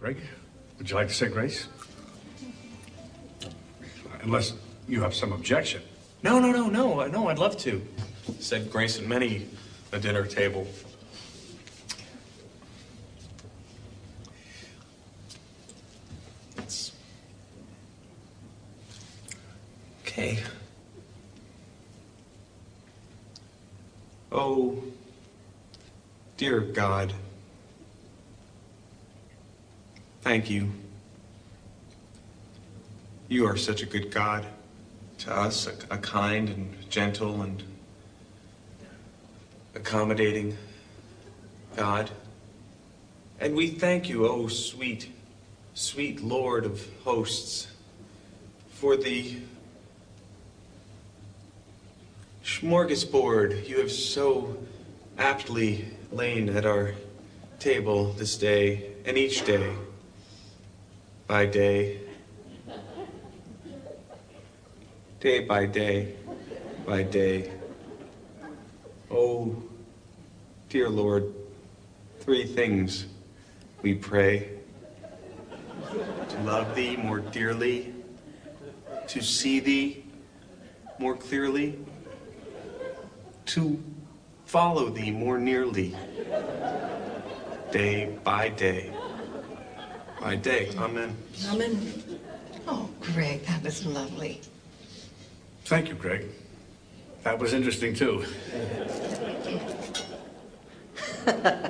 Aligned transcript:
Greg, 0.00 0.16
would 0.78 0.88
you 0.88 0.94
like 0.94 1.08
to 1.08 1.14
say 1.14 1.28
grace? 1.28 1.66
Unless 4.22 4.54
you 4.86 5.02
have 5.02 5.14
some 5.14 5.32
objection. 5.32 5.82
No, 6.22 6.38
no, 6.38 6.52
no, 6.52 6.68
no, 6.68 7.04
no, 7.06 7.28
I'd 7.28 7.38
love 7.38 7.56
to. 7.58 7.82
Said 8.38 8.70
grace 8.70 8.98
at 8.98 9.06
many 9.06 9.46
a 9.92 9.98
dinner 9.98 10.24
table. 10.24 10.66
It's 16.58 16.92
okay. 20.02 20.38
Oh, 24.30 24.80
dear 26.36 26.60
God, 26.60 27.12
thank 30.28 30.50
you. 30.50 30.70
You 33.28 33.46
are 33.46 33.56
such 33.56 33.80
a 33.80 33.86
good 33.86 34.10
God 34.10 34.44
to 35.20 35.34
us, 35.34 35.66
a, 35.66 35.72
a 35.94 35.96
kind 35.96 36.50
and 36.50 36.90
gentle 36.90 37.40
and 37.40 37.62
accommodating 39.74 40.58
God. 41.76 42.10
And 43.40 43.56
we 43.56 43.68
thank 43.68 44.10
you, 44.10 44.28
oh 44.28 44.48
sweet, 44.48 45.10
sweet 45.72 46.22
Lord 46.22 46.66
of 46.66 46.86
hosts, 47.04 47.68
for 48.68 48.98
the 48.98 49.34
smorgasbord 52.44 53.66
you 53.66 53.78
have 53.78 53.90
so 53.90 54.58
aptly 55.16 55.86
lain 56.12 56.50
at 56.54 56.66
our 56.66 56.92
table 57.58 58.12
this 58.12 58.36
day 58.36 58.90
and 59.06 59.16
each 59.16 59.46
day 59.46 59.74
by 61.28 61.44
day, 61.44 62.00
day 65.20 65.40
by 65.40 65.66
day 65.66 66.14
by 66.86 67.02
day. 67.02 67.52
Oh, 69.10 69.54
dear 70.70 70.88
Lord, 70.88 71.34
three 72.20 72.46
things 72.46 73.04
we 73.82 73.94
pray. 73.94 74.48
To 76.30 76.38
love 76.44 76.74
Thee 76.74 76.96
more 76.96 77.20
dearly, 77.20 77.92
to 79.08 79.20
see 79.20 79.60
Thee 79.60 80.04
more 80.98 81.14
clearly, 81.14 81.78
to 83.46 83.82
follow 84.46 84.88
Thee 84.88 85.10
more 85.10 85.36
nearly, 85.36 85.94
day 87.70 88.16
by 88.24 88.48
day 88.48 88.94
by 90.20 90.36
day. 90.36 90.70
Amen. 90.76 91.16
Amen. 91.50 91.92
Oh, 92.66 92.88
Greg, 93.00 93.44
that 93.46 93.62
was 93.62 93.86
lovely. 93.86 94.40
Thank 95.64 95.88
you, 95.88 95.94
Greg. 95.94 96.26
That 97.22 97.38
was 97.38 97.52
interesting 97.52 97.94
too. 97.94 98.24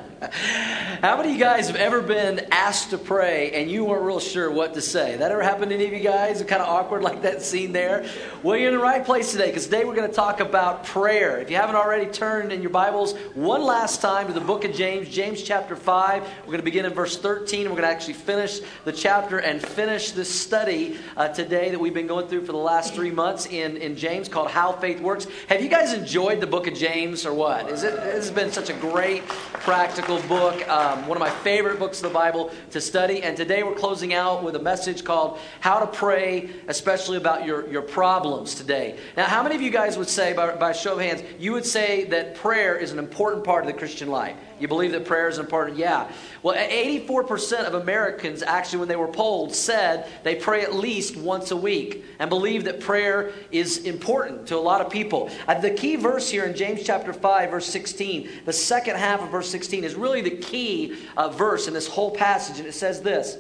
How 1.01 1.17
many 1.17 1.29
of 1.29 1.37
you 1.37 1.41
guys 1.41 1.69
have 1.69 1.77
ever 1.77 2.03
been 2.03 2.49
asked 2.51 2.91
to 2.91 2.99
pray 2.99 3.53
and 3.53 3.71
you 3.71 3.85
weren't 3.85 4.03
real 4.03 4.19
sure 4.19 4.51
what 4.51 4.75
to 4.75 4.81
say? 4.81 5.17
That 5.17 5.31
ever 5.31 5.45
happened 5.45 5.71
to 5.71 5.77
any 5.77 5.87
of 5.87 5.93
you 5.93 6.01
guys? 6.01 6.43
Kind 6.43 6.61
of 6.61 6.69
awkward 6.69 7.03
like 7.05 7.23
that 7.23 7.41
scene 7.41 7.71
there? 7.71 8.05
Well, 8.43 8.57
you're 8.57 8.73
in 8.73 8.77
the 8.77 8.83
right 8.83 9.05
place 9.05 9.31
today 9.31 9.47
because 9.47 9.67
today 9.67 9.85
we're 9.85 9.95
going 9.95 10.11
to 10.11 10.15
talk 10.15 10.41
about 10.41 10.85
prayer. 10.87 11.39
If 11.39 11.51
you 11.51 11.57
haven't 11.57 11.77
already 11.77 12.11
turned 12.11 12.51
in 12.51 12.63
your 12.63 12.73
Bibles 12.73 13.17
one 13.35 13.63
last 13.63 14.01
time 14.01 14.27
to 14.27 14.33
the 14.33 14.41
book 14.41 14.65
of 14.65 14.75
James, 14.75 15.09
James 15.09 15.41
chapter 15.41 15.77
5, 15.77 16.23
we're 16.23 16.47
going 16.47 16.59
to 16.59 16.65
begin 16.65 16.85
in 16.85 16.93
verse 16.93 17.17
13 17.17 17.61
and 17.61 17.71
we're 17.71 17.81
going 17.81 17.89
to 17.89 17.95
actually 17.95 18.15
finish 18.15 18.59
the 18.85 18.93
chapter 18.93 19.39
and 19.39 19.63
finish 19.63 20.11
this 20.11 20.29
study 20.29 20.97
uh, 21.17 21.29
today 21.29 21.71
that 21.71 21.79
we've 21.79 21.95
been 21.95 22.09
going 22.09 22.27
through 22.27 22.45
for 22.45 22.51
the 22.51 22.59
last 22.59 22.93
three 22.93 23.13
months 23.13 23.47
in, 23.47 23.77
in 23.77 23.95
James 23.95 24.29
called 24.29 24.51
How 24.51 24.73
Faith 24.73 25.01
Works. 25.01 25.29
Have 25.47 25.63
you 25.63 25.69
guys 25.69 25.93
enjoyed 25.93 26.41
the 26.41 26.49
book 26.49 26.67
of 26.67 26.75
James 26.75 27.25
or 27.25 27.33
what? 27.33 27.71
Is 27.71 27.85
it, 27.85 27.97
has 28.01 28.33
been 28.33 28.51
such 28.51 28.69
a 28.69 28.75
great 28.75 29.23
practical 29.69 30.19
book. 30.23 30.67
Um, 30.67 31.07
one 31.07 31.19
of 31.19 31.21
my 31.21 31.29
favorite 31.29 31.79
books 31.79 31.99
of 31.99 32.05
the 32.05 32.15
Bible 32.15 32.51
to 32.71 32.81
study. 32.81 33.23
And 33.23 33.37
today 33.37 33.63
we're 33.63 33.75
closing 33.75 34.15
out 34.15 34.43
with 34.43 34.57
a 34.57 34.59
message 34.59 35.05
called 35.05 35.39
How 35.61 35.79
to 35.79 35.87
Pray, 35.87 36.49
especially 36.69 37.19
about 37.19 37.45
your, 37.45 37.71
your 37.71 37.83
problems 37.83 38.55
today. 38.55 38.97
Now, 39.15 39.27
how 39.27 39.43
many 39.43 39.57
of 39.57 39.61
you 39.61 39.71
guys 39.71 39.99
would 39.99 40.09
say, 40.09 40.33
by, 40.33 40.57
by 40.57 40.73
show 40.73 40.95
of 40.95 41.01
hands, 41.01 41.23
you 41.39 41.53
would 41.53 41.67
say 41.67 42.05
that 42.05 42.37
prayer 42.37 42.77
is 42.77 42.93
an 42.93 42.99
important 42.99 43.45
part 43.45 43.63
of 43.63 43.71
the 43.71 43.79
Christian 43.79 44.09
life? 44.09 44.39
You 44.61 44.69
believe 44.69 44.93
that 44.93 45.05
prayer 45.05 45.29
is 45.29 45.39
important? 45.39 45.79
Yeah. 45.79 46.11
Well, 46.43 46.57
84% 46.57 47.67
of 47.67 47.75
Americans, 47.75 48.43
actually, 48.43 48.81
when 48.81 48.89
they 48.89 48.97
were 48.97 49.09
polled, 49.09 49.55
said 49.55 50.09
they 50.25 50.35
pray 50.35 50.63
at 50.63 50.75
least 50.75 51.17
once 51.17 51.51
a 51.51 51.57
week 51.57 52.05
and 52.19 52.29
believe 52.29 52.65
that 52.65 52.81
prayer 52.81 53.33
is 53.51 53.79
important 53.79 54.47
to 54.49 54.57
a 54.57 54.61
lot 54.61 54.81
of 54.81 54.91
people. 54.91 55.31
Uh, 55.47 55.61
the 55.61 55.71
key 55.71 55.97
verse 55.97 56.29
here 56.31 56.45
in 56.45 56.57
James 56.57 56.83
chapter 56.85 57.13
5, 57.13 57.51
verse 57.51 57.67
16, 57.67 58.29
the 58.45 58.53
second 58.53 58.97
half 58.97 59.21
of 59.23 59.31
verse 59.31 59.49
16, 59.51 59.85
is 59.85 59.95
really 59.95 60.21
the 60.21 60.37
key 60.37 60.97
uh, 61.17 61.29
verse 61.29 61.69
in 61.69 61.75
this 61.75 61.87
whole 61.87 62.11
passage. 62.11 62.59
And 62.59 62.67
it 62.67 62.75
says 62.75 63.03
this 63.03 63.39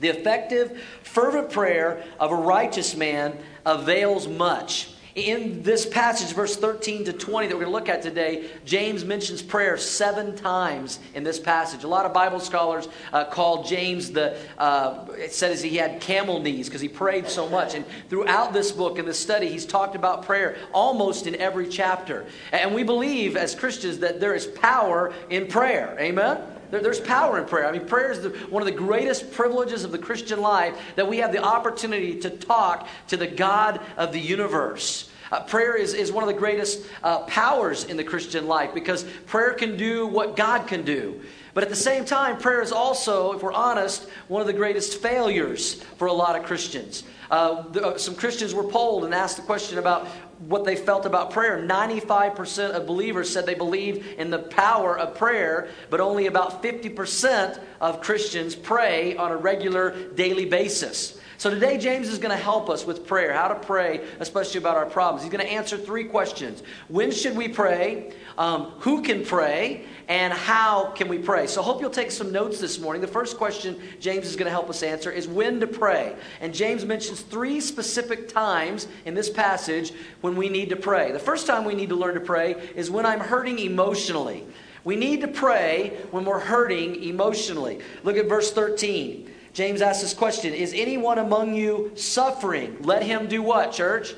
The 0.00 0.08
effective, 0.08 0.82
fervent 1.02 1.50
prayer 1.50 2.04
of 2.20 2.30
a 2.30 2.36
righteous 2.36 2.96
man 2.96 3.36
avails 3.66 4.28
much. 4.28 4.90
In 5.14 5.62
this 5.62 5.86
passage, 5.86 6.34
verse 6.34 6.56
13 6.56 7.04
to 7.04 7.12
20, 7.12 7.46
that 7.46 7.54
we're 7.54 7.64
going 7.64 7.72
to 7.72 7.78
look 7.78 7.88
at 7.88 8.02
today, 8.02 8.50
James 8.64 9.04
mentions 9.04 9.42
prayer 9.42 9.76
seven 9.76 10.34
times 10.34 10.98
in 11.14 11.22
this 11.22 11.38
passage. 11.38 11.84
A 11.84 11.88
lot 11.88 12.04
of 12.04 12.12
Bible 12.12 12.40
scholars 12.40 12.88
uh, 13.12 13.24
call 13.24 13.62
James 13.62 14.10
the, 14.10 14.36
uh, 14.58 15.06
it 15.16 15.32
says 15.32 15.62
he 15.62 15.76
had 15.76 16.00
camel 16.00 16.40
knees 16.40 16.68
because 16.68 16.80
he 16.80 16.88
prayed 16.88 17.28
so 17.28 17.48
much. 17.48 17.76
And 17.76 17.84
throughout 18.08 18.52
this 18.52 18.72
book 18.72 18.98
and 18.98 19.06
this 19.06 19.20
study, 19.20 19.48
he's 19.48 19.66
talked 19.66 19.94
about 19.94 20.24
prayer 20.24 20.56
almost 20.72 21.28
in 21.28 21.36
every 21.36 21.68
chapter. 21.68 22.26
And 22.50 22.74
we 22.74 22.82
believe 22.82 23.36
as 23.36 23.54
Christians 23.54 24.00
that 24.00 24.18
there 24.18 24.34
is 24.34 24.46
power 24.46 25.12
in 25.30 25.46
prayer. 25.46 25.96
Amen? 26.00 26.53
There's 26.70 27.00
power 27.00 27.38
in 27.38 27.46
prayer. 27.46 27.66
I 27.66 27.72
mean, 27.72 27.86
prayer 27.86 28.10
is 28.10 28.22
the, 28.22 28.30
one 28.50 28.62
of 28.62 28.66
the 28.66 28.72
greatest 28.72 29.32
privileges 29.32 29.84
of 29.84 29.92
the 29.92 29.98
Christian 29.98 30.40
life 30.40 30.76
that 30.96 31.08
we 31.08 31.18
have 31.18 31.32
the 31.32 31.42
opportunity 31.42 32.18
to 32.20 32.30
talk 32.30 32.88
to 33.08 33.16
the 33.16 33.26
God 33.26 33.80
of 33.96 34.12
the 34.12 34.20
universe. 34.20 35.10
Uh, 35.32 35.40
prayer 35.40 35.76
is, 35.76 35.94
is 35.94 36.12
one 36.12 36.22
of 36.22 36.28
the 36.28 36.38
greatest 36.38 36.84
uh, 37.02 37.20
powers 37.20 37.84
in 37.84 37.96
the 37.96 38.04
Christian 38.04 38.46
life 38.46 38.72
because 38.74 39.04
prayer 39.26 39.54
can 39.54 39.76
do 39.76 40.06
what 40.06 40.36
God 40.36 40.66
can 40.66 40.84
do. 40.84 41.20
But 41.54 41.62
at 41.62 41.70
the 41.70 41.76
same 41.76 42.04
time, 42.04 42.36
prayer 42.38 42.60
is 42.60 42.72
also, 42.72 43.32
if 43.32 43.42
we're 43.42 43.52
honest, 43.52 44.08
one 44.26 44.40
of 44.40 44.46
the 44.46 44.52
greatest 44.52 45.00
failures 45.00 45.74
for 45.98 46.08
a 46.08 46.12
lot 46.12 46.36
of 46.36 46.44
Christians. 46.44 47.04
Uh, 47.30 47.62
the, 47.70 47.86
uh, 47.86 47.98
some 47.98 48.16
Christians 48.16 48.52
were 48.52 48.64
polled 48.64 49.04
and 49.04 49.14
asked 49.14 49.36
the 49.36 49.42
question 49.42 49.78
about 49.78 50.08
what 50.40 50.64
they 50.64 50.76
felt 50.76 51.06
about 51.06 51.30
prayer. 51.30 51.58
95% 51.58 52.72
of 52.72 52.86
believers 52.86 53.30
said 53.30 53.46
they 53.46 53.54
believe 53.54 54.14
in 54.18 54.30
the 54.30 54.40
power 54.40 54.98
of 54.98 55.14
prayer, 55.14 55.68
but 55.90 56.00
only 56.00 56.26
about 56.26 56.62
50% 56.62 57.60
of 57.80 58.00
Christians 58.02 58.56
pray 58.56 59.16
on 59.16 59.30
a 59.30 59.36
regular 59.36 59.96
daily 60.14 60.44
basis. 60.44 61.18
So 61.36 61.50
today, 61.50 61.78
James 61.78 62.08
is 62.08 62.18
going 62.18 62.36
to 62.36 62.42
help 62.42 62.70
us 62.70 62.86
with 62.86 63.06
prayer, 63.06 63.32
how 63.32 63.48
to 63.48 63.54
pray, 63.54 64.06
especially 64.20 64.58
about 64.58 64.76
our 64.76 64.86
problems. 64.86 65.22
He's 65.22 65.32
going 65.32 65.44
to 65.44 65.52
answer 65.52 65.76
three 65.76 66.04
questions 66.04 66.62
When 66.88 67.10
should 67.10 67.36
we 67.36 67.48
pray? 67.48 68.12
Um, 68.36 68.72
who 68.80 69.02
can 69.02 69.24
pray? 69.24 69.84
And 70.08 70.32
how 70.32 70.90
can 70.90 71.08
we 71.08 71.18
pray? 71.18 71.46
So 71.46 71.62
hope 71.62 71.80
you'll 71.80 71.90
take 71.90 72.10
some 72.10 72.30
notes 72.30 72.60
this 72.60 72.78
morning. 72.78 73.00
The 73.00 73.08
first 73.08 73.38
question 73.38 73.80
James 74.00 74.26
is 74.26 74.36
going 74.36 74.46
to 74.46 74.50
help 74.50 74.68
us 74.68 74.82
answer 74.82 75.10
is 75.10 75.26
when 75.26 75.60
to 75.60 75.66
pray. 75.66 76.16
And 76.40 76.52
James 76.52 76.84
mentions 76.84 77.22
three 77.22 77.60
specific 77.60 78.28
times 78.28 78.86
in 79.06 79.14
this 79.14 79.30
passage 79.30 79.92
when 80.20 80.36
we 80.36 80.48
need 80.48 80.68
to 80.70 80.76
pray. 80.76 81.12
The 81.12 81.18
first 81.18 81.46
time 81.46 81.64
we 81.64 81.74
need 81.74 81.88
to 81.88 81.96
learn 81.96 82.14
to 82.14 82.20
pray 82.20 82.52
is 82.74 82.90
when 82.90 83.06
I'm 83.06 83.20
hurting 83.20 83.58
emotionally. 83.58 84.44
We 84.84 84.96
need 84.96 85.22
to 85.22 85.28
pray 85.28 85.96
when 86.10 86.26
we're 86.26 86.40
hurting 86.40 87.02
emotionally. 87.02 87.80
Look 88.02 88.18
at 88.18 88.28
verse 88.28 88.52
13. 88.52 89.30
James 89.54 89.80
asks 89.80 90.02
this 90.02 90.12
question 90.12 90.52
Is 90.52 90.74
anyone 90.74 91.18
among 91.18 91.54
you 91.54 91.92
suffering? 91.94 92.76
Let 92.80 93.02
him 93.02 93.28
do 93.28 93.42
what, 93.42 93.72
church? 93.72 94.14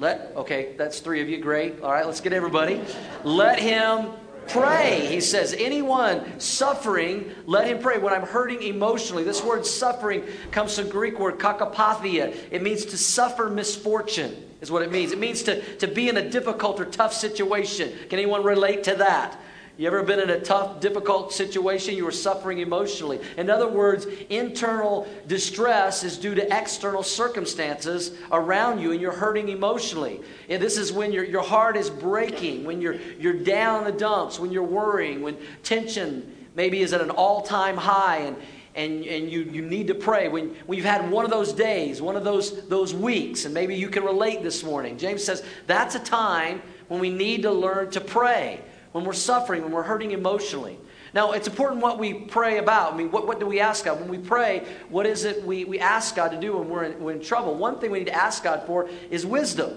Let, 0.00 0.32
okay, 0.34 0.74
that's 0.78 1.00
three 1.00 1.20
of 1.20 1.28
you. 1.28 1.38
Great. 1.38 1.82
All 1.82 1.92
right, 1.92 2.06
let's 2.06 2.22
get 2.22 2.32
everybody. 2.32 2.80
Let 3.22 3.58
him 3.60 4.08
pray. 4.48 5.06
He 5.06 5.20
says, 5.20 5.54
anyone 5.56 6.40
suffering, 6.40 7.30
let 7.44 7.66
him 7.66 7.80
pray. 7.80 7.98
When 7.98 8.14
I'm 8.14 8.26
hurting 8.26 8.62
emotionally, 8.62 9.24
this 9.24 9.44
word 9.44 9.66
suffering 9.66 10.24
comes 10.52 10.78
from 10.78 10.88
Greek 10.88 11.18
word 11.18 11.38
katapathia. 11.38 12.34
It 12.50 12.62
means 12.62 12.86
to 12.86 12.96
suffer 12.96 13.50
misfortune, 13.50 14.34
is 14.62 14.70
what 14.70 14.80
it 14.80 14.90
means. 14.90 15.12
It 15.12 15.18
means 15.18 15.42
to, 15.42 15.60
to 15.76 15.86
be 15.86 16.08
in 16.08 16.16
a 16.16 16.30
difficult 16.30 16.80
or 16.80 16.86
tough 16.86 17.12
situation. 17.12 17.92
Can 18.08 18.18
anyone 18.18 18.42
relate 18.42 18.84
to 18.84 18.94
that? 18.96 19.38
You 19.76 19.86
ever 19.86 20.02
been 20.02 20.20
in 20.20 20.30
a 20.30 20.40
tough, 20.40 20.80
difficult 20.80 21.32
situation? 21.32 21.96
You 21.96 22.04
were 22.04 22.10
suffering 22.10 22.58
emotionally. 22.58 23.18
In 23.38 23.48
other 23.48 23.68
words, 23.68 24.06
internal 24.28 25.08
distress 25.26 26.04
is 26.04 26.18
due 26.18 26.34
to 26.34 26.56
external 26.56 27.02
circumstances 27.02 28.12
around 28.30 28.80
you 28.80 28.92
and 28.92 29.00
you're 29.00 29.12
hurting 29.12 29.48
emotionally. 29.48 30.20
And 30.50 30.62
this 30.62 30.76
is 30.76 30.92
when 30.92 31.12
your, 31.12 31.24
your 31.24 31.42
heart 31.42 31.76
is 31.76 31.88
breaking, 31.88 32.64
when 32.64 32.80
you're, 32.82 32.96
you're 33.18 33.32
down 33.32 33.86
in 33.86 33.92
the 33.92 33.98
dumps, 33.98 34.38
when 34.38 34.52
you're 34.52 34.62
worrying, 34.62 35.22
when 35.22 35.38
tension 35.62 36.36
maybe 36.54 36.80
is 36.80 36.92
at 36.92 37.00
an 37.00 37.10
all 37.10 37.42
time 37.42 37.76
high 37.76 38.18
and, 38.18 38.36
and, 38.74 39.04
and 39.04 39.30
you, 39.30 39.42
you 39.42 39.62
need 39.62 39.86
to 39.86 39.94
pray, 39.94 40.28
when, 40.28 40.54
when 40.66 40.76
you've 40.76 40.86
had 40.86 41.10
one 41.10 41.24
of 41.24 41.30
those 41.30 41.52
days, 41.52 42.02
one 42.02 42.16
of 42.16 42.24
those, 42.24 42.66
those 42.68 42.94
weeks, 42.94 43.44
and 43.44 43.54
maybe 43.54 43.74
you 43.74 43.88
can 43.88 44.04
relate 44.04 44.42
this 44.42 44.62
morning, 44.62 44.98
James 44.98 45.24
says 45.24 45.42
that's 45.66 45.94
a 45.94 46.00
time 46.00 46.62
when 46.88 47.00
we 47.00 47.10
need 47.10 47.42
to 47.42 47.50
learn 47.50 47.90
to 47.90 48.00
pray, 48.00 48.60
when 48.92 49.04
we're 49.04 49.12
suffering, 49.12 49.62
when 49.62 49.72
we're 49.72 49.82
hurting 49.82 50.10
emotionally. 50.10 50.78
Now, 51.12 51.32
it's 51.32 51.48
important 51.48 51.82
what 51.82 51.98
we 51.98 52.14
pray 52.14 52.58
about. 52.58 52.92
I 52.92 52.96
mean, 52.96 53.10
what, 53.10 53.26
what 53.26 53.40
do 53.40 53.46
we 53.46 53.58
ask 53.58 53.84
God? 53.84 54.00
When 54.00 54.08
we 54.08 54.18
pray, 54.18 54.66
what 54.88 55.06
is 55.06 55.24
it 55.24 55.44
we, 55.44 55.64
we 55.64 55.80
ask 55.80 56.14
God 56.14 56.28
to 56.28 56.38
do 56.38 56.56
when 56.58 56.68
we're 56.68 56.84
in, 56.84 57.00
we're 57.00 57.12
in 57.12 57.20
trouble? 57.20 57.54
One 57.56 57.80
thing 57.80 57.90
we 57.90 57.98
need 57.98 58.06
to 58.06 58.14
ask 58.14 58.44
God 58.44 58.64
for 58.66 58.88
is 59.10 59.26
wisdom. 59.26 59.76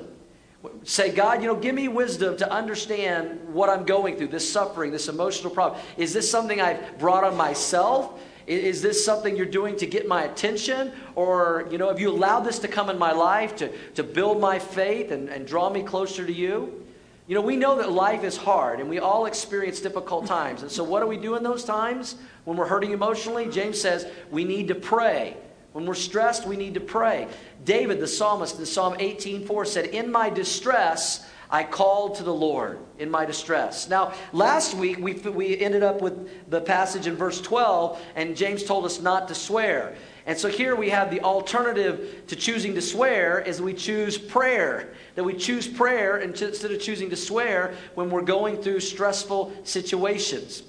Say, 0.83 1.11
God, 1.11 1.41
you 1.41 1.47
know, 1.47 1.55
give 1.55 1.75
me 1.75 1.87
wisdom 1.87 2.37
to 2.37 2.49
understand 2.51 3.53
what 3.53 3.69
I'm 3.69 3.83
going 3.83 4.15
through, 4.15 4.27
this 4.27 4.49
suffering, 4.49 4.91
this 4.91 5.09
emotional 5.09 5.51
problem. 5.51 5.81
Is 5.97 6.13
this 6.13 6.29
something 6.29 6.61
I've 6.61 6.99
brought 6.99 7.23
on 7.23 7.35
myself? 7.35 8.21
Is 8.45 8.81
this 8.81 9.03
something 9.03 9.35
you're 9.35 9.45
doing 9.45 9.75
to 9.77 9.85
get 9.85 10.07
my 10.07 10.23
attention? 10.23 10.91
Or, 11.15 11.67
you 11.71 11.77
know, 11.77 11.87
have 11.87 11.99
you 11.99 12.09
allowed 12.11 12.41
this 12.41 12.59
to 12.59 12.67
come 12.67 12.89
in 12.89 12.97
my 12.97 13.11
life 13.11 13.55
to, 13.57 13.75
to 13.95 14.03
build 14.03 14.39
my 14.39 14.59
faith 14.59 15.11
and, 15.11 15.29
and 15.29 15.47
draw 15.47 15.69
me 15.69 15.81
closer 15.81 16.25
to 16.25 16.33
you? 16.33 16.82
You 17.25 17.35
know, 17.35 17.41
we 17.41 17.55
know 17.55 17.77
that 17.77 17.91
life 17.91 18.23
is 18.23 18.35
hard 18.35 18.79
and 18.79 18.89
we 18.89 18.99
all 18.99 19.25
experience 19.25 19.79
difficult 19.79 20.25
times. 20.25 20.61
And 20.61 20.71
so, 20.71 20.83
what 20.83 20.99
do 20.99 21.07
we 21.07 21.17
do 21.17 21.35
in 21.35 21.43
those 21.43 21.63
times 21.63 22.15
when 22.43 22.57
we're 22.57 22.67
hurting 22.67 22.91
emotionally? 22.91 23.47
James 23.49 23.79
says 23.79 24.05
we 24.29 24.43
need 24.43 24.67
to 24.67 24.75
pray. 24.75 25.37
When 25.71 25.85
we're 25.85 25.95
stressed, 25.95 26.45
we 26.45 26.55
need 26.55 26.75
to 26.75 26.79
pray. 26.79 27.27
David, 27.65 27.99
the 27.99 28.07
psalmist, 28.07 28.59
in 28.59 28.65
Psalm 28.65 28.95
18:4 28.99 29.65
said, 29.65 29.85
In 29.85 30.11
my 30.11 30.29
distress, 30.29 31.25
I 31.53 31.63
called 31.63 32.15
to 32.15 32.23
the 32.23 32.33
Lord 32.33 32.79
in 32.97 33.11
my 33.11 33.25
distress. 33.25 33.87
Now, 33.87 34.13
last 34.31 34.73
week 34.73 34.97
we, 34.97 35.13
we 35.13 35.59
ended 35.59 35.83
up 35.83 36.01
with 36.01 36.49
the 36.49 36.59
passage 36.59 37.05
in 37.05 37.15
verse 37.15 37.39
12, 37.39 38.01
and 38.15 38.35
James 38.35 38.63
told 38.63 38.85
us 38.85 38.99
not 38.99 39.27
to 39.27 39.35
swear. 39.35 39.95
And 40.25 40.35
so 40.35 40.49
here 40.49 40.75
we 40.75 40.89
have 40.89 41.11
the 41.11 41.21
alternative 41.21 42.23
to 42.25 42.35
choosing 42.35 42.73
to 42.73 42.81
swear 42.81 43.39
is 43.39 43.61
we 43.61 43.75
choose 43.75 44.17
prayer. 44.17 44.95
That 45.13 45.25
we 45.25 45.35
choose 45.35 45.67
prayer 45.67 46.17
instead 46.17 46.71
of 46.71 46.81
choosing 46.81 47.11
to 47.11 47.15
swear 47.15 47.75
when 47.93 48.09
we're 48.09 48.23
going 48.23 48.57
through 48.57 48.79
stressful 48.79 49.53
situations. 49.63 50.63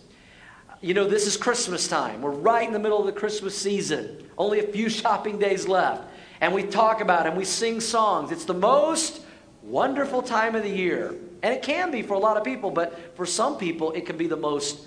You 0.83 0.93
know, 0.93 1.09
this 1.09 1.27
is 1.27 1.39
Christmas 1.39 1.89
time. 1.89 2.21
We're 2.21 2.33
right 2.33 2.67
in 2.67 2.75
the 2.75 2.79
middle 2.79 3.01
of 3.01 3.07
the 3.07 3.19
Christmas 3.19 3.57
season. 3.57 4.29
Only 4.37 4.61
a 4.61 4.67
few 4.67 4.89
shopping 4.91 5.39
days 5.39 5.67
left. 5.67 6.11
And 6.43 6.53
we 6.53 6.63
talk 6.63 7.01
about 7.01 7.25
it 7.25 7.31
and 7.31 7.39
we 7.39 7.47
sing 7.47 7.81
songs. 7.81 8.31
It's 8.33 8.45
the 8.45 8.53
most 8.53 9.24
wonderful 9.65 10.23
time 10.23 10.55
of 10.55 10.63
the 10.63 10.71
year. 10.71 11.15
And 11.43 11.53
it 11.53 11.63
can 11.63 11.91
be 11.91 12.03
for 12.03 12.15
a 12.15 12.19
lot 12.19 12.37
of 12.37 12.45
people, 12.45 12.71
but 12.71 13.17
for 13.17 13.27
some 13.27 13.59
people, 13.59 13.93
it 13.93 14.07
can 14.07 14.17
be 14.17 14.27
the 14.27 14.37
most 14.37 14.87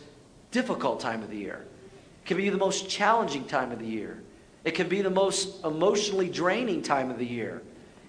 difficult 0.52 1.00
time 1.00 1.22
of 1.22 1.30
the 1.30 1.38
year. 1.38 1.66
It 2.24 2.28
can 2.28 2.38
be 2.38 2.50
the 2.50 2.58
most 2.58 2.90
challenging 2.90 3.46
time 3.46 3.72
of 3.72 3.80
the 3.80 3.86
year. 3.86 4.22
It 4.64 4.72
can 4.72 4.90
be 4.90 5.02
the 5.02 5.10
most 5.10 5.64
emotionally 5.64 6.30
draining 6.30 6.82
time 6.82 7.12
of 7.12 7.20
the 7.20 7.26
year. 7.26 7.62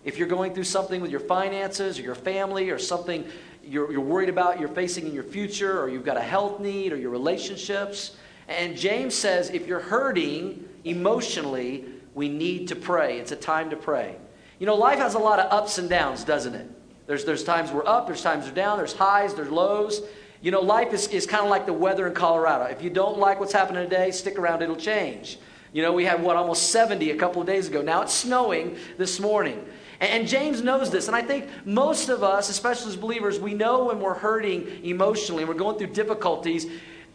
If 0.04 0.18
you're 0.18 0.28
going 0.28 0.54
through 0.54 0.64
something 0.64 1.00
with 1.00 1.10
your 1.10 1.20
finances 1.20 1.98
or 1.98 2.02
your 2.02 2.14
family 2.14 2.70
or 2.70 2.78
something 2.78 3.28
you're, 3.68 3.92
you're 3.92 4.00
worried 4.00 4.28
about 4.28 4.58
you're 4.58 4.68
facing 4.68 5.06
in 5.06 5.12
your 5.12 5.24
future 5.24 5.80
or 5.80 5.88
you've 5.88 6.04
got 6.04 6.16
a 6.16 6.22
health 6.22 6.60
need 6.60 6.92
or 6.92 6.96
your 6.96 7.10
relationships. 7.10 8.16
And 8.48 8.76
James 8.76 9.14
says 9.14 9.50
if 9.50 9.66
you're 9.66 9.80
hurting 9.80 10.66
emotionally, 10.84 11.84
we 12.14 12.28
need 12.28 12.68
to 12.68 12.76
pray. 12.76 13.18
It's 13.18 13.32
a 13.32 13.36
time 13.36 13.70
to 13.70 13.76
pray. 13.76 14.16
You 14.58 14.66
know, 14.66 14.74
life 14.74 14.98
has 14.98 15.14
a 15.14 15.18
lot 15.18 15.38
of 15.38 15.52
ups 15.52 15.78
and 15.78 15.88
downs, 15.88 16.24
doesn't 16.24 16.54
it? 16.54 16.68
There's, 17.06 17.24
there's 17.24 17.44
times 17.44 17.70
we're 17.72 17.86
up, 17.86 18.06
there's 18.06 18.22
times 18.22 18.46
we're 18.46 18.52
down, 18.52 18.76
there's 18.76 18.92
highs, 18.92 19.34
there's 19.34 19.50
lows. 19.50 20.02
You 20.40 20.50
know, 20.50 20.60
life 20.60 20.92
is, 20.92 21.08
is 21.08 21.26
kind 21.26 21.42
of 21.42 21.50
like 21.50 21.66
the 21.66 21.72
weather 21.72 22.06
in 22.06 22.14
Colorado. 22.14 22.64
If 22.64 22.82
you 22.82 22.90
don't 22.90 23.18
like 23.18 23.40
what's 23.40 23.52
happening 23.52 23.88
today, 23.88 24.10
stick 24.10 24.38
around, 24.38 24.62
it'll 24.62 24.76
change. 24.76 25.38
You 25.72 25.82
know, 25.82 25.92
we 25.92 26.04
had 26.04 26.22
what, 26.22 26.36
almost 26.36 26.70
70 26.70 27.10
a 27.10 27.16
couple 27.16 27.40
of 27.40 27.46
days 27.46 27.68
ago. 27.68 27.82
Now 27.82 28.02
it's 28.02 28.12
snowing 28.12 28.76
this 28.96 29.20
morning. 29.20 29.64
And, 30.00 30.10
and 30.10 30.28
James 30.28 30.62
knows 30.62 30.90
this. 30.90 31.06
And 31.06 31.16
I 31.16 31.22
think 31.22 31.48
most 31.64 32.08
of 32.08 32.22
us, 32.22 32.48
especially 32.48 32.90
as 32.90 32.96
believers, 32.96 33.38
we 33.38 33.54
know 33.54 33.84
when 33.84 34.00
we're 34.00 34.14
hurting 34.14 34.84
emotionally 34.84 35.42
and 35.42 35.48
we're 35.48 35.58
going 35.58 35.78
through 35.78 35.88
difficulties, 35.88 36.66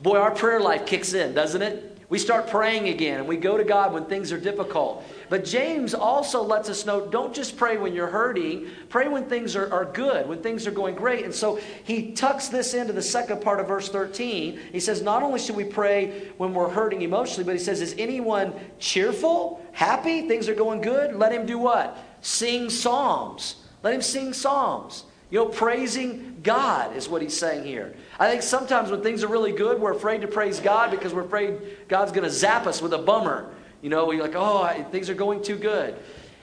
boy, 0.01 0.17
our 0.17 0.31
prayer 0.31 0.59
life 0.59 0.85
kicks 0.85 1.13
in, 1.13 1.33
doesn't 1.33 1.61
it? 1.61 1.92
We 2.09 2.19
start 2.19 2.47
praying 2.47 2.89
again 2.89 3.19
and 3.19 3.27
we 3.27 3.37
go 3.37 3.57
to 3.57 3.63
God 3.63 3.93
when 3.93 4.05
things 4.05 4.31
are 4.31 4.39
difficult. 4.39 5.03
But 5.29 5.45
James 5.45 5.93
also 5.93 6.43
lets 6.43 6.69
us 6.69 6.85
know 6.85 7.07
don't 7.07 7.33
just 7.33 7.57
pray 7.57 7.77
when 7.77 7.93
you're 7.93 8.07
hurting, 8.07 8.67
pray 8.89 9.07
when 9.07 9.25
things 9.25 9.55
are, 9.55 9.71
are 9.73 9.85
good, 9.85 10.27
when 10.27 10.41
things 10.41 10.67
are 10.67 10.71
going 10.71 10.95
great. 10.95 11.25
And 11.25 11.33
so 11.33 11.59
he 11.83 12.11
tucks 12.11 12.49
this 12.49 12.73
into 12.73 12.93
the 12.93 13.01
second 13.01 13.41
part 13.41 13.59
of 13.59 13.67
verse 13.67 13.89
13. 13.89 14.59
He 14.71 14.79
says, 14.79 15.01
Not 15.01 15.23
only 15.23 15.39
should 15.39 15.55
we 15.55 15.63
pray 15.63 16.31
when 16.37 16.53
we're 16.53 16.69
hurting 16.69 17.01
emotionally, 17.01 17.45
but 17.45 17.53
he 17.53 17.63
says, 17.63 17.81
Is 17.81 17.95
anyone 17.97 18.53
cheerful, 18.79 19.65
happy, 19.71 20.27
things 20.27 20.49
are 20.49 20.55
going 20.55 20.81
good? 20.81 21.15
Let 21.15 21.31
him 21.31 21.45
do 21.45 21.57
what? 21.57 21.97
Sing 22.21 22.69
psalms. 22.69 23.55
Let 23.81 23.93
him 23.93 24.01
sing 24.01 24.33
psalms. 24.33 25.05
You 25.29 25.39
know, 25.39 25.45
praising 25.47 26.32
God 26.43 26.95
is 26.95 27.07
what 27.07 27.21
he's 27.21 27.37
saying 27.37 27.65
here. 27.65 27.95
I 28.19 28.29
think 28.29 28.43
sometimes 28.43 28.91
when 28.91 29.01
things 29.01 29.23
are 29.23 29.27
really 29.27 29.53
good, 29.53 29.79
we're 29.79 29.93
afraid 29.93 30.21
to 30.21 30.27
praise 30.27 30.59
God 30.59 30.91
because 30.91 31.13
we're 31.13 31.23
afraid 31.25 31.87
God's 31.87 32.11
going 32.11 32.25
to 32.25 32.29
zap 32.29 32.67
us 32.67 32.81
with 32.81 32.93
a 32.93 32.97
bummer. 32.97 33.49
You 33.81 33.89
know, 33.89 34.05
we're 34.05 34.21
like, 34.21 34.35
oh, 34.35 34.85
things 34.91 35.09
are 35.09 35.15
going 35.15 35.41
too 35.41 35.55
good. 35.55 35.95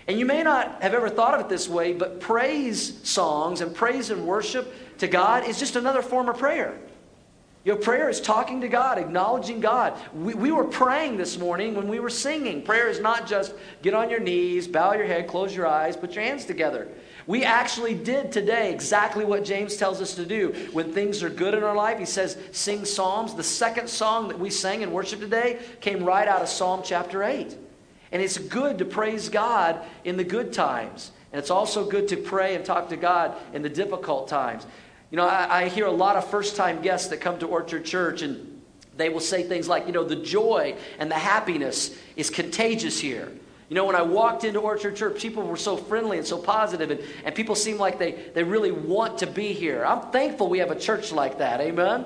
And 0.08 0.18
you 0.18 0.26
may 0.26 0.42
not 0.42 0.82
have 0.82 0.94
ever 0.94 1.08
thought 1.08 1.34
of 1.34 1.40
it 1.40 1.48
this 1.48 1.68
way, 1.68 1.92
but 1.92 2.20
praise 2.20 3.06
songs 3.08 3.60
and 3.60 3.74
praise 3.74 4.10
and 4.10 4.26
worship 4.26 4.98
to 4.98 5.06
God 5.06 5.46
is 5.46 5.58
just 5.58 5.76
another 5.76 6.02
form 6.02 6.28
of 6.28 6.38
prayer. 6.38 6.78
Your 7.62 7.76
prayer 7.76 8.08
is 8.08 8.22
talking 8.22 8.62
to 8.62 8.68
God, 8.68 8.96
acknowledging 8.96 9.60
God. 9.60 9.98
We, 10.14 10.32
we 10.32 10.50
were 10.50 10.64
praying 10.64 11.18
this 11.18 11.38
morning 11.38 11.74
when 11.74 11.88
we 11.88 12.00
were 12.00 12.08
singing. 12.08 12.62
Prayer 12.62 12.88
is 12.88 13.00
not 13.00 13.26
just 13.26 13.52
get 13.82 13.92
on 13.92 14.08
your 14.08 14.20
knees, 14.20 14.66
bow 14.66 14.94
your 14.94 15.04
head, 15.04 15.28
close 15.28 15.54
your 15.54 15.66
eyes, 15.66 15.94
put 15.94 16.14
your 16.14 16.24
hands 16.24 16.46
together. 16.46 16.88
We 17.30 17.44
actually 17.44 17.94
did 17.94 18.32
today 18.32 18.72
exactly 18.72 19.24
what 19.24 19.44
James 19.44 19.76
tells 19.76 20.00
us 20.00 20.16
to 20.16 20.26
do. 20.26 20.48
When 20.72 20.92
things 20.92 21.22
are 21.22 21.30
good 21.30 21.54
in 21.54 21.62
our 21.62 21.76
life, 21.76 22.00
he 22.00 22.04
says, 22.04 22.36
sing 22.50 22.84
psalms. 22.84 23.36
The 23.36 23.44
second 23.44 23.88
song 23.88 24.26
that 24.26 24.40
we 24.40 24.50
sang 24.50 24.82
in 24.82 24.90
worship 24.90 25.20
today 25.20 25.60
came 25.80 26.02
right 26.02 26.26
out 26.26 26.42
of 26.42 26.48
Psalm 26.48 26.82
chapter 26.84 27.22
8. 27.22 27.56
And 28.10 28.20
it's 28.20 28.36
good 28.36 28.78
to 28.78 28.84
praise 28.84 29.28
God 29.28 29.80
in 30.02 30.16
the 30.16 30.24
good 30.24 30.52
times. 30.52 31.12
And 31.32 31.38
it's 31.38 31.52
also 31.52 31.88
good 31.88 32.08
to 32.08 32.16
pray 32.16 32.56
and 32.56 32.64
talk 32.64 32.88
to 32.88 32.96
God 32.96 33.36
in 33.54 33.62
the 33.62 33.68
difficult 33.68 34.26
times. 34.26 34.66
You 35.12 35.18
know, 35.18 35.28
I, 35.28 35.60
I 35.60 35.68
hear 35.68 35.86
a 35.86 35.92
lot 35.92 36.16
of 36.16 36.28
first 36.28 36.56
time 36.56 36.82
guests 36.82 37.10
that 37.10 37.20
come 37.20 37.38
to 37.38 37.46
Orchard 37.46 37.84
Church 37.84 38.22
and 38.22 38.60
they 38.96 39.08
will 39.08 39.20
say 39.20 39.44
things 39.44 39.68
like, 39.68 39.86
you 39.86 39.92
know, 39.92 40.02
the 40.02 40.16
joy 40.16 40.76
and 40.98 41.08
the 41.08 41.14
happiness 41.14 41.96
is 42.16 42.28
contagious 42.28 42.98
here. 42.98 43.30
You 43.70 43.76
know, 43.76 43.84
when 43.84 43.94
I 43.94 44.02
walked 44.02 44.42
into 44.42 44.58
Orchard 44.58 44.96
Church, 44.96 45.22
people 45.22 45.44
were 45.44 45.56
so 45.56 45.76
friendly 45.76 46.18
and 46.18 46.26
so 46.26 46.38
positive, 46.38 46.90
and, 46.90 47.00
and 47.24 47.32
people 47.36 47.54
seem 47.54 47.78
like 47.78 48.00
they, 48.00 48.12
they 48.34 48.42
really 48.42 48.72
want 48.72 49.18
to 49.18 49.28
be 49.28 49.52
here. 49.52 49.86
I'm 49.86 50.10
thankful 50.10 50.48
we 50.48 50.58
have 50.58 50.72
a 50.72 50.78
church 50.78 51.12
like 51.12 51.38
that. 51.38 51.60
Amen? 51.60 52.04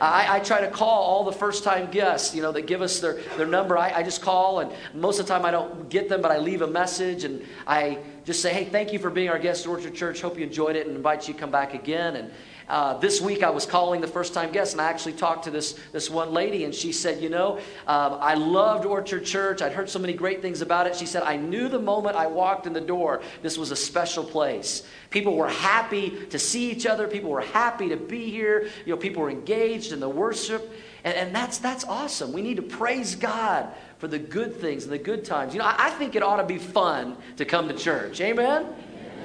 I, 0.00 0.38
I, 0.38 0.40
try 0.40 0.60
to 0.60 0.68
call 0.68 1.04
all 1.04 1.22
the 1.22 1.32
first 1.32 1.62
time 1.62 1.88
guests, 1.92 2.34
you 2.34 2.42
know, 2.42 2.50
that 2.50 2.62
give 2.62 2.82
us 2.82 2.98
their, 2.98 3.20
their 3.36 3.46
number. 3.46 3.78
I, 3.78 3.92
I, 3.92 4.02
just 4.02 4.22
call, 4.22 4.58
and 4.58 4.72
most 4.92 5.20
of 5.20 5.26
the 5.26 5.32
time 5.32 5.44
I 5.44 5.52
don't 5.52 5.88
get 5.88 6.08
them, 6.08 6.20
but 6.20 6.32
I 6.32 6.38
leave 6.38 6.62
a 6.62 6.66
message 6.66 7.22
and 7.22 7.44
I 7.64 7.98
just 8.24 8.42
say, 8.42 8.52
hey, 8.52 8.64
thank 8.64 8.92
you 8.92 8.98
for 8.98 9.08
being 9.08 9.28
our 9.28 9.38
guest 9.38 9.66
at 9.66 9.70
Orchard 9.70 9.94
Church. 9.94 10.20
Hope 10.20 10.36
you 10.36 10.44
enjoyed 10.44 10.74
it 10.74 10.88
and 10.88 10.96
invite 10.96 11.28
you 11.28 11.34
to 11.34 11.38
come 11.38 11.52
back 11.52 11.74
again. 11.74 12.16
And 12.16 12.32
uh, 12.68 12.96
this 12.98 13.20
week 13.20 13.42
I 13.42 13.50
was 13.50 13.66
calling 13.66 14.00
the 14.00 14.08
first 14.08 14.32
time 14.32 14.50
guests, 14.50 14.72
and 14.72 14.80
I 14.80 14.88
actually 14.88 15.12
talked 15.14 15.44
to 15.44 15.50
this, 15.50 15.78
this 15.92 16.08
one 16.08 16.32
lady, 16.32 16.64
and 16.64 16.74
she 16.74 16.92
said, 16.92 17.22
You 17.22 17.28
know, 17.28 17.58
um, 17.86 18.18
I 18.20 18.34
loved 18.34 18.86
Orchard 18.86 19.24
Church. 19.24 19.60
I'd 19.60 19.72
heard 19.72 19.90
so 19.90 19.98
many 19.98 20.14
great 20.14 20.40
things 20.40 20.62
about 20.62 20.86
it. 20.86 20.96
She 20.96 21.06
said, 21.06 21.22
I 21.22 21.36
knew 21.36 21.68
the 21.68 21.78
moment 21.78 22.16
I 22.16 22.26
walked 22.26 22.66
in 22.66 22.72
the 22.72 22.80
door, 22.80 23.22
this 23.42 23.58
was 23.58 23.70
a 23.70 23.76
special 23.76 24.24
place. 24.24 24.82
People 25.10 25.36
were 25.36 25.48
happy 25.48 26.26
to 26.30 26.38
see 26.38 26.70
each 26.70 26.86
other, 26.86 27.06
people 27.06 27.30
were 27.30 27.40
happy 27.40 27.90
to 27.90 27.96
be 27.96 28.30
here, 28.30 28.68
you 28.84 28.94
know, 28.94 28.96
people 28.96 29.22
were 29.22 29.30
engaged 29.30 29.92
in 29.92 30.00
the 30.00 30.08
worship. 30.08 30.72
And, 31.04 31.14
and 31.14 31.34
that's, 31.34 31.58
that's 31.58 31.84
awesome. 31.84 32.32
We 32.32 32.40
need 32.40 32.56
to 32.56 32.62
praise 32.62 33.14
God 33.14 33.68
for 33.98 34.08
the 34.08 34.18
good 34.18 34.56
things 34.56 34.84
and 34.84 34.92
the 34.92 34.98
good 34.98 35.24
times. 35.24 35.52
You 35.52 35.60
know, 35.60 35.66
I, 35.66 35.76
I 35.78 35.90
think 35.90 36.16
it 36.16 36.22
ought 36.22 36.38
to 36.38 36.46
be 36.46 36.58
fun 36.58 37.16
to 37.36 37.44
come 37.44 37.68
to 37.68 37.74
church. 37.74 38.20
Amen? 38.20 38.66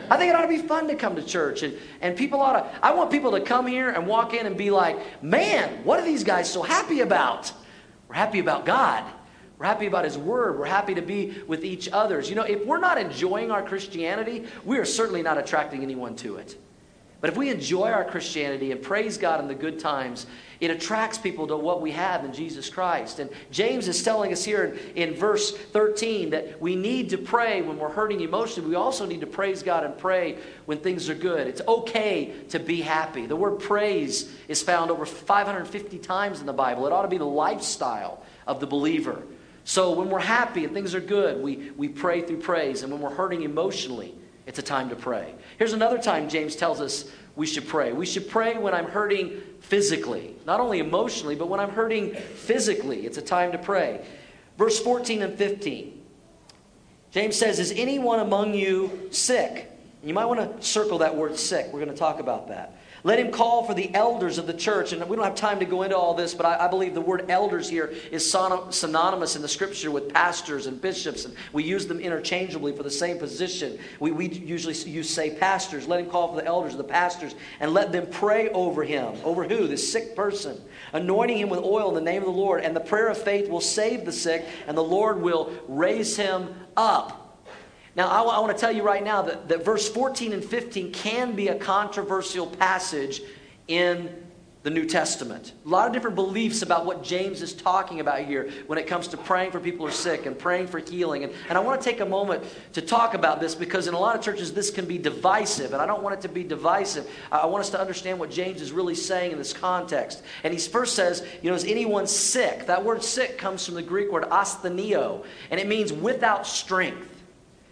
I 0.09 0.17
think 0.17 0.29
it 0.29 0.35
ought 0.35 0.41
to 0.41 0.47
be 0.47 0.57
fun 0.57 0.87
to 0.87 0.95
come 0.95 1.15
to 1.15 1.23
church. 1.23 1.63
And, 1.63 1.77
and 2.01 2.17
people 2.17 2.41
ought 2.41 2.53
to, 2.53 2.85
I 2.85 2.93
want 2.93 3.11
people 3.11 3.31
to 3.31 3.41
come 3.41 3.67
here 3.67 3.89
and 3.89 4.07
walk 4.07 4.33
in 4.33 4.45
and 4.45 4.57
be 4.57 4.71
like, 4.71 5.23
man, 5.23 5.83
what 5.83 5.99
are 5.99 6.05
these 6.05 6.23
guys 6.23 6.51
so 6.51 6.61
happy 6.61 7.01
about? 7.01 7.51
We're 8.07 8.15
happy 8.15 8.39
about 8.39 8.65
God. 8.65 9.03
We're 9.57 9.65
happy 9.65 9.87
about 9.87 10.05
His 10.05 10.17
Word. 10.17 10.57
We're 10.57 10.65
happy 10.65 10.95
to 10.95 11.01
be 11.01 11.41
with 11.45 11.65
each 11.65 11.89
others. 11.91 12.29
You 12.29 12.35
know, 12.35 12.43
if 12.43 12.65
we're 12.65 12.79
not 12.79 12.97
enjoying 12.97 13.51
our 13.51 13.61
Christianity, 13.61 14.45
we 14.63 14.77
are 14.77 14.85
certainly 14.85 15.21
not 15.21 15.37
attracting 15.37 15.83
anyone 15.83 16.15
to 16.17 16.37
it. 16.37 16.57
But 17.21 17.29
if 17.29 17.37
we 17.37 17.49
enjoy 17.49 17.91
our 17.91 18.05
Christianity 18.05 18.71
and 18.71 18.81
praise 18.81 19.17
God 19.17 19.41
in 19.41 19.47
the 19.47 19.55
good 19.55 19.77
times, 19.77 20.25
it 20.59 20.71
attracts 20.71 21.17
people 21.17 21.47
to 21.47 21.55
what 21.55 21.81
we 21.81 21.91
have 21.91 22.25
in 22.25 22.33
Jesus 22.33 22.69
Christ. 22.69 23.19
And 23.19 23.29
James 23.49 23.87
is 23.87 24.03
telling 24.03 24.33
us 24.33 24.43
here 24.43 24.77
in, 24.95 25.09
in, 25.09 25.15
verse 25.15 25.55
13 25.55 26.31
that 26.31 26.61
we 26.61 26.75
need 26.75 27.11
to 27.11 27.17
pray 27.17 27.61
when 27.61 27.77
we're 27.77 27.89
hurting 27.89 28.19
emotionally. 28.19 28.69
We 28.69 28.75
also 28.75 29.05
need 29.05 29.21
to 29.21 29.27
praise 29.27 29.63
God 29.63 29.85
and 29.85 29.97
pray 29.97 30.37
when 30.65 30.79
things 30.79 31.09
are 31.09 31.15
good. 31.15 31.47
It's 31.47 31.61
okay 31.67 32.33
to 32.49 32.59
be 32.59 32.81
happy. 32.81 33.25
The 33.25 33.37
word 33.37 33.59
praise 33.59 34.33
is 34.49 34.61
found 34.61 34.91
over 34.91 35.05
550 35.05 35.97
times 35.99 36.41
in 36.41 36.45
the 36.45 36.53
Bible. 36.53 36.85
It 36.87 36.93
ought 36.93 37.03
to 37.03 37.07
be 37.07 37.17
the 37.17 37.25
lifestyle 37.25 38.23
of 38.45 38.59
the 38.59 38.67
believer. 38.67 39.23
So 39.63 39.91
when 39.91 40.09
we're 40.09 40.19
happy 40.19 40.65
and 40.65 40.73
things 40.73 40.93
are 40.93 40.99
good, 40.99 41.41
we, 41.41 41.71
we 41.77 41.87
pray 41.87 42.21
through 42.21 42.39
praise. 42.39 42.83
And 42.83 42.91
when 42.91 43.01
we're 43.01 43.13
hurting 43.13 43.43
emotionally, 43.43 44.15
it's 44.45 44.57
a 44.57 44.63
time 44.63 44.89
to 44.89 44.95
pray. 44.95 45.35
Here's 45.59 45.73
another 45.73 45.99
time 45.99 46.27
James 46.27 46.55
tells 46.55 46.81
us 46.81 47.05
we 47.35 47.45
should 47.45 47.67
pray. 47.67 47.93
We 47.93 48.05
should 48.05 48.29
pray 48.29 48.57
when 48.57 48.73
I'm 48.73 48.85
hurting 48.85 49.41
physically, 49.61 50.35
not 50.45 50.59
only 50.59 50.79
emotionally, 50.79 51.35
but 51.35 51.47
when 51.47 51.59
I'm 51.59 51.71
hurting 51.71 52.15
physically. 52.15 53.05
It's 53.05 53.17
a 53.17 53.21
time 53.21 53.51
to 53.51 53.57
pray. 53.57 54.05
Verse 54.57 54.79
14 54.79 55.21
and 55.21 55.37
15. 55.37 56.01
James 57.11 57.35
says, 57.35 57.59
Is 57.59 57.71
anyone 57.71 58.19
among 58.19 58.53
you 58.53 59.07
sick? 59.11 59.71
You 60.03 60.13
might 60.13 60.25
want 60.25 60.39
to 60.39 60.65
circle 60.65 60.99
that 60.99 61.15
word 61.15 61.37
sick. 61.37 61.67
We're 61.67 61.79
going 61.79 61.91
to 61.91 61.97
talk 61.97 62.19
about 62.19 62.47
that. 62.49 62.77
Let 63.03 63.19
him 63.19 63.31
call 63.31 63.63
for 63.63 63.73
the 63.73 63.93
elders 63.93 64.37
of 64.37 64.47
the 64.47 64.53
church. 64.53 64.91
And 64.91 65.07
we 65.07 65.15
don't 65.15 65.25
have 65.25 65.35
time 65.35 65.59
to 65.59 65.65
go 65.65 65.83
into 65.83 65.97
all 65.97 66.13
this, 66.13 66.33
but 66.33 66.45
I, 66.45 66.65
I 66.65 66.67
believe 66.67 66.93
the 66.93 67.01
word 67.01 67.25
elders 67.29 67.69
here 67.69 67.93
is 68.11 68.29
synonymous 68.29 69.35
in 69.35 69.41
the 69.41 69.47
scripture 69.47 69.91
with 69.91 70.13
pastors 70.13 70.67
and 70.67 70.81
bishops. 70.81 71.25
And 71.25 71.33
we 71.53 71.63
use 71.63 71.87
them 71.87 71.99
interchangeably 71.99 72.75
for 72.75 72.83
the 72.83 72.91
same 72.91 73.17
position. 73.17 73.79
We, 73.99 74.11
we 74.11 74.27
usually 74.27 74.75
use, 74.75 75.09
say, 75.09 75.35
pastors. 75.35 75.87
Let 75.87 75.99
him 76.01 76.09
call 76.09 76.29
for 76.29 76.41
the 76.41 76.45
elders, 76.45 76.75
the 76.75 76.83
pastors, 76.83 77.35
and 77.59 77.73
let 77.73 77.91
them 77.91 78.07
pray 78.09 78.49
over 78.49 78.83
him. 78.83 79.15
Over 79.23 79.45
who? 79.45 79.67
This 79.67 79.91
sick 79.91 80.15
person. 80.15 80.59
Anointing 80.93 81.37
him 81.37 81.49
with 81.49 81.59
oil 81.61 81.89
in 81.89 81.95
the 81.95 82.01
name 82.01 82.21
of 82.21 82.27
the 82.27 82.39
Lord. 82.39 82.63
And 82.63 82.75
the 82.75 82.81
prayer 82.81 83.07
of 83.07 83.17
faith 83.17 83.49
will 83.49 83.61
save 83.61 84.05
the 84.05 84.11
sick, 84.11 84.45
and 84.67 84.77
the 84.77 84.83
Lord 84.83 85.21
will 85.21 85.51
raise 85.67 86.17
him 86.17 86.53
up. 86.75 87.18
Now, 87.99 88.07
I, 88.07 88.17
w- 88.19 88.33
I 88.33 88.39
want 88.39 88.57
to 88.57 88.61
tell 88.61 88.71
you 88.71 88.81
right 88.81 89.03
now 89.03 89.23
that, 89.23 89.49
that 89.49 89.65
verse 89.65 89.89
14 89.89 90.31
and 90.31 90.41
15 90.41 90.93
can 90.93 91.35
be 91.35 91.49
a 91.49 91.55
controversial 91.55 92.47
passage 92.47 93.21
in 93.67 94.15
the 94.63 94.69
New 94.69 94.85
Testament. 94.85 95.51
A 95.65 95.67
lot 95.67 95.85
of 95.85 95.91
different 95.91 96.15
beliefs 96.15 96.61
about 96.61 96.85
what 96.85 97.03
James 97.03 97.41
is 97.41 97.51
talking 97.51 97.99
about 97.99 98.21
here 98.21 98.51
when 98.67 98.79
it 98.79 98.87
comes 98.87 99.09
to 99.09 99.17
praying 99.17 99.51
for 99.51 99.59
people 99.59 99.85
who 99.85 99.91
are 99.91 99.93
sick 99.93 100.25
and 100.25 100.39
praying 100.39 100.67
for 100.67 100.79
healing. 100.79 101.25
And, 101.25 101.33
and 101.49 101.57
I 101.57 101.61
want 101.61 101.81
to 101.81 101.89
take 101.89 101.99
a 101.99 102.05
moment 102.05 102.45
to 102.71 102.81
talk 102.81 103.15
about 103.15 103.41
this 103.41 103.53
because 103.53 103.85
in 103.85 103.93
a 103.93 103.99
lot 103.99 104.15
of 104.15 104.23
churches 104.23 104.53
this 104.53 104.71
can 104.71 104.85
be 104.85 104.97
divisive, 104.97 105.73
and 105.73 105.81
I 105.81 105.85
don't 105.85 106.01
want 106.01 106.15
it 106.15 106.21
to 106.21 106.29
be 106.29 106.45
divisive. 106.45 107.05
I, 107.33 107.39
I 107.39 107.45
want 107.47 107.65
us 107.65 107.69
to 107.71 107.81
understand 107.81 108.17
what 108.17 108.31
James 108.31 108.61
is 108.61 108.71
really 108.71 108.95
saying 108.95 109.33
in 109.33 109.37
this 109.37 109.51
context. 109.51 110.23
And 110.45 110.53
he 110.53 110.59
first 110.61 110.95
says, 110.95 111.27
you 111.41 111.49
know, 111.49 111.55
is 111.57 111.65
anyone 111.65 112.07
sick? 112.07 112.65
That 112.67 112.85
word 112.85 113.03
sick 113.03 113.37
comes 113.37 113.65
from 113.65 113.75
the 113.75 113.83
Greek 113.83 114.09
word 114.09 114.23
asthenio, 114.23 115.25
and 115.51 115.59
it 115.59 115.67
means 115.67 115.91
without 115.91 116.47
strength. 116.47 117.17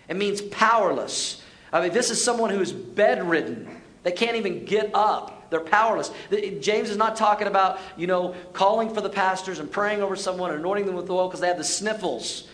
It 0.07 0.15
means 0.15 0.41
powerless. 0.41 1.41
I 1.71 1.81
mean, 1.81 1.91
this 1.91 2.09
is 2.09 2.23
someone 2.23 2.49
who 2.49 2.61
is 2.61 2.71
bedridden. 2.71 3.81
They 4.03 4.11
can't 4.11 4.37
even 4.37 4.65
get 4.65 4.91
up. 4.93 5.49
They're 5.49 5.59
powerless. 5.59 6.11
James 6.59 6.89
is 6.89 6.97
not 6.97 7.15
talking 7.15 7.47
about, 7.47 7.79
you 7.95 8.07
know, 8.07 8.35
calling 8.53 8.93
for 8.93 9.01
the 9.01 9.09
pastors 9.09 9.59
and 9.59 9.71
praying 9.71 10.01
over 10.01 10.15
someone 10.15 10.51
and 10.51 10.59
anointing 10.59 10.85
them 10.85 10.95
with 10.95 11.09
oil 11.09 11.27
because 11.27 11.39
they 11.39 11.47
have 11.47 11.57
the 11.57 11.63
sniffles 11.63 12.47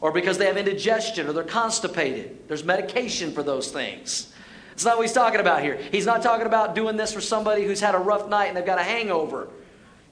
or 0.00 0.12
because 0.12 0.38
they 0.38 0.46
have 0.46 0.56
indigestion 0.56 1.26
or 1.26 1.32
they're 1.32 1.44
constipated. 1.44 2.48
There's 2.48 2.64
medication 2.64 3.32
for 3.32 3.42
those 3.42 3.70
things. 3.70 4.32
It's 4.72 4.84
not 4.84 4.96
what 4.96 5.06
he's 5.06 5.14
talking 5.14 5.40
about 5.40 5.62
here. 5.62 5.76
He's 5.90 6.06
not 6.06 6.22
talking 6.22 6.46
about 6.46 6.74
doing 6.74 6.96
this 6.96 7.12
for 7.12 7.20
somebody 7.20 7.64
who's 7.64 7.80
had 7.80 7.94
a 7.94 7.98
rough 7.98 8.28
night 8.28 8.46
and 8.46 8.56
they've 8.56 8.66
got 8.66 8.78
a 8.78 8.84
hangover. 8.84 9.48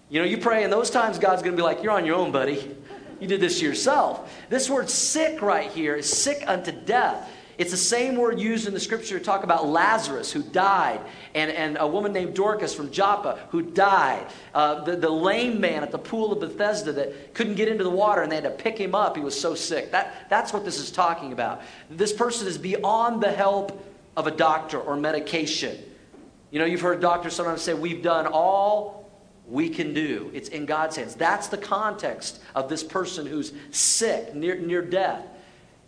You 0.08 0.20
know, 0.20 0.26
you 0.26 0.38
pray 0.38 0.64
in 0.64 0.70
those 0.70 0.90
times, 0.90 1.18
God's 1.18 1.42
going 1.42 1.52
to 1.52 1.56
be 1.56 1.62
like, 1.62 1.82
You're 1.82 1.92
on 1.92 2.06
your 2.06 2.16
own, 2.16 2.32
buddy. 2.32 2.76
You 3.24 3.28
did 3.28 3.40
this 3.40 3.60
to 3.60 3.64
yourself. 3.64 4.30
This 4.50 4.68
word 4.68 4.90
sick 4.90 5.40
right 5.40 5.70
here 5.70 5.94
is 5.94 6.12
sick 6.12 6.44
unto 6.46 6.70
death. 6.72 7.30
It's 7.56 7.70
the 7.70 7.76
same 7.78 8.16
word 8.16 8.38
used 8.38 8.68
in 8.68 8.74
the 8.74 8.80
scripture 8.80 9.18
to 9.18 9.24
talk 9.24 9.44
about 9.44 9.66
Lazarus 9.66 10.30
who 10.30 10.42
died, 10.42 11.00
and, 11.34 11.50
and 11.50 11.78
a 11.80 11.86
woman 11.86 12.12
named 12.12 12.34
Dorcas 12.34 12.74
from 12.74 12.90
Joppa 12.90 13.38
who 13.48 13.62
died. 13.62 14.26
Uh, 14.52 14.84
the, 14.84 14.96
the 14.96 15.08
lame 15.08 15.58
man 15.58 15.82
at 15.82 15.90
the 15.90 15.98
pool 15.98 16.34
of 16.34 16.40
Bethesda 16.40 16.92
that 16.92 17.32
couldn't 17.32 17.54
get 17.54 17.68
into 17.68 17.82
the 17.82 17.88
water 17.88 18.20
and 18.20 18.30
they 18.30 18.36
had 18.36 18.44
to 18.44 18.50
pick 18.50 18.76
him 18.76 18.94
up. 18.94 19.16
He 19.16 19.22
was 19.22 19.40
so 19.40 19.54
sick. 19.54 19.90
That, 19.90 20.26
that's 20.28 20.52
what 20.52 20.66
this 20.66 20.78
is 20.78 20.90
talking 20.90 21.32
about. 21.32 21.62
This 21.88 22.12
person 22.12 22.46
is 22.46 22.58
beyond 22.58 23.22
the 23.22 23.32
help 23.32 23.82
of 24.18 24.26
a 24.26 24.32
doctor 24.32 24.78
or 24.78 24.96
medication. 24.96 25.78
You 26.50 26.58
know, 26.58 26.66
you've 26.66 26.82
heard 26.82 27.00
doctors 27.00 27.34
sometimes 27.34 27.62
say, 27.62 27.72
We've 27.72 28.02
done 28.02 28.26
all 28.26 29.03
we 29.46 29.68
can 29.68 29.92
do. 29.92 30.30
It's 30.32 30.48
in 30.48 30.66
God's 30.66 30.96
hands. 30.96 31.14
That's 31.14 31.48
the 31.48 31.58
context 31.58 32.40
of 32.54 32.68
this 32.68 32.82
person 32.82 33.26
who's 33.26 33.52
sick, 33.70 34.34
near, 34.34 34.56
near 34.56 34.82
death, 34.82 35.24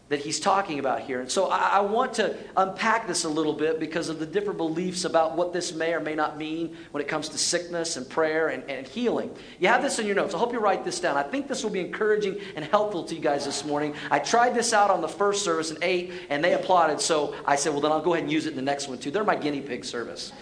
that 0.09 0.21
he's 0.21 0.39
talking 0.39 0.79
about 0.79 1.01
here. 1.01 1.21
And 1.21 1.29
so 1.29 1.49
I, 1.49 1.79
I, 1.79 1.81
want 1.81 2.15
to 2.15 2.37
unpack 2.57 3.09
this 3.09 3.25
a 3.25 3.29
little 3.29 3.53
bit 3.53 3.81
because 3.81 4.09
of 4.09 4.21
the 4.21 4.27
different 4.27 4.57
beliefs 4.57 5.05
about 5.05 5.37
what 5.37 5.53
this 5.53 5.75
may 5.75 5.95
or 5.95 6.01
may 6.01 6.15
not 6.15 6.39
mean 6.39 6.77
when 6.93 7.03
it 7.03 7.09
comes 7.09 7.29
to 7.31 7.39
sickness 7.39 7.97
and 7.97 8.09
prayer 8.09 8.49
and, 8.49 8.63
and 8.71 8.87
healing. 8.87 9.35
You 9.59 9.67
have 9.67 9.83
this 9.83 9.99
in 9.99 10.07
your 10.07 10.15
notes. 10.15 10.33
I 10.33 10.39
hope 10.39 10.53
you 10.53 10.61
write 10.61 10.85
this 10.85 11.01
down. 11.01 11.17
I 11.17 11.25
think 11.25 11.49
this 11.49 11.65
will 11.65 11.73
be 11.73 11.81
encouraging 11.81 12.39
and 12.55 12.65
helpful 12.65 13.03
to 13.03 13.17
you 13.17 13.21
guys 13.21 13.45
this 13.45 13.65
morning. 13.65 13.95
I 14.09 14.21
tried 14.21 14.55
this 14.55 14.73
out 14.73 14.91
on 14.91 15.01
the 15.01 15.09
first 15.09 15.45
service 15.45 15.73
in 15.73 15.79
eight, 15.83 16.13
and 16.31 16.45
they 16.45 16.53
applauded. 16.53 17.01
So 17.01 17.35
I 17.45 17.57
said, 17.57 17.73
well, 17.73 17.81
then 17.81 17.91
I'll 17.91 18.01
go 18.01 18.15
ahead 18.15 18.23
and 18.23 18.33
use 18.33 18.47
it 18.47 18.51
in 18.51 18.57
the 18.57 18.63
next 18.63 18.87
one 18.87 18.99
too. 18.99 19.11
They're 19.11 19.25
my 19.25 19.35
guinea 19.35 19.61
pig 19.61 19.85
service. 19.85 20.33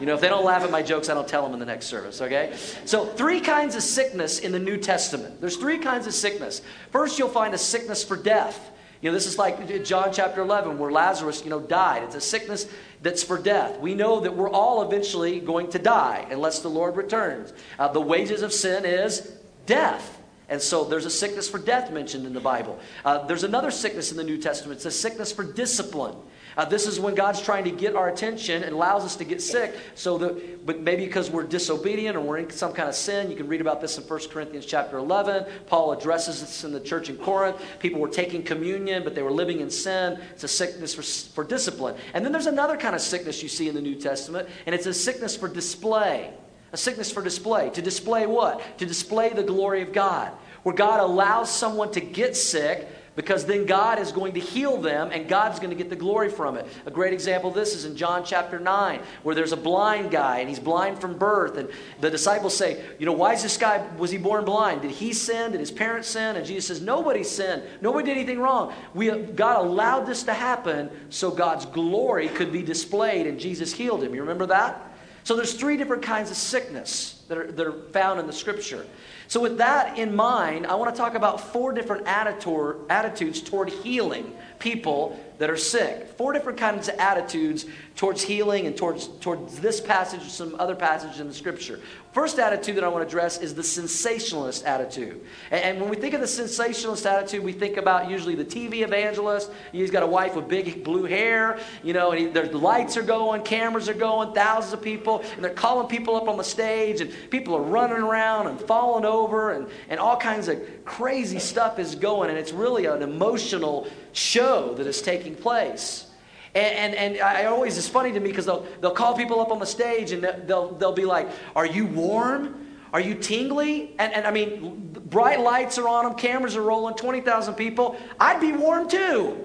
You 0.00 0.06
know, 0.06 0.14
if 0.14 0.20
they 0.20 0.28
don't 0.28 0.44
laugh 0.44 0.62
at 0.62 0.70
my 0.70 0.82
jokes, 0.82 1.10
I 1.10 1.14
don't 1.14 1.28
tell 1.28 1.42
them 1.42 1.52
in 1.52 1.60
the 1.60 1.66
next 1.66 1.86
service, 1.86 2.22
okay? 2.22 2.56
So, 2.86 3.04
three 3.04 3.40
kinds 3.40 3.76
of 3.76 3.82
sickness 3.82 4.38
in 4.38 4.50
the 4.50 4.58
New 4.58 4.78
Testament. 4.78 5.40
There's 5.40 5.56
three 5.56 5.78
kinds 5.78 6.06
of 6.06 6.14
sickness. 6.14 6.62
First, 6.90 7.18
you'll 7.18 7.28
find 7.28 7.52
a 7.52 7.58
sickness 7.58 8.02
for 8.02 8.16
death. 8.16 8.70
You 9.02 9.10
know, 9.10 9.14
this 9.14 9.26
is 9.26 9.38
like 9.38 9.84
John 9.84 10.10
chapter 10.12 10.40
11 10.42 10.78
where 10.78 10.90
Lazarus, 10.90 11.42
you 11.44 11.50
know, 11.50 11.60
died. 11.60 12.02
It's 12.02 12.14
a 12.14 12.20
sickness 12.20 12.66
that's 13.02 13.22
for 13.22 13.38
death. 13.38 13.78
We 13.80 13.94
know 13.94 14.20
that 14.20 14.36
we're 14.36 14.50
all 14.50 14.82
eventually 14.82 15.40
going 15.40 15.70
to 15.70 15.78
die 15.78 16.26
unless 16.30 16.60
the 16.60 16.68
Lord 16.68 16.96
returns. 16.96 17.52
Uh, 17.78 17.88
the 17.88 18.00
wages 18.00 18.42
of 18.42 18.52
sin 18.52 18.84
is 18.84 19.32
death. 19.66 20.18
And 20.50 20.60
so 20.60 20.84
there's 20.84 21.06
a 21.06 21.10
sickness 21.10 21.48
for 21.48 21.58
death 21.58 21.92
mentioned 21.92 22.26
in 22.26 22.34
the 22.34 22.40
Bible. 22.40 22.78
Uh, 23.04 23.24
there's 23.26 23.44
another 23.44 23.70
sickness 23.70 24.10
in 24.10 24.16
the 24.16 24.24
New 24.24 24.36
Testament. 24.36 24.78
It's 24.78 24.86
a 24.86 24.90
sickness 24.90 25.30
for 25.32 25.44
discipline. 25.44 26.16
Uh, 26.60 26.66
this 26.66 26.86
is 26.86 27.00
when 27.00 27.14
God's 27.14 27.40
trying 27.40 27.64
to 27.64 27.70
get 27.70 27.96
our 27.96 28.10
attention 28.10 28.64
and 28.64 28.74
allows 28.74 29.02
us 29.02 29.16
to 29.16 29.24
get 29.24 29.40
sick. 29.40 29.74
So 29.94 30.18
that, 30.18 30.66
but 30.66 30.78
maybe 30.78 31.06
because 31.06 31.30
we're 31.30 31.44
disobedient 31.44 32.18
or 32.18 32.20
we're 32.20 32.36
in 32.36 32.50
some 32.50 32.74
kind 32.74 32.86
of 32.86 32.94
sin, 32.94 33.30
you 33.30 33.36
can 33.38 33.48
read 33.48 33.62
about 33.62 33.80
this 33.80 33.96
in 33.96 34.04
1 34.04 34.20
Corinthians 34.28 34.66
chapter 34.66 34.98
11. 34.98 35.46
Paul 35.64 35.92
addresses 35.92 36.42
this 36.42 36.62
in 36.62 36.72
the 36.72 36.80
church 36.80 37.08
in 37.08 37.16
Corinth. 37.16 37.56
People 37.78 37.98
were 37.98 38.10
taking 38.10 38.42
communion, 38.42 39.04
but 39.04 39.14
they 39.14 39.22
were 39.22 39.32
living 39.32 39.60
in 39.60 39.70
sin. 39.70 40.20
It's 40.32 40.44
a 40.44 40.48
sickness 40.48 40.92
for, 40.92 41.00
for 41.32 41.44
discipline. 41.44 41.96
And 42.12 42.22
then 42.22 42.30
there's 42.30 42.44
another 42.44 42.76
kind 42.76 42.94
of 42.94 43.00
sickness 43.00 43.42
you 43.42 43.48
see 43.48 43.66
in 43.70 43.74
the 43.74 43.80
New 43.80 43.94
Testament, 43.94 44.46
and 44.66 44.74
it's 44.74 44.84
a 44.84 44.92
sickness 44.92 45.34
for 45.34 45.48
display. 45.48 46.30
A 46.74 46.76
sickness 46.76 47.10
for 47.10 47.22
display. 47.22 47.70
To 47.70 47.80
display 47.80 48.26
what? 48.26 48.76
To 48.80 48.84
display 48.84 49.30
the 49.30 49.42
glory 49.42 49.80
of 49.80 49.94
God. 49.94 50.30
Where 50.64 50.74
God 50.74 51.00
allows 51.00 51.50
someone 51.50 51.90
to 51.92 52.02
get 52.02 52.36
sick 52.36 52.86
because 53.16 53.44
then 53.44 53.66
God 53.66 53.98
is 53.98 54.12
going 54.12 54.34
to 54.34 54.40
heal 54.40 54.76
them 54.76 55.10
and 55.12 55.28
God's 55.28 55.58
going 55.58 55.70
to 55.70 55.76
get 55.76 55.90
the 55.90 55.96
glory 55.96 56.28
from 56.28 56.56
it. 56.56 56.66
A 56.86 56.90
great 56.90 57.12
example 57.12 57.50
of 57.50 57.56
this 57.56 57.74
is 57.74 57.84
in 57.84 57.96
John 57.96 58.24
chapter 58.24 58.58
9, 58.58 59.00
where 59.22 59.34
there's 59.34 59.52
a 59.52 59.56
blind 59.56 60.10
guy 60.10 60.38
and 60.38 60.48
he's 60.48 60.60
blind 60.60 61.00
from 61.00 61.18
birth. 61.18 61.56
And 61.56 61.68
the 62.00 62.10
disciples 62.10 62.56
say, 62.56 62.84
You 62.98 63.06
know, 63.06 63.12
why 63.12 63.32
is 63.34 63.42
this 63.42 63.56
guy, 63.56 63.84
was 63.96 64.10
he 64.10 64.18
born 64.18 64.44
blind? 64.44 64.82
Did 64.82 64.92
he 64.92 65.12
sin? 65.12 65.52
Did 65.52 65.60
his 65.60 65.72
parents 65.72 66.08
sin? 66.08 66.36
And 66.36 66.46
Jesus 66.46 66.66
says, 66.66 66.80
Nobody 66.80 67.24
sinned. 67.24 67.62
Nobody 67.80 68.06
did 68.06 68.16
anything 68.16 68.38
wrong. 68.38 68.72
We, 68.94 69.10
God 69.10 69.64
allowed 69.64 70.06
this 70.06 70.22
to 70.24 70.34
happen 70.34 70.90
so 71.10 71.30
God's 71.30 71.66
glory 71.66 72.28
could 72.28 72.52
be 72.52 72.62
displayed 72.62 73.26
and 73.26 73.40
Jesus 73.40 73.72
healed 73.72 74.02
him. 74.02 74.14
You 74.14 74.20
remember 74.20 74.46
that? 74.46 74.86
So 75.24 75.36
there's 75.36 75.54
three 75.54 75.76
different 75.76 76.02
kinds 76.02 76.30
of 76.30 76.36
sickness 76.36 77.22
that 77.28 77.38
are, 77.38 77.52
that 77.52 77.66
are 77.66 77.82
found 77.90 78.20
in 78.20 78.26
the 78.26 78.32
scripture. 78.32 78.86
So, 79.30 79.38
with 79.38 79.58
that 79.58 79.96
in 79.96 80.16
mind, 80.16 80.66
I 80.66 80.74
want 80.74 80.92
to 80.92 81.00
talk 81.00 81.14
about 81.14 81.40
four 81.52 81.72
different 81.72 82.04
attitudes 82.08 83.40
toward 83.40 83.68
healing 83.68 84.32
people 84.58 85.20
that 85.38 85.48
are 85.48 85.56
sick. 85.56 86.06
Four 86.18 86.34
different 86.34 86.58
kinds 86.58 86.88
of 86.88 86.96
attitudes 86.96 87.64
towards 87.96 88.22
healing 88.22 88.66
and 88.66 88.76
towards, 88.76 89.06
towards 89.20 89.58
this 89.60 89.80
passage 89.80 90.20
and 90.20 90.30
some 90.30 90.54
other 90.58 90.74
passages 90.74 91.18
in 91.18 91.28
the 91.28 91.34
scripture. 91.34 91.80
First 92.12 92.38
attitude 92.38 92.76
that 92.76 92.84
I 92.84 92.88
want 92.88 93.02
to 93.02 93.06
address 93.06 93.38
is 93.40 93.54
the 93.54 93.62
sensationalist 93.62 94.64
attitude. 94.64 95.20
And, 95.50 95.62
and 95.62 95.80
when 95.80 95.88
we 95.88 95.96
think 95.96 96.12
of 96.12 96.20
the 96.20 96.26
sensationalist 96.26 97.06
attitude, 97.06 97.42
we 97.42 97.52
think 97.52 97.76
about 97.78 98.10
usually 98.10 98.34
the 98.34 98.44
TV 98.44 98.82
evangelist. 98.82 99.50
He's 99.72 99.90
got 99.90 100.02
a 100.02 100.06
wife 100.06 100.34
with 100.34 100.48
big 100.48 100.84
blue 100.84 101.04
hair, 101.04 101.58
you 101.82 101.94
know, 101.94 102.10
and 102.10 102.20
he, 102.20 102.26
the 102.26 102.58
lights 102.58 102.96
are 102.96 103.02
going, 103.02 103.42
cameras 103.42 103.88
are 103.88 103.94
going, 103.94 104.34
thousands 104.34 104.74
of 104.74 104.82
people, 104.82 105.22
and 105.36 105.44
they're 105.44 105.54
calling 105.54 105.86
people 105.86 106.16
up 106.16 106.28
on 106.28 106.36
the 106.36 106.44
stage, 106.44 107.00
and 107.00 107.14
people 107.30 107.54
are 107.54 107.62
running 107.62 107.98
around 107.98 108.48
and 108.48 108.60
falling 108.60 109.04
over, 109.04 109.19
and, 109.28 109.68
and 109.88 110.00
all 110.00 110.16
kinds 110.16 110.48
of 110.48 110.60
crazy 110.84 111.38
stuff 111.38 111.78
is 111.78 111.94
going, 111.94 112.30
and 112.30 112.38
it's 112.38 112.52
really 112.52 112.86
an 112.86 113.02
emotional 113.02 113.88
show 114.12 114.74
that 114.74 114.86
is 114.86 115.02
taking 115.02 115.34
place. 115.34 116.06
And, 116.54 116.94
and, 116.94 116.94
and 116.94 117.22
I 117.22 117.44
always, 117.44 117.78
it's 117.78 117.88
funny 117.88 118.12
to 118.12 118.20
me 118.20 118.30
because 118.30 118.46
they'll, 118.46 118.66
they'll 118.80 118.90
call 118.90 119.16
people 119.16 119.40
up 119.40 119.52
on 119.52 119.60
the 119.60 119.66
stage 119.66 120.10
and 120.10 120.24
they'll, 120.46 120.72
they'll 120.72 120.92
be 120.92 121.04
like, 121.04 121.28
Are 121.54 121.66
you 121.66 121.86
warm? 121.86 122.66
Are 122.92 123.00
you 123.00 123.14
tingly? 123.14 123.94
And, 123.98 124.12
and 124.12 124.26
I 124.26 124.32
mean, 124.32 124.90
bright 125.06 125.40
lights 125.40 125.78
are 125.78 125.86
on 125.86 126.04
them, 126.04 126.14
cameras 126.14 126.56
are 126.56 126.62
rolling, 126.62 126.94
20,000 126.94 127.54
people. 127.54 127.96
I'd 128.18 128.40
be 128.40 128.52
warm 128.52 128.88
too. 128.88 129.44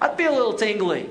I'd 0.00 0.16
be 0.16 0.24
a 0.24 0.32
little 0.32 0.52
tingly. 0.52 1.08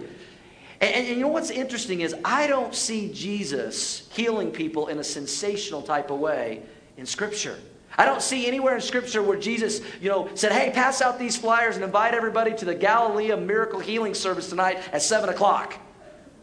And, 0.79 0.95
and, 0.95 1.07
you 1.07 1.15
know 1.17 1.27
what's 1.27 1.49
interesting 1.49 2.01
is 2.01 2.15
I 2.25 2.47
don't 2.47 2.73
see 2.73 3.11
Jesus 3.13 4.09
healing 4.13 4.51
people 4.51 4.87
in 4.87 4.99
a 4.99 5.03
sensational 5.03 5.81
type 5.81 6.11
of 6.11 6.19
way 6.19 6.63
in 6.97 7.05
Scripture. 7.05 7.57
I 7.97 8.05
don't 8.05 8.21
see 8.21 8.47
anywhere 8.47 8.75
in 8.75 8.81
Scripture 8.81 9.21
where 9.21 9.37
Jesus, 9.37 9.81
you 10.01 10.09
know, 10.09 10.29
said, 10.33 10.51
hey, 10.51 10.71
pass 10.71 11.01
out 11.01 11.19
these 11.19 11.35
flyers 11.35 11.75
and 11.75 11.83
invite 11.83 12.13
everybody 12.13 12.53
to 12.55 12.65
the 12.65 12.75
Galilee 12.75 13.35
Miracle 13.35 13.79
Healing 13.79 14.13
Service 14.13 14.49
tonight 14.49 14.79
at 14.93 15.01
7 15.01 15.29
o'clock. 15.29 15.75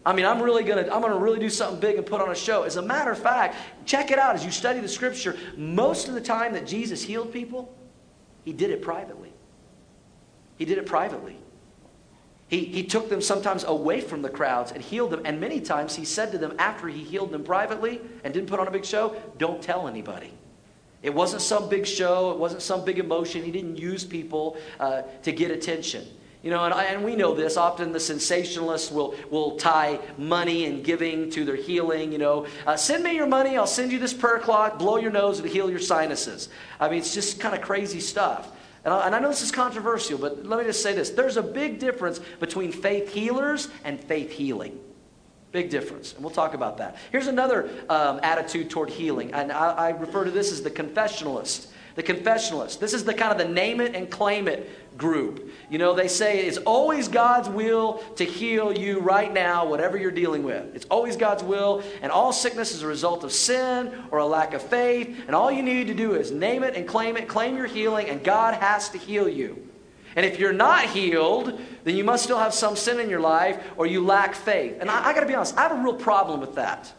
I 0.04 0.12
mean, 0.12 0.24
I'm 0.24 0.40
really 0.40 0.64
gonna, 0.64 0.88
I'm 0.92 1.02
gonna 1.02 1.18
really 1.18 1.38
do 1.38 1.50
something 1.50 1.80
big 1.80 1.96
and 1.96 2.06
put 2.06 2.20
on 2.20 2.30
a 2.30 2.34
show. 2.34 2.62
As 2.62 2.76
a 2.76 2.82
matter 2.82 3.10
of 3.10 3.18
fact, 3.18 3.56
check 3.84 4.10
it 4.10 4.18
out 4.18 4.34
as 4.34 4.44
you 4.44 4.50
study 4.50 4.80
the 4.80 4.88
Scripture. 4.88 5.36
Most 5.56 6.08
of 6.08 6.14
the 6.14 6.20
time 6.20 6.52
that 6.54 6.66
Jesus 6.66 7.02
healed 7.02 7.32
people, 7.32 7.74
he 8.44 8.52
did 8.52 8.70
it 8.70 8.80
privately. 8.80 9.32
He 10.56 10.64
did 10.64 10.78
it 10.78 10.86
privately. 10.86 11.36
He, 12.48 12.64
he 12.64 12.84
took 12.84 13.10
them 13.10 13.20
sometimes 13.20 13.64
away 13.64 14.00
from 14.00 14.22
the 14.22 14.30
crowds 14.30 14.72
and 14.72 14.82
healed 14.82 15.10
them. 15.10 15.22
And 15.24 15.38
many 15.38 15.60
times 15.60 15.94
he 15.94 16.04
said 16.04 16.32
to 16.32 16.38
them 16.38 16.54
after 16.58 16.88
he 16.88 17.04
healed 17.04 17.30
them 17.30 17.44
privately 17.44 18.00
and 18.24 18.32
didn't 18.32 18.48
put 18.48 18.58
on 18.58 18.66
a 18.66 18.70
big 18.70 18.86
show, 18.86 19.14
don't 19.36 19.62
tell 19.62 19.86
anybody. 19.86 20.32
It 21.02 21.14
wasn't 21.14 21.42
some 21.42 21.68
big 21.68 21.86
show, 21.86 22.32
it 22.32 22.38
wasn't 22.38 22.62
some 22.62 22.84
big 22.84 22.98
emotion. 22.98 23.44
He 23.44 23.50
didn't 23.50 23.76
use 23.76 24.04
people 24.04 24.56
uh, 24.80 25.02
to 25.22 25.32
get 25.32 25.50
attention. 25.50 26.06
You 26.42 26.50
know, 26.50 26.64
and, 26.64 26.74
and 26.74 27.04
we 27.04 27.16
know 27.16 27.34
this. 27.34 27.56
Often 27.56 27.92
the 27.92 27.98
sensationalists 27.98 28.92
will, 28.92 29.14
will 29.30 29.56
tie 29.56 29.98
money 30.16 30.66
and 30.66 30.84
giving 30.84 31.30
to 31.30 31.44
their 31.44 31.56
healing. 31.56 32.12
You 32.12 32.18
know, 32.18 32.46
uh, 32.66 32.76
send 32.76 33.02
me 33.02 33.14
your 33.14 33.26
money, 33.26 33.56
I'll 33.56 33.66
send 33.66 33.90
you 33.90 33.98
this 33.98 34.14
prayer 34.14 34.38
cloth, 34.38 34.78
blow 34.78 34.98
your 34.98 35.10
nose, 35.10 35.40
and 35.40 35.48
heal 35.48 35.68
your 35.68 35.80
sinuses. 35.80 36.48
I 36.78 36.88
mean, 36.88 36.98
it's 36.98 37.14
just 37.14 37.40
kind 37.40 37.54
of 37.54 37.60
crazy 37.60 38.00
stuff. 38.00 38.50
And 38.84 38.94
I, 38.94 39.06
and 39.06 39.14
I 39.14 39.18
know 39.18 39.28
this 39.28 39.42
is 39.42 39.50
controversial, 39.50 40.18
but 40.18 40.46
let 40.46 40.60
me 40.60 40.64
just 40.64 40.82
say 40.82 40.94
this. 40.94 41.10
There's 41.10 41.36
a 41.36 41.42
big 41.42 41.80
difference 41.80 42.20
between 42.38 42.70
faith 42.70 43.12
healers 43.12 43.68
and 43.84 44.00
faith 44.00 44.30
healing. 44.30 44.78
Big 45.50 45.70
difference. 45.70 46.12
And 46.14 46.22
we'll 46.22 46.34
talk 46.34 46.54
about 46.54 46.78
that. 46.78 46.96
Here's 47.10 47.26
another 47.26 47.70
um, 47.88 48.20
attitude 48.22 48.68
toward 48.68 48.90
healing. 48.90 49.32
And 49.32 49.50
I, 49.50 49.70
I 49.70 49.88
refer 49.90 50.24
to 50.24 50.30
this 50.30 50.52
as 50.52 50.62
the 50.62 50.70
confessionalist. 50.70 51.68
The 51.94 52.02
confessionalist. 52.02 52.78
This 52.78 52.92
is 52.92 53.04
the 53.04 53.14
kind 53.14 53.32
of 53.32 53.38
the 53.38 53.52
name 53.52 53.80
it 53.80 53.94
and 53.96 54.10
claim 54.10 54.46
it 54.46 54.70
group. 54.98 55.50
You 55.70 55.78
know, 55.78 55.94
they 55.94 56.08
say 56.08 56.46
it's 56.46 56.58
always 56.58 57.08
God's 57.08 57.48
will 57.48 58.04
to 58.16 58.24
heal 58.24 58.76
you 58.76 59.00
right 59.00 59.32
now, 59.32 59.66
whatever 59.66 59.96
you're 59.96 60.10
dealing 60.10 60.42
with. 60.42 60.74
It's 60.76 60.86
always 60.90 61.16
God's 61.16 61.42
will, 61.42 61.82
and 62.02 62.12
all 62.12 62.32
sickness 62.32 62.72
is 62.72 62.82
a 62.82 62.86
result 62.86 63.24
of 63.24 63.32
sin 63.32 63.92
or 64.10 64.18
a 64.18 64.26
lack 64.26 64.54
of 64.54 64.62
faith, 64.62 65.16
and 65.26 65.34
all 65.34 65.50
you 65.50 65.62
need 65.62 65.86
to 65.86 65.94
do 65.94 66.14
is 66.14 66.30
name 66.30 66.62
it 66.62 66.76
and 66.76 66.86
claim 66.86 67.16
it, 67.16 67.28
claim 67.28 67.56
your 67.56 67.66
healing, 67.66 68.08
and 68.08 68.22
God 68.22 68.54
has 68.54 68.90
to 68.90 68.98
heal 68.98 69.28
you. 69.28 69.67
And 70.18 70.26
if 70.26 70.40
you're 70.40 70.52
not 70.52 70.86
healed, 70.86 71.60
then 71.84 71.94
you 71.94 72.02
must 72.02 72.24
still 72.24 72.40
have 72.40 72.52
some 72.52 72.74
sin 72.74 72.98
in 72.98 73.08
your 73.08 73.20
life 73.20 73.62
or 73.76 73.86
you 73.86 74.04
lack 74.04 74.34
faith. 74.34 74.78
And 74.80 74.90
I, 74.90 75.10
I 75.10 75.12
got 75.12 75.20
to 75.20 75.26
be 75.26 75.34
honest, 75.36 75.56
I 75.56 75.62
have 75.62 75.70
a 75.70 75.80
real 75.80 75.94
problem 75.94 76.40
with 76.40 76.56
that. 76.56 76.92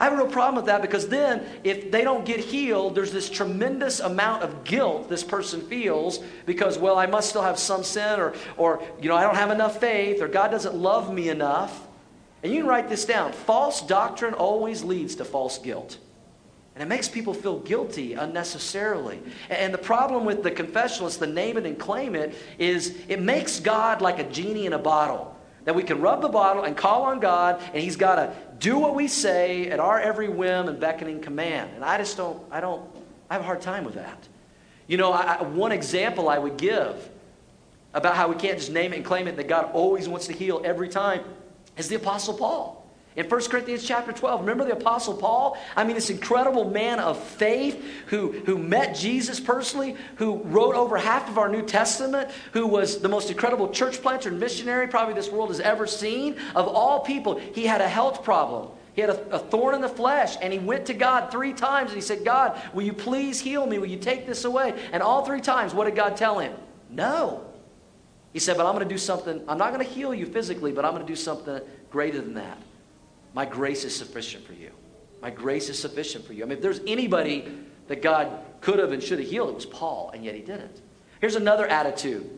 I 0.00 0.04
have 0.06 0.14
a 0.14 0.16
real 0.16 0.26
problem 0.26 0.56
with 0.56 0.66
that 0.66 0.82
because 0.82 1.06
then, 1.06 1.46
if 1.62 1.92
they 1.92 2.02
don't 2.02 2.24
get 2.24 2.40
healed, 2.40 2.96
there's 2.96 3.12
this 3.12 3.30
tremendous 3.30 4.00
amount 4.00 4.42
of 4.42 4.64
guilt 4.64 5.08
this 5.08 5.22
person 5.22 5.60
feels 5.60 6.18
because, 6.46 6.78
well, 6.78 6.98
I 6.98 7.06
must 7.06 7.28
still 7.28 7.42
have 7.42 7.60
some 7.60 7.84
sin, 7.84 8.18
or, 8.18 8.34
or 8.56 8.82
you 9.00 9.08
know, 9.08 9.14
I 9.14 9.22
don't 9.22 9.36
have 9.36 9.52
enough 9.52 9.78
faith, 9.78 10.20
or 10.20 10.26
God 10.26 10.50
doesn't 10.50 10.74
love 10.74 11.14
me 11.14 11.28
enough. 11.28 11.86
And 12.42 12.52
you 12.52 12.62
can 12.62 12.68
write 12.68 12.88
this 12.88 13.04
down 13.04 13.30
false 13.30 13.82
doctrine 13.82 14.34
always 14.34 14.82
leads 14.82 15.14
to 15.16 15.24
false 15.24 15.58
guilt. 15.58 15.98
And 16.78 16.84
it 16.84 16.94
makes 16.94 17.08
people 17.08 17.34
feel 17.34 17.58
guilty 17.58 18.14
unnecessarily. 18.14 19.18
And 19.50 19.74
the 19.74 19.78
problem 19.78 20.24
with 20.24 20.44
the 20.44 20.50
confessionalists, 20.52 21.18
the 21.18 21.26
name 21.26 21.56
it 21.56 21.66
and 21.66 21.76
claim 21.76 22.14
it, 22.14 22.36
is 22.56 22.96
it 23.08 23.20
makes 23.20 23.58
God 23.58 24.00
like 24.00 24.20
a 24.20 24.30
genie 24.30 24.64
in 24.64 24.72
a 24.72 24.78
bottle. 24.78 25.36
That 25.64 25.74
we 25.74 25.82
can 25.82 26.00
rub 26.00 26.22
the 26.22 26.28
bottle 26.28 26.62
and 26.62 26.76
call 26.76 27.02
on 27.02 27.18
God, 27.18 27.60
and 27.74 27.82
He's 27.82 27.96
got 27.96 28.14
to 28.14 28.32
do 28.60 28.78
what 28.78 28.94
we 28.94 29.08
say 29.08 29.68
at 29.70 29.80
our 29.80 29.98
every 29.98 30.28
whim 30.28 30.68
and 30.68 30.78
beckoning 30.78 31.20
command. 31.20 31.72
And 31.74 31.84
I 31.84 31.98
just 31.98 32.16
don't, 32.16 32.40
I 32.48 32.60
don't, 32.60 32.88
I 33.28 33.34
have 33.34 33.42
a 33.42 33.46
hard 33.46 33.60
time 33.60 33.82
with 33.82 33.96
that. 33.96 34.28
You 34.86 34.98
know, 34.98 35.12
I, 35.12 35.42
one 35.42 35.72
example 35.72 36.28
I 36.28 36.38
would 36.38 36.58
give 36.58 37.10
about 37.92 38.14
how 38.14 38.28
we 38.28 38.36
can't 38.36 38.56
just 38.56 38.70
name 38.70 38.92
it 38.92 38.98
and 38.98 39.04
claim 39.04 39.26
it 39.26 39.36
that 39.36 39.48
God 39.48 39.72
always 39.72 40.08
wants 40.08 40.28
to 40.28 40.32
heal 40.32 40.62
every 40.64 40.88
time 40.88 41.24
is 41.76 41.88
the 41.88 41.96
Apostle 41.96 42.34
Paul. 42.34 42.77
In 43.16 43.28
1 43.28 43.40
Corinthians 43.48 43.84
chapter 43.84 44.12
12, 44.12 44.40
remember 44.40 44.64
the 44.64 44.72
Apostle 44.72 45.14
Paul? 45.14 45.58
I 45.74 45.82
mean, 45.82 45.94
this 45.94 46.10
incredible 46.10 46.70
man 46.70 47.00
of 47.00 47.18
faith 47.20 47.84
who, 48.06 48.30
who 48.30 48.58
met 48.58 48.94
Jesus 48.94 49.40
personally, 49.40 49.96
who 50.16 50.36
wrote 50.44 50.76
over 50.76 50.96
half 50.96 51.28
of 51.28 51.36
our 51.36 51.48
New 51.48 51.62
Testament, 51.62 52.30
who 52.52 52.66
was 52.66 53.00
the 53.00 53.08
most 53.08 53.28
incredible 53.30 53.70
church 53.70 54.02
planter 54.02 54.28
and 54.28 54.38
missionary 54.38 54.86
probably 54.86 55.14
this 55.14 55.30
world 55.30 55.48
has 55.48 55.58
ever 55.58 55.86
seen. 55.86 56.36
Of 56.54 56.68
all 56.68 57.00
people, 57.00 57.38
he 57.38 57.66
had 57.66 57.80
a 57.80 57.88
health 57.88 58.22
problem. 58.22 58.70
He 58.94 59.00
had 59.00 59.10
a, 59.10 59.30
a, 59.30 59.38
thorn 59.38 59.76
in 59.76 59.80
the 59.80 59.88
flesh, 59.88 60.36
and 60.42 60.52
he 60.52 60.58
went 60.58 60.86
to 60.86 60.94
God 60.94 61.30
three 61.30 61.52
times 61.52 61.90
and 61.90 61.96
he 61.96 62.00
said, 62.00 62.24
God, 62.24 62.60
will 62.72 62.82
you 62.82 62.92
please 62.92 63.40
heal 63.40 63.64
me? 63.64 63.78
Will 63.78 63.86
you 63.86 63.98
take 63.98 64.26
this 64.26 64.44
away? 64.44 64.74
And 64.92 65.02
all 65.02 65.24
three 65.24 65.40
times, 65.40 65.72
what 65.72 65.84
did 65.84 65.94
God 65.94 66.16
tell 66.16 66.40
him? 66.40 66.52
No. 66.90 67.44
He 68.32 68.38
said, 68.38 68.56
But 68.56 68.66
I'm 68.66 68.74
going 68.74 68.88
to 68.88 68.94
do 68.94 68.98
something. 68.98 69.42
I'm 69.48 69.58
not 69.58 69.72
going 69.72 69.84
to 69.84 69.92
heal 69.92 70.12
you 70.12 70.26
physically, 70.26 70.72
but 70.72 70.84
I'm 70.84 70.92
going 70.92 71.06
to 71.06 71.12
do 71.12 71.16
something 71.16 71.60
greater 71.90 72.20
than 72.20 72.34
that. 72.34 72.58
My 73.38 73.44
grace 73.44 73.84
is 73.84 73.94
sufficient 73.94 74.44
for 74.44 74.52
you. 74.52 74.72
My 75.22 75.30
grace 75.30 75.68
is 75.68 75.78
sufficient 75.78 76.26
for 76.26 76.32
you. 76.32 76.42
I 76.42 76.46
mean, 76.46 76.56
if 76.56 76.60
there's 76.60 76.80
anybody 76.88 77.46
that 77.86 78.02
God 78.02 78.36
could 78.60 78.80
have 78.80 78.90
and 78.90 79.00
should 79.00 79.20
have 79.20 79.28
healed, 79.28 79.50
it 79.50 79.54
was 79.54 79.64
Paul, 79.64 80.10
and 80.12 80.24
yet 80.24 80.34
he 80.34 80.40
didn't. 80.40 80.82
Here's 81.20 81.36
another 81.36 81.64
attitude 81.68 82.28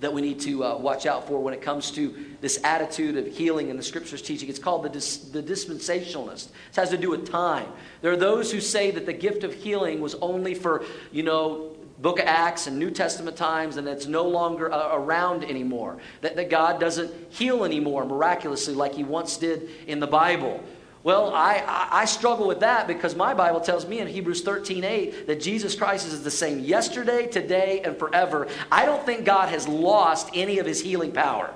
that 0.00 0.10
we 0.10 0.22
need 0.22 0.40
to 0.40 0.64
uh, 0.64 0.78
watch 0.78 1.04
out 1.04 1.28
for 1.28 1.40
when 1.40 1.52
it 1.52 1.60
comes 1.60 1.90
to 1.90 2.24
this 2.40 2.58
attitude 2.64 3.18
of 3.18 3.26
healing 3.26 3.68
and 3.68 3.78
the 3.78 3.82
scriptures 3.82 4.22
teaching. 4.22 4.48
It's 4.48 4.58
called 4.58 4.82
the, 4.82 4.88
dis- 4.88 5.28
the 5.28 5.42
dispensationalist. 5.42 6.46
It 6.70 6.76
has 6.76 6.88
to 6.88 6.96
do 6.96 7.10
with 7.10 7.30
time. 7.30 7.68
There 8.00 8.10
are 8.10 8.16
those 8.16 8.50
who 8.50 8.62
say 8.62 8.90
that 8.92 9.04
the 9.04 9.12
gift 9.12 9.44
of 9.44 9.52
healing 9.52 10.00
was 10.00 10.14
only 10.22 10.54
for, 10.54 10.86
you 11.12 11.22
know, 11.22 11.76
book 12.00 12.18
of 12.18 12.26
Acts 12.26 12.66
and 12.66 12.78
New 12.78 12.90
Testament 12.90 13.36
times, 13.36 13.76
and 13.76 13.86
it's 13.86 14.06
no 14.06 14.24
longer 14.24 14.72
uh, 14.72 14.94
around 14.94 15.44
anymore. 15.44 15.98
That, 16.22 16.36
that 16.36 16.50
God 16.50 16.80
doesn't 16.80 17.12
heal 17.30 17.64
anymore 17.64 18.04
miraculously 18.04 18.74
like 18.74 18.94
he 18.94 19.04
once 19.04 19.36
did 19.36 19.68
in 19.86 20.00
the 20.00 20.06
Bible. 20.06 20.62
Well, 21.02 21.32
I, 21.34 21.64
I, 21.66 21.88
I, 22.02 22.04
struggle 22.04 22.46
with 22.46 22.60
that 22.60 22.86
because 22.86 23.16
my 23.16 23.32
Bible 23.32 23.60
tells 23.60 23.86
me 23.86 24.00
in 24.00 24.06
Hebrews 24.06 24.42
13 24.42 24.84
8 24.84 25.26
that 25.28 25.40
Jesus 25.40 25.74
Christ 25.74 26.06
is 26.06 26.22
the 26.22 26.30
same 26.30 26.58
yesterday, 26.58 27.26
today, 27.26 27.80
and 27.82 27.96
forever. 27.96 28.48
I 28.70 28.84
don't 28.84 29.04
think 29.06 29.24
God 29.24 29.48
has 29.48 29.66
lost 29.66 30.28
any 30.34 30.58
of 30.58 30.66
his 30.66 30.82
healing 30.82 31.12
power. 31.12 31.54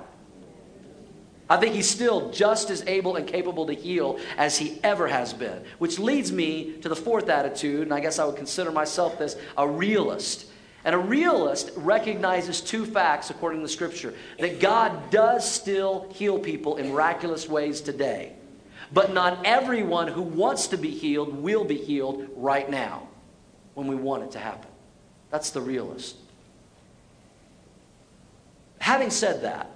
I 1.49 1.57
think 1.57 1.75
he's 1.75 1.89
still 1.89 2.31
just 2.31 2.71
as 2.71 2.83
able 2.87 3.17
and 3.17 3.27
capable 3.27 3.67
to 3.67 3.73
heal 3.73 4.19
as 4.37 4.57
he 4.57 4.79
ever 4.83 5.07
has 5.07 5.33
been. 5.33 5.63
Which 5.77 5.99
leads 5.99 6.31
me 6.31 6.73
to 6.81 6.89
the 6.89 6.95
fourth 6.95 7.29
attitude, 7.29 7.83
and 7.83 7.93
I 7.93 7.99
guess 7.99 8.17
I 8.17 8.25
would 8.25 8.35
consider 8.35 8.71
myself 8.71 9.19
this 9.19 9.35
a 9.55 9.67
realist. 9.67 10.47
And 10.83 10.95
a 10.95 10.99
realist 10.99 11.71
recognizes 11.75 12.61
two 12.61 12.85
facts 12.85 13.29
according 13.29 13.61
to 13.61 13.67
Scripture 13.67 14.13
that 14.39 14.59
God 14.59 15.11
does 15.11 15.49
still 15.49 16.07
heal 16.13 16.39
people 16.39 16.77
in 16.77 16.91
miraculous 16.91 17.47
ways 17.47 17.81
today. 17.81 18.33
But 18.91 19.13
not 19.13 19.45
everyone 19.45 20.07
who 20.07 20.21
wants 20.21 20.67
to 20.67 20.77
be 20.77 20.91
healed 20.91 21.41
will 21.41 21.63
be 21.63 21.77
healed 21.77 22.27
right 22.35 22.69
now 22.69 23.07
when 23.73 23.87
we 23.87 23.95
want 23.95 24.23
it 24.23 24.31
to 24.31 24.39
happen. 24.39 24.69
That's 25.31 25.49
the 25.51 25.61
realist. 25.61 26.17
Having 28.79 29.09
said 29.09 29.41
that, 29.41 29.71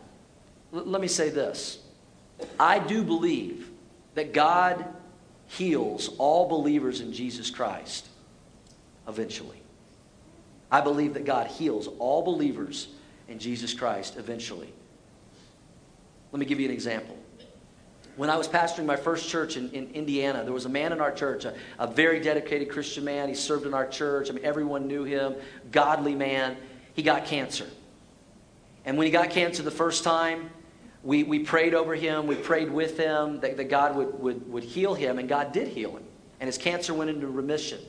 L- 0.73 0.86
let 0.86 1.01
me 1.01 1.08
say 1.08 1.29
this 1.29 1.79
I 2.60 2.79
do 2.79 3.03
believe 3.03 3.69
that 4.15 4.34
God 4.34 4.86
heals 5.47 6.10
all 6.17 6.47
believers 6.47 7.01
in 7.01 7.12
Jesus 7.13 7.49
Christ 7.49 8.08
eventually. 9.08 9.62
I 10.71 10.82
believe 10.82 11.15
that 11.15 11.25
God 11.25 11.47
heals 11.47 11.88
all 11.97 12.21
believers 12.21 12.89
in 13.27 13.39
Jesus 13.39 13.73
Christ 13.73 14.17
eventually. 14.17 14.71
Let 16.32 16.39
me 16.39 16.45
give 16.45 16.60
you 16.60 16.67
an 16.67 16.73
example. 16.73 17.17
When 18.15 18.29
I 18.29 18.38
was 18.38 18.47
pastoring 18.47 18.86
my 18.86 18.97
first 18.97 19.29
church 19.29 19.55
in, 19.55 19.71
in 19.71 19.89
Indiana, 19.91 20.43
there 20.43 20.53
was 20.53 20.65
a 20.65 20.69
man 20.69 20.91
in 20.91 20.99
our 20.99 21.12
church, 21.12 21.45
a, 21.45 21.55
a 21.79 21.88
very 21.88 22.19
dedicated 22.19 22.69
Christian 22.69 23.05
man. 23.05 23.29
He 23.29 23.34
served 23.34 23.65
in 23.65 23.73
our 23.73 23.88
church. 23.88 24.29
I 24.29 24.34
mean, 24.34 24.43
everyone 24.43 24.88
knew 24.88 25.05
him, 25.05 25.36
godly 25.71 26.15
man. 26.15 26.58
He 26.93 27.01
got 27.01 27.25
cancer. 27.25 27.65
And 28.86 28.97
when 28.97 29.05
he 29.05 29.12
got 29.12 29.29
cancer 29.29 29.63
the 29.63 29.71
first 29.71 30.03
time, 30.03 30.49
we, 31.03 31.23
we 31.23 31.39
prayed 31.39 31.73
over 31.73 31.95
him, 31.95 32.27
we 32.27 32.35
prayed 32.35 32.69
with 32.69 32.97
him 32.97 33.39
that, 33.39 33.57
that 33.57 33.69
God 33.69 33.95
would, 33.95 34.19
would, 34.19 34.51
would 34.51 34.63
heal 34.63 34.93
him, 34.93 35.17
and 35.17 35.29
God 35.29 35.51
did 35.51 35.69
heal 35.69 35.91
him. 35.95 36.03
And 36.39 36.47
his 36.47 36.57
cancer 36.57 36.93
went 36.93 37.09
into 37.09 37.27
remission. 37.27 37.79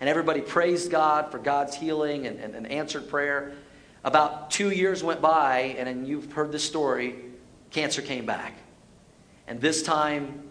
And 0.00 0.08
everybody 0.08 0.40
praised 0.40 0.90
God 0.90 1.30
for 1.30 1.38
God's 1.38 1.74
healing 1.74 2.26
and, 2.26 2.38
and, 2.38 2.54
and 2.54 2.66
answered 2.70 3.08
prayer. 3.08 3.52
About 4.04 4.50
two 4.50 4.70
years 4.70 5.02
went 5.02 5.20
by, 5.20 5.76
and, 5.78 5.88
and 5.88 6.06
you've 6.06 6.32
heard 6.32 6.52
this 6.52 6.64
story 6.64 7.16
cancer 7.70 8.00
came 8.00 8.24
back. 8.24 8.54
And 9.46 9.60
this 9.60 9.82
time, 9.82 10.48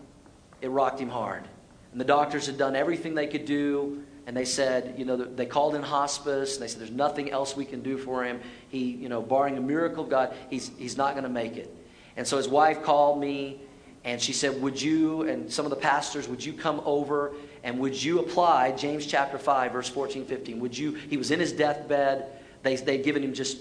it 0.62 0.69
rocked 0.69 0.99
him 0.99 1.10
hard. 1.10 1.43
And 1.91 2.01
the 2.01 2.06
doctors 2.06 2.47
had 2.47 2.58
done 2.58 2.75
everything 2.75 3.15
they 3.15 3.27
could 3.27 3.45
do, 3.45 4.03
and 4.25 4.36
they 4.36 4.45
said, 4.45 4.95
you 4.97 5.06
know, 5.06 5.15
they 5.15 5.45
called 5.45 5.75
in 5.75 5.82
hospice, 5.82 6.56
and 6.56 6.63
they 6.63 6.67
said, 6.67 6.82
there's 6.82 6.91
nothing 6.91 7.32
else 7.32 7.56
we 7.56 7.65
can 7.65 7.82
do 7.82 7.97
for 7.97 8.23
him. 8.23 8.41
He, 8.69 8.91
you 8.91 9.08
know, 9.08 9.21
barring 9.21 9.58
a 9.58 9.62
miracle, 9.62 10.03
God, 10.03 10.36
he's, 10.49 10.71
he's 10.77 10.97
not 10.97 11.13
going 11.13 11.23
to 11.23 11.30
make 11.30 11.58
it. 11.58 11.73
And 12.17 12.27
so 12.27 12.36
his 12.38 12.49
wife 12.49 12.84
called 12.84 13.21
me, 13.21 13.62
and 14.03 14.21
she 14.21 14.34
said, 14.34 14.62
Would 14.62 14.82
you, 14.82 15.21
and 15.23 15.51
some 15.51 15.65
of 15.65 15.69
the 15.69 15.77
pastors, 15.77 16.27
would 16.27 16.43
you 16.43 16.51
come 16.51 16.82
over 16.84 17.34
and 17.63 17.80
would 17.80 18.01
you 18.01 18.19
apply 18.19 18.71
James 18.71 19.06
chapter 19.06 19.38
5, 19.38 19.71
verse 19.71 19.89
14, 19.89 20.25
15? 20.25 20.60
Would 20.60 20.77
you, 20.77 20.93
he 20.93 21.17
was 21.17 21.32
in 21.32 21.39
his 21.39 21.51
deathbed. 21.51 22.25
They, 22.63 22.75
they'd 22.75 23.03
given 23.03 23.23
him 23.23 23.34
just 23.34 23.58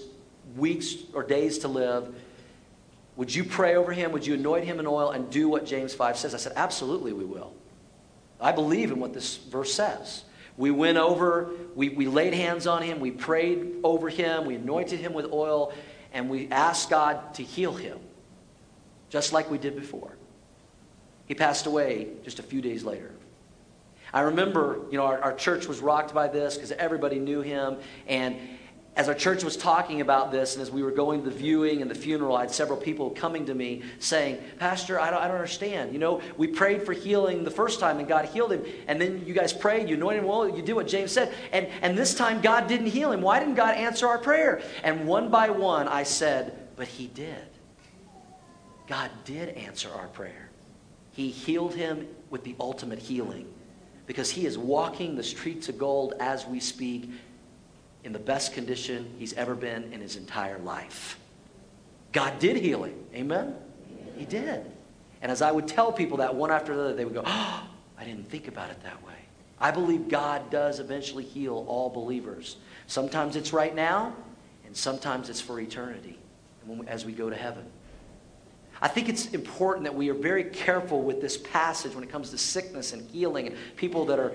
weeks 0.55 0.95
or 1.13 1.23
days 1.23 1.59
to 1.59 1.67
live. 1.67 2.13
Would 3.15 3.33
you 3.33 3.43
pray 3.43 3.75
over 3.75 3.91
him? 3.91 4.11
Would 4.11 4.25
you 4.25 4.35
anoint 4.35 4.65
him 4.65 4.79
in 4.79 4.87
oil 4.87 5.11
and 5.11 5.29
do 5.29 5.49
what 5.49 5.65
James 5.65 5.93
5 5.93 6.17
says? 6.17 6.33
I 6.33 6.37
said, 6.37 6.53
Absolutely, 6.55 7.13
we 7.13 7.25
will. 7.25 7.53
I 8.39 8.51
believe 8.51 8.91
in 8.91 8.99
what 8.99 9.13
this 9.13 9.37
verse 9.37 9.73
says. 9.73 10.23
We 10.55 10.71
went 10.71 10.97
over, 10.97 11.51
we, 11.75 11.89
we 11.89 12.07
laid 12.07 12.33
hands 12.33 12.65
on 12.65 12.81
him, 12.81 12.99
we 12.99 13.11
prayed 13.11 13.75
over 13.83 14.09
him, 14.09 14.45
we 14.45 14.55
anointed 14.55 14.99
him 14.99 15.13
with 15.13 15.31
oil, 15.31 15.71
and 16.13 16.29
we 16.29 16.47
asked 16.49 16.89
God 16.89 17.35
to 17.35 17.43
heal 17.43 17.73
him, 17.73 17.99
just 19.09 19.33
like 19.33 19.49
we 19.49 19.57
did 19.57 19.75
before. 19.75 20.17
He 21.25 21.35
passed 21.35 21.65
away 21.65 22.09
just 22.23 22.39
a 22.39 22.43
few 22.43 22.61
days 22.61 22.83
later. 22.83 23.11
I 24.13 24.21
remember, 24.21 24.79
you 24.89 24.97
know, 24.97 25.05
our, 25.05 25.21
our 25.21 25.33
church 25.33 25.67
was 25.67 25.79
rocked 25.79 26.13
by 26.13 26.27
this 26.27 26.55
because 26.55 26.71
everybody 26.71 27.19
knew 27.19 27.41
him, 27.41 27.77
and 28.07 28.37
as 28.97 29.07
our 29.07 29.13
church 29.13 29.43
was 29.43 29.55
talking 29.55 30.01
about 30.01 30.31
this 30.31 30.55
and 30.55 30.61
as 30.61 30.71
we 30.71 30.81
were 30.81 30.91
going 30.91 31.23
to 31.23 31.29
the 31.29 31.35
viewing 31.35 31.83
and 31.83 31.91
the 31.91 31.95
funeral, 31.95 32.35
I 32.35 32.41
had 32.41 32.51
several 32.51 32.79
people 32.79 33.11
coming 33.11 33.45
to 33.45 33.53
me 33.53 33.83
saying, 33.99 34.39
Pastor, 34.57 34.99
I 34.99 35.11
don't, 35.11 35.21
I 35.21 35.27
don't 35.27 35.35
understand. 35.35 35.93
You 35.93 35.99
know, 35.99 36.19
we 36.35 36.47
prayed 36.47 36.81
for 36.81 36.93
healing 36.93 37.43
the 37.43 37.51
first 37.51 37.79
time 37.79 37.99
and 37.99 38.07
God 38.07 38.25
healed 38.25 38.51
him. 38.51 38.65
And 38.87 38.99
then 38.99 39.23
you 39.23 39.35
guys 39.35 39.53
prayed, 39.53 39.87
you 39.87 39.95
anointed 39.97 40.23
him 40.23 40.27
well, 40.27 40.49
you 40.49 40.63
did 40.63 40.73
what 40.73 40.87
James 40.87 41.11
said. 41.11 41.31
And, 41.51 41.67
and 41.83 41.95
this 41.95 42.15
time 42.15 42.41
God 42.41 42.67
didn't 42.67 42.87
heal 42.87 43.11
him. 43.11 43.21
Why 43.21 43.39
didn't 43.39 43.53
God 43.53 43.75
answer 43.75 44.07
our 44.07 44.17
prayer? 44.17 44.63
And 44.83 45.07
one 45.07 45.29
by 45.29 45.51
one 45.51 45.87
I 45.87 46.01
said, 46.01 46.57
But 46.75 46.87
he 46.87 47.05
did. 47.05 47.45
God 48.87 49.11
did 49.25 49.49
answer 49.49 49.89
our 49.93 50.07
prayer. 50.07 50.49
He 51.11 51.29
healed 51.29 51.73
him 51.73 52.07
with 52.29 52.43
the 52.43 52.55
ultimate 52.59 52.99
healing 52.99 53.51
because 54.05 54.29
he 54.29 54.45
is 54.45 54.57
walking 54.57 55.15
the 55.15 55.23
streets 55.23 55.67
of 55.67 55.77
gold 55.77 56.13
as 56.19 56.45
we 56.45 56.59
speak 56.59 57.09
in 58.03 58.13
the 58.13 58.19
best 58.19 58.53
condition 58.53 59.13
he's 59.19 59.33
ever 59.33 59.53
been 59.53 59.91
in 59.91 59.99
his 59.99 60.15
entire 60.15 60.59
life. 60.59 61.19
God 62.13 62.39
did 62.39 62.57
heal 62.57 62.83
him. 62.83 62.95
Amen? 63.13 63.55
He 64.15 64.25
did. 64.25 64.65
And 65.21 65.31
as 65.31 65.41
I 65.41 65.51
would 65.51 65.67
tell 65.67 65.91
people 65.91 66.17
that 66.17 66.33
one 66.33 66.51
after 66.51 66.75
the 66.75 66.81
other, 66.81 66.93
they 66.93 67.03
would 67.03 67.13
go, 67.13 67.23
Oh, 67.25 67.67
I 67.99 68.05
didn't 68.05 68.29
think 68.29 68.47
about 68.47 68.69
it 68.69 68.81
that 68.83 69.03
way. 69.03 69.13
I 69.59 69.71
believe 69.71 70.07
God 70.07 70.49
does 70.51 70.79
eventually 70.79 71.23
heal 71.23 71.65
all 71.67 71.89
believers. 71.89 72.57
Sometimes 72.85 73.35
it's 73.35 73.51
right 73.51 73.73
now, 73.73 74.15
and 74.65 74.75
sometimes 74.75 75.29
it's 75.29 75.41
for 75.41 75.59
eternity 75.59 76.19
as 76.87 77.05
we 77.05 77.11
go 77.11 77.29
to 77.29 77.35
heaven. 77.35 77.65
I 78.81 78.87
think 78.87 79.09
it's 79.09 79.27
important 79.27 79.85
that 79.85 79.95
we 79.95 80.09
are 80.09 80.13
very 80.13 80.43
careful 80.45 81.01
with 81.01 81.21
this 81.21 81.37
passage 81.37 81.95
when 81.95 82.03
it 82.03 82.09
comes 82.09 82.29
to 82.29 82.37
sickness 82.37 82.93
and 82.93 83.09
healing 83.09 83.47
and 83.47 83.55
people 83.75 84.05
that 84.05 84.19
are 84.19 84.33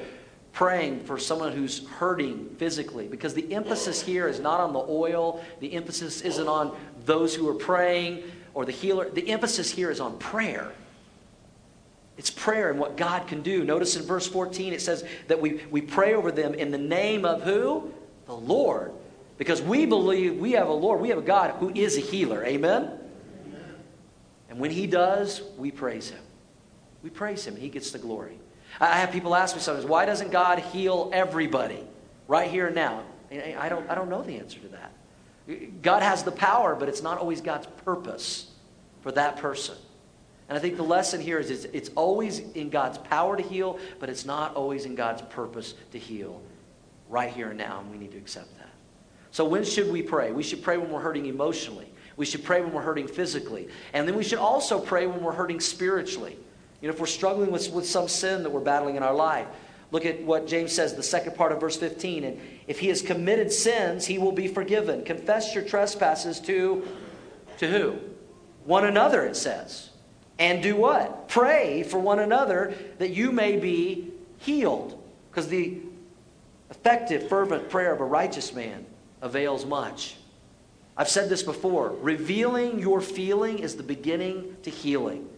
praying 0.53 1.05
for 1.05 1.19
someone 1.19 1.53
who's 1.53 1.87
hurting 1.87 2.55
physically 2.59 3.07
because 3.07 3.35
the 3.35 3.55
emphasis 3.55 4.03
here 4.03 4.29
is 4.29 4.41
not 4.41 4.61
on 4.61 4.73
the 4.73 4.81
oil, 4.81 5.43
the 5.61 5.73
emphasis 5.73 6.21
isn't 6.23 6.49
on 6.49 6.77
those 7.05 7.35
who 7.35 7.49
are 7.49 7.55
praying 7.55 8.23
or 8.55 8.65
the 8.65 8.73
healer. 8.73 9.09
The 9.09 9.29
emphasis 9.31 9.71
here 9.71 9.91
is 9.91 10.01
on 10.01 10.19
prayer. 10.19 10.73
It's 12.19 12.31
prayer 12.31 12.71
and 12.71 12.79
what 12.79 12.97
God 12.97 13.27
can 13.27 13.43
do. 13.43 13.65
Notice 13.65 13.97
in 13.97 14.03
verse 14.03 14.27
14 14.27 14.73
it 14.73 14.83
says 14.83 15.05
that 15.29 15.41
we, 15.41 15.63
we 15.71 15.81
pray 15.81 16.15
over 16.15 16.31
them 16.31 16.55
in 16.55 16.71
the 16.71 16.79
name 16.79 17.25
of 17.25 17.43
who? 17.43 17.93
The 18.27 18.35
Lord. 18.35 18.93
Because 19.39 19.63
we 19.63 19.87
believe 19.87 20.39
we 20.39 20.53
have 20.53 20.69
a 20.69 20.73
Lord, 20.73 21.01
we 21.01 21.09
have 21.09 21.19
a 21.19 21.23
God 21.23 21.53
who 21.53 21.71
is 21.75 21.97
a 21.97 22.01
healer. 22.01 22.45
Amen? 22.45 22.99
And 24.53 24.61
when 24.61 24.71
He 24.71 24.87
does, 24.87 25.41
we 25.57 25.71
praise 25.71 26.11
Him. 26.11 26.21
We 27.03 27.09
praise 27.09 27.47
Him. 27.47 27.57
He 27.57 27.71
gets 27.71 27.91
the 27.91 27.99
glory. 27.99 28.39
I 28.79 28.99
have 28.99 29.11
people 29.11 29.35
ask 29.35 29.57
me 29.57 29.63
sometimes, 29.63 29.87
why 29.87 30.05
doesn't 30.05 30.31
God 30.31 30.59
heal 30.59 31.09
everybody 31.15 31.83
right 32.29 32.51
here 32.51 32.67
and 32.67 32.75
now? 32.75 33.03
I 33.31 33.71
don't, 33.71 33.89
I 33.89 33.95
don't 33.95 34.11
know 34.11 34.21
the 34.21 34.37
answer 34.37 34.59
to 34.61 34.69
that. 34.69 35.81
God 35.81 36.03
has 36.03 36.23
the 36.23 36.33
power, 36.33 36.77
but 36.77 36.91
it's 36.91 37.03
not 37.03 37.17
always 37.17 37.41
God's 37.41 37.67
purpose 37.83 38.51
for 39.01 39.11
that 39.13 39.39
person. 39.39 39.75
And 40.51 40.59
I 40.59 40.61
think 40.61 40.77
the 40.77 40.83
lesson 40.83 41.23
here 41.23 41.39
is 41.39 41.51
it's, 41.51 41.65
it's 41.73 41.89
always 41.95 42.41
in 42.41 42.69
God's 42.69 42.99
power 42.99 43.39
to 43.39 43.43
heal, 43.43 43.79
but 44.01 44.11
it's 44.11 44.27
not 44.27 44.55
always 44.55 44.85
in 44.85 44.95
God's 44.95 45.23
purpose 45.23 45.73
to 45.93 45.99
heal 45.99 46.43
right 47.09 47.33
here 47.33 47.49
and 47.49 47.59
now, 47.59 47.81
and 47.81 47.91
we 47.91 47.97
need 47.97 48.13
to 48.13 48.19
accept 48.19 48.55
that. 48.59 48.69
So, 49.31 49.47
when 49.47 49.65
should 49.65 49.91
we 49.91 50.03
pray? 50.03 50.31
We 50.31 50.43
should 50.43 50.63
pray 50.63 50.77
when 50.77 50.91
we're 50.91 51.01
hurting 51.01 51.25
emotionally. 51.25 51.92
We 52.23 52.27
should 52.27 52.45
pray 52.45 52.61
when 52.61 52.73
we're 52.73 52.83
hurting 52.83 53.09
physically. 53.09 53.67
And 53.93 54.07
then 54.07 54.15
we 54.15 54.23
should 54.23 54.39
also 54.39 54.79
pray 54.79 55.09
when 55.09 55.25
we're 55.25 55.33
hurting 55.33 55.59
spiritually. 55.59 56.39
You 56.81 56.87
know, 56.87 56.95
if 56.95 57.01
we're 57.01 57.07
struggling 57.07 57.51
with, 57.51 57.69
with 57.73 57.85
some 57.85 58.07
sin 58.07 58.45
that 58.45 58.51
we're 58.51 58.61
battling 58.61 58.95
in 58.95 59.03
our 59.03 59.13
life, 59.13 59.49
look 59.91 60.07
at 60.07 60.23
what 60.23 60.47
James 60.47 60.73
says, 60.73 60.95
the 60.95 61.03
second 61.03 61.35
part 61.35 61.51
of 61.51 61.59
verse 61.59 61.77
15. 61.77 62.23
And 62.23 62.41
if 62.69 62.79
he 62.79 62.87
has 62.91 63.03
committed 63.03 63.51
sins, 63.51 64.07
he 64.07 64.19
will 64.19 64.31
be 64.31 64.47
forgiven. 64.47 65.03
Confess 65.03 65.53
your 65.53 65.65
trespasses 65.65 66.39
to, 66.43 66.87
to 67.59 67.69
who? 67.69 67.99
One 68.67 68.85
another, 68.85 69.25
it 69.25 69.35
says. 69.35 69.91
And 70.39 70.63
do 70.63 70.77
what? 70.77 71.27
Pray 71.27 71.83
for 71.83 71.99
one 71.99 72.21
another 72.21 72.73
that 72.99 73.11
you 73.11 73.33
may 73.33 73.57
be 73.57 74.13
healed. 74.39 75.03
Because 75.29 75.49
the 75.49 75.81
effective, 76.71 77.29
fervent 77.29 77.69
prayer 77.69 77.93
of 77.93 78.01
a 78.01 78.05
righteous 78.05 78.55
man 78.55 78.87
avails 79.23 79.67
much. 79.67 80.19
I've 80.97 81.09
said 81.09 81.29
this 81.29 81.43
before. 81.43 81.91
Revealing 82.01 82.79
your 82.79 83.01
feeling 83.01 83.59
is 83.59 83.77
the 83.77 83.83
beginning 83.83 84.57
to 84.63 84.71
healing. 84.71 85.29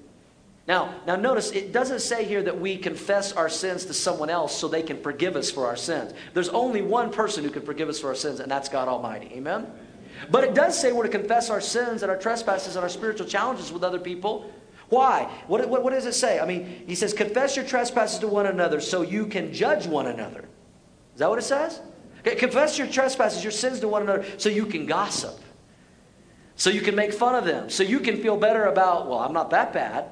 Now, 0.66 0.94
now 1.06 1.16
notice 1.16 1.50
it 1.50 1.72
doesn't 1.72 2.00
say 2.00 2.24
here 2.24 2.42
that 2.42 2.58
we 2.58 2.78
confess 2.78 3.32
our 3.32 3.48
sins 3.48 3.84
to 3.86 3.94
someone 3.94 4.30
else 4.30 4.56
so 4.56 4.66
they 4.66 4.82
can 4.82 5.00
forgive 5.02 5.36
us 5.36 5.50
for 5.50 5.66
our 5.66 5.76
sins. 5.76 6.12
There's 6.32 6.48
only 6.48 6.80
one 6.80 7.10
person 7.10 7.44
who 7.44 7.50
can 7.50 7.62
forgive 7.62 7.88
us 7.88 8.00
for 8.00 8.08
our 8.08 8.14
sins, 8.14 8.40
and 8.40 8.50
that's 8.50 8.68
God 8.68 8.88
Almighty. 8.88 9.30
Amen? 9.34 9.66
But 10.30 10.44
it 10.44 10.54
does 10.54 10.78
say 10.78 10.92
we're 10.92 11.04
to 11.04 11.08
confess 11.10 11.50
our 11.50 11.60
sins 11.60 12.02
and 12.02 12.10
our 12.10 12.16
trespasses 12.16 12.76
and 12.76 12.82
our 12.82 12.88
spiritual 12.88 13.26
challenges 13.26 13.70
with 13.70 13.84
other 13.84 13.98
people. 13.98 14.50
Why? 14.88 15.30
What, 15.48 15.68
what, 15.68 15.82
what 15.82 15.92
does 15.92 16.06
it 16.06 16.14
say? 16.14 16.40
I 16.40 16.46
mean, 16.46 16.84
he 16.86 16.94
says, 16.94 17.12
confess 17.12 17.56
your 17.56 17.64
trespasses 17.66 18.18
to 18.20 18.28
one 18.28 18.46
another 18.46 18.80
so 18.80 19.02
you 19.02 19.26
can 19.26 19.52
judge 19.52 19.86
one 19.86 20.06
another. 20.06 20.48
Is 21.14 21.18
that 21.18 21.28
what 21.28 21.38
it 21.38 21.42
says? 21.42 21.80
Confess 22.22 22.78
your 22.78 22.86
trespasses, 22.86 23.42
your 23.44 23.52
sins 23.52 23.80
to 23.80 23.88
one 23.88 24.02
another 24.02 24.24
so 24.38 24.48
you 24.48 24.64
can 24.64 24.86
gossip. 24.86 25.38
So 26.56 26.70
you 26.70 26.80
can 26.80 26.94
make 26.94 27.12
fun 27.12 27.34
of 27.34 27.44
them. 27.44 27.70
So 27.70 27.82
you 27.82 28.00
can 28.00 28.22
feel 28.22 28.36
better 28.36 28.66
about, 28.66 29.08
well, 29.08 29.18
I'm 29.18 29.32
not 29.32 29.50
that 29.50 29.72
bad. 29.72 30.06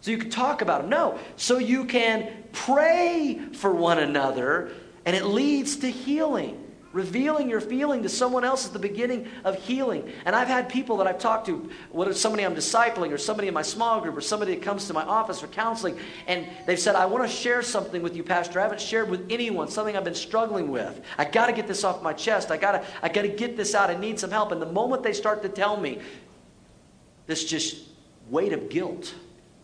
So 0.00 0.10
you 0.10 0.18
can 0.18 0.30
talk 0.30 0.62
about 0.62 0.82
them. 0.82 0.90
No. 0.90 1.18
So 1.36 1.58
you 1.58 1.84
can 1.84 2.44
pray 2.52 3.40
for 3.52 3.72
one 3.72 3.98
another, 3.98 4.70
and 5.04 5.16
it 5.16 5.24
leads 5.24 5.76
to 5.76 5.90
healing. 5.90 6.62
Revealing 6.96 7.50
your 7.50 7.60
feeling 7.60 8.02
to 8.04 8.08
someone 8.08 8.42
else 8.42 8.64
is 8.64 8.70
the 8.70 8.78
beginning 8.78 9.28
of 9.44 9.62
healing. 9.62 10.10
And 10.24 10.34
I've 10.34 10.48
had 10.48 10.70
people 10.70 10.96
that 10.96 11.06
I've 11.06 11.18
talked 11.18 11.44
to, 11.44 11.68
whether 11.90 12.12
it's 12.12 12.20
somebody 12.22 12.42
I'm 12.42 12.54
discipling 12.54 13.12
or 13.12 13.18
somebody 13.18 13.48
in 13.48 13.52
my 13.52 13.60
small 13.60 14.00
group 14.00 14.16
or 14.16 14.22
somebody 14.22 14.54
that 14.54 14.62
comes 14.62 14.86
to 14.86 14.94
my 14.94 15.02
office 15.02 15.42
for 15.42 15.46
counseling, 15.48 15.98
and 16.26 16.48
they've 16.64 16.78
said, 16.78 16.94
I 16.94 17.04
want 17.04 17.28
to 17.28 17.28
share 17.28 17.60
something 17.60 18.00
with 18.00 18.16
you, 18.16 18.22
Pastor. 18.22 18.60
I 18.60 18.62
haven't 18.62 18.80
shared 18.80 19.10
with 19.10 19.26
anyone, 19.30 19.68
something 19.68 19.94
I've 19.94 20.04
been 20.04 20.14
struggling 20.14 20.70
with. 20.70 20.98
I 21.18 21.26
got 21.26 21.48
to 21.48 21.52
get 21.52 21.66
this 21.66 21.84
off 21.84 22.02
my 22.02 22.14
chest. 22.14 22.50
I 22.50 22.56
got 22.56 22.72
to 22.72 22.84
I 23.02 23.10
got 23.10 23.22
to 23.22 23.28
get 23.28 23.58
this 23.58 23.74
out. 23.74 23.90
I 23.90 23.96
need 23.98 24.18
some 24.18 24.30
help. 24.30 24.50
And 24.50 24.62
the 24.62 24.72
moment 24.72 25.02
they 25.02 25.12
start 25.12 25.42
to 25.42 25.50
tell 25.50 25.76
me, 25.76 25.98
this 27.26 27.44
just 27.44 27.76
weight 28.30 28.54
of 28.54 28.70
guilt 28.70 29.14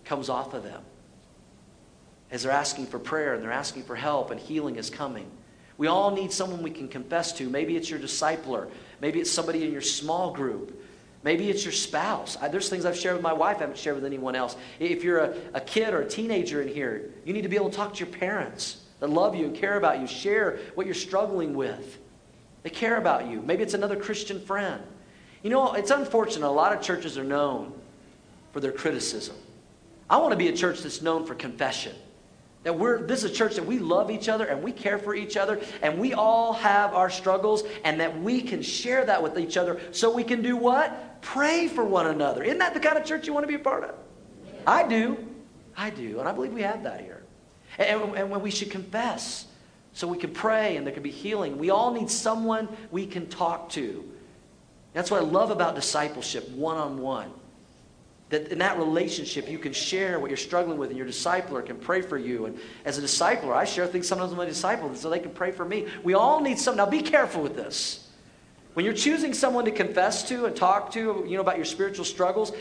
comes 0.04 0.28
off 0.28 0.52
of 0.52 0.64
them 0.64 0.82
as 2.30 2.42
they're 2.42 2.52
asking 2.52 2.88
for 2.88 2.98
prayer 2.98 3.32
and 3.32 3.42
they're 3.42 3.50
asking 3.50 3.84
for 3.84 3.96
help 3.96 4.30
and 4.30 4.38
healing 4.38 4.76
is 4.76 4.90
coming. 4.90 5.30
We 5.82 5.88
all 5.88 6.12
need 6.12 6.30
someone 6.30 6.62
we 6.62 6.70
can 6.70 6.86
confess 6.86 7.32
to. 7.32 7.50
Maybe 7.50 7.76
it's 7.76 7.90
your 7.90 7.98
discipler. 7.98 8.70
Maybe 9.00 9.18
it's 9.18 9.32
somebody 9.32 9.64
in 9.64 9.72
your 9.72 9.80
small 9.80 10.32
group. 10.32 10.80
Maybe 11.24 11.50
it's 11.50 11.64
your 11.64 11.72
spouse. 11.72 12.38
I, 12.40 12.46
there's 12.46 12.68
things 12.68 12.86
I've 12.86 12.96
shared 12.96 13.16
with 13.16 13.22
my 13.24 13.32
wife 13.32 13.56
I 13.56 13.62
haven't 13.62 13.78
shared 13.78 13.96
with 13.96 14.04
anyone 14.04 14.36
else. 14.36 14.54
If 14.78 15.02
you're 15.02 15.18
a, 15.18 15.36
a 15.54 15.60
kid 15.60 15.92
or 15.92 16.02
a 16.02 16.08
teenager 16.08 16.62
in 16.62 16.68
here, 16.68 17.10
you 17.24 17.32
need 17.32 17.42
to 17.42 17.48
be 17.48 17.56
able 17.56 17.68
to 17.68 17.76
talk 17.76 17.94
to 17.94 17.98
your 17.98 18.14
parents 18.14 18.84
that 19.00 19.10
love 19.10 19.34
you 19.34 19.46
and 19.46 19.56
care 19.56 19.76
about 19.76 19.98
you. 19.98 20.06
Share 20.06 20.60
what 20.76 20.86
you're 20.86 20.94
struggling 20.94 21.52
with. 21.56 21.98
They 22.62 22.70
care 22.70 22.96
about 22.96 23.26
you. 23.26 23.42
Maybe 23.42 23.64
it's 23.64 23.74
another 23.74 23.96
Christian 23.96 24.40
friend. 24.40 24.80
You 25.42 25.50
know, 25.50 25.72
it's 25.72 25.90
unfortunate. 25.90 26.46
A 26.46 26.48
lot 26.48 26.72
of 26.72 26.80
churches 26.80 27.18
are 27.18 27.24
known 27.24 27.72
for 28.52 28.60
their 28.60 28.70
criticism. 28.70 29.34
I 30.08 30.18
want 30.18 30.30
to 30.30 30.38
be 30.38 30.46
a 30.46 30.56
church 30.56 30.82
that's 30.82 31.02
known 31.02 31.26
for 31.26 31.34
confession. 31.34 31.96
That 32.64 32.78
we're, 32.78 33.02
this 33.02 33.24
is 33.24 33.30
a 33.30 33.34
church 33.34 33.56
that 33.56 33.66
we 33.66 33.78
love 33.78 34.10
each 34.10 34.28
other 34.28 34.46
and 34.46 34.62
we 34.62 34.70
care 34.70 34.98
for 34.98 35.14
each 35.14 35.36
other 35.36 35.60
and 35.82 35.98
we 35.98 36.14
all 36.14 36.52
have 36.52 36.94
our 36.94 37.10
struggles 37.10 37.64
and 37.84 38.00
that 38.00 38.20
we 38.20 38.40
can 38.40 38.62
share 38.62 39.04
that 39.04 39.22
with 39.22 39.38
each 39.38 39.56
other 39.56 39.80
so 39.90 40.14
we 40.14 40.22
can 40.22 40.42
do 40.42 40.56
what? 40.56 41.20
Pray 41.22 41.66
for 41.66 41.84
one 41.84 42.06
another. 42.06 42.44
Isn't 42.44 42.58
that 42.58 42.74
the 42.74 42.80
kind 42.80 42.96
of 42.96 43.04
church 43.04 43.26
you 43.26 43.32
want 43.32 43.44
to 43.44 43.48
be 43.48 43.54
a 43.54 43.58
part 43.58 43.84
of? 43.84 43.94
I 44.66 44.86
do. 44.86 45.16
I 45.76 45.90
do. 45.90 46.20
And 46.20 46.28
I 46.28 46.32
believe 46.32 46.52
we 46.52 46.62
have 46.62 46.84
that 46.84 47.00
here. 47.00 47.22
And, 47.78 48.16
and 48.16 48.30
when 48.30 48.42
we 48.42 48.50
should 48.50 48.70
confess 48.70 49.46
so 49.92 50.06
we 50.06 50.18
can 50.18 50.32
pray 50.32 50.76
and 50.76 50.86
there 50.86 50.94
can 50.94 51.02
be 51.02 51.10
healing. 51.10 51.58
We 51.58 51.70
all 51.70 51.92
need 51.92 52.10
someone 52.10 52.68
we 52.90 53.06
can 53.06 53.26
talk 53.28 53.70
to. 53.70 54.08
That's 54.92 55.10
what 55.10 55.22
I 55.22 55.24
love 55.24 55.50
about 55.50 55.74
discipleship 55.74 56.48
one 56.50 56.76
on 56.76 56.98
one. 56.98 57.32
That 58.32 58.48
in 58.48 58.58
that 58.58 58.78
relationship, 58.78 59.48
you 59.48 59.58
can 59.58 59.74
share 59.74 60.18
what 60.18 60.30
you're 60.30 60.38
struggling 60.38 60.78
with, 60.78 60.88
and 60.88 60.96
your 60.98 61.06
discipler 61.06 61.64
can 61.64 61.76
pray 61.76 62.00
for 62.00 62.16
you. 62.16 62.46
And 62.46 62.58
as 62.86 62.96
a 62.96 63.02
discipler, 63.02 63.54
I 63.54 63.64
share 63.64 63.86
things 63.86 64.08
sometimes 64.08 64.30
with 64.30 64.38
my 64.38 64.46
disciples 64.46 65.00
so 65.00 65.10
they 65.10 65.20
can 65.20 65.32
pray 65.32 65.52
for 65.52 65.66
me. 65.66 65.86
We 66.02 66.14
all 66.14 66.40
need 66.40 66.58
some. 66.58 66.76
Now, 66.76 66.86
be 66.86 67.02
careful 67.02 67.42
with 67.42 67.54
this. 67.54 68.08
When 68.72 68.86
you're 68.86 68.94
choosing 68.94 69.34
someone 69.34 69.66
to 69.66 69.70
confess 69.70 70.26
to 70.30 70.46
and 70.46 70.56
talk 70.56 70.92
to, 70.92 71.24
you 71.28 71.34
know, 71.34 71.42
about 71.42 71.56
your 71.56 71.66
spiritual 71.66 72.06
struggles, 72.06 72.52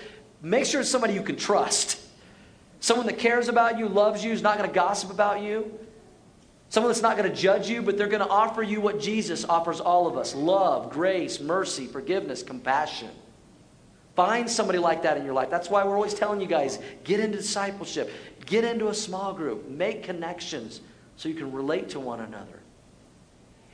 make 0.42 0.66
sure 0.66 0.82
it's 0.82 0.90
somebody 0.90 1.14
you 1.14 1.24
can 1.24 1.38
trust. 1.38 2.02
Someone 2.82 3.06
that 3.06 3.18
cares 3.18 3.48
about 3.48 3.80
you, 3.80 3.88
loves 3.88 4.26
you, 4.26 4.34
is 4.34 4.42
not 4.42 4.58
going 4.58 4.70
to 4.70 4.76
gossip 4.76 5.10
about 5.10 5.42
you. 5.42 5.72
Someone 6.68 6.90
that's 6.90 7.02
not 7.02 7.16
going 7.16 7.30
to 7.30 7.36
judge 7.36 7.70
you, 7.70 7.82
but 7.82 7.98
they're 7.98 8.08
going 8.08 8.24
to 8.24 8.30
offer 8.30 8.62
you 8.62 8.82
what 8.82 9.00
Jesus 9.00 9.46
offers 9.46 9.80
all 9.80 10.08
of 10.08 10.18
us 10.18 10.36
love, 10.36 10.92
grace, 10.92 11.40
mercy, 11.40 11.86
forgiveness, 11.86 12.44
compassion. 12.44 13.10
Find 14.22 14.48
somebody 14.48 14.78
like 14.78 15.02
that 15.02 15.18
in 15.18 15.26
your 15.26 15.34
life. 15.34 15.50
That's 15.50 15.68
why 15.68 15.84
we're 15.84 15.96
always 15.96 16.14
telling 16.14 16.40
you 16.42 16.46
guys 16.46 16.78
get 17.04 17.20
into 17.20 17.40
discipleship, 17.40 18.12
get 18.46 18.64
into 18.64 18.90
a 18.90 18.94
small 18.94 19.34
group, 19.34 19.68
make 19.68 20.04
connections 20.04 20.82
so 21.16 21.28
you 21.28 21.34
can 21.34 21.52
relate 21.52 21.90
to 21.90 22.00
one 22.00 22.20
another. 22.20 22.60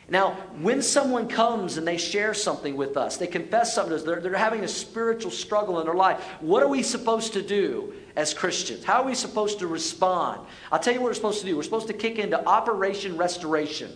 Now, 0.08 0.36
when 0.62 0.82
someone 0.82 1.28
comes 1.28 1.76
and 1.76 1.86
they 1.86 1.98
share 1.98 2.34
something 2.34 2.78
with 2.78 2.96
us, 2.96 3.18
they 3.18 3.28
confess 3.28 3.76
something 3.76 3.90
to 3.90 3.98
us, 3.98 4.04
they're, 4.04 4.22
they're 4.22 4.38
having 4.38 4.64
a 4.64 4.70
spiritual 4.70 5.32
struggle 5.32 5.82
in 5.82 5.86
their 5.86 5.96
life, 5.96 6.24
what 6.40 6.64
are 6.64 6.70
we 6.70 6.82
supposed 6.82 7.34
to 7.34 7.42
do 7.42 7.94
as 8.16 8.34
Christians? 8.34 8.86
How 8.86 9.02
are 9.02 9.06
we 9.06 9.16
supposed 9.16 9.60
to 9.60 9.68
respond? 9.68 10.48
I'll 10.72 10.80
tell 10.80 10.94
you 10.94 11.02
what 11.02 11.08
we're 11.08 11.16
supposed 11.16 11.42
to 11.42 11.46
do. 11.46 11.58
We're 11.58 11.64
supposed 11.64 11.88
to 11.88 11.94
kick 11.94 12.20
into 12.20 12.42
Operation 12.48 13.18
Restoration. 13.18 13.92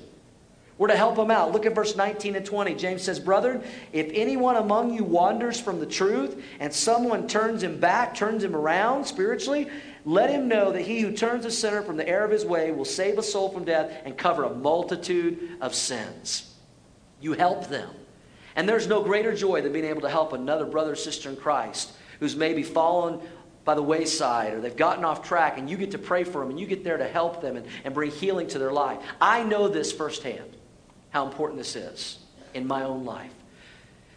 We're 0.82 0.88
to 0.88 0.98
help 0.98 1.15
them 1.15 1.30
out. 1.30 1.52
Look 1.52 1.67
at 1.67 1.76
verse 1.76 1.96
19 1.96 2.36
and 2.36 2.44
20. 2.44 2.74
James 2.74 3.04
says, 3.04 3.20
Brethren, 3.20 3.62
if 3.94 4.10
anyone 4.15 4.56
among 4.56 4.96
you 4.96 5.04
wanders 5.04 5.60
from 5.60 5.80
the 5.80 5.86
truth 5.86 6.44
and 6.60 6.74
someone 6.74 7.28
turns 7.28 7.62
him 7.62 7.80
back, 7.80 8.15
turns 8.15 8.44
him 8.44 8.56
around 8.56 9.06
spiritually, 9.06 9.70
let 10.06 10.32
him 10.32 10.48
know 10.48 10.72
that 10.72 10.82
he 10.82 11.02
who 11.02 11.12
turns 11.12 11.46
a 11.46 11.52
sinner 11.52 11.84
from 11.84 11.98
the 11.98 12.10
error 12.10 12.26
of 12.26 12.32
his 12.32 12.48
way 12.48 12.72
will 12.72 12.84
save 12.84 13.20
a 13.20 13.22
soul 13.22 13.50
from 13.50 13.63
death 13.63 13.91
and 14.06 14.17
cover 14.17 14.44
a 14.44 14.50
multitude 14.50 15.52
of 15.62 15.76
sins. 15.76 16.52
You 17.20 17.34
help 17.34 17.67
them. 17.67 17.91
And 18.56 18.67
there's 18.67 18.88
no 18.88 19.04
greater 19.04 19.36
joy 19.36 19.62
than 19.62 19.74
being 19.74 19.86
able 19.86 20.02
to 20.02 20.10
help 20.10 20.34
another 20.34 20.65
brother 20.65 20.94
or 20.94 20.96
sister 20.96 21.30
in 21.30 21.36
Christ 21.36 21.91
who's 22.20 22.36
maybe 22.36 22.63
fallen 22.63 23.20
by 23.65 23.76
the 23.76 23.84
wayside 23.84 24.54
or 24.54 24.62
they've 24.62 24.76
gotten 24.76 25.06
off 25.06 25.22
track 25.22 25.60
and 25.60 25.70
you 25.70 25.78
get 25.78 25.91
to 25.91 26.00
pray 26.00 26.24
for 26.24 26.41
them 26.41 26.50
and 26.50 26.60
you 26.60 26.65
get 26.65 26.84
there 26.84 26.98
to 26.98 27.08
help 27.08 27.39
them 27.39 27.56
and, 27.56 27.67
and 27.84 27.94
bring 27.94 28.10
healing 28.10 28.48
to 28.48 28.58
their 28.58 28.74
life. 28.74 28.98
I 29.22 29.44
know 29.44 29.67
this 29.67 29.91
firsthand 29.91 30.58
how 31.12 31.26
important 31.26 31.58
this 31.58 31.76
is 31.76 32.19
in 32.54 32.67
my 32.67 32.84
own 32.84 33.06
life. 33.06 33.32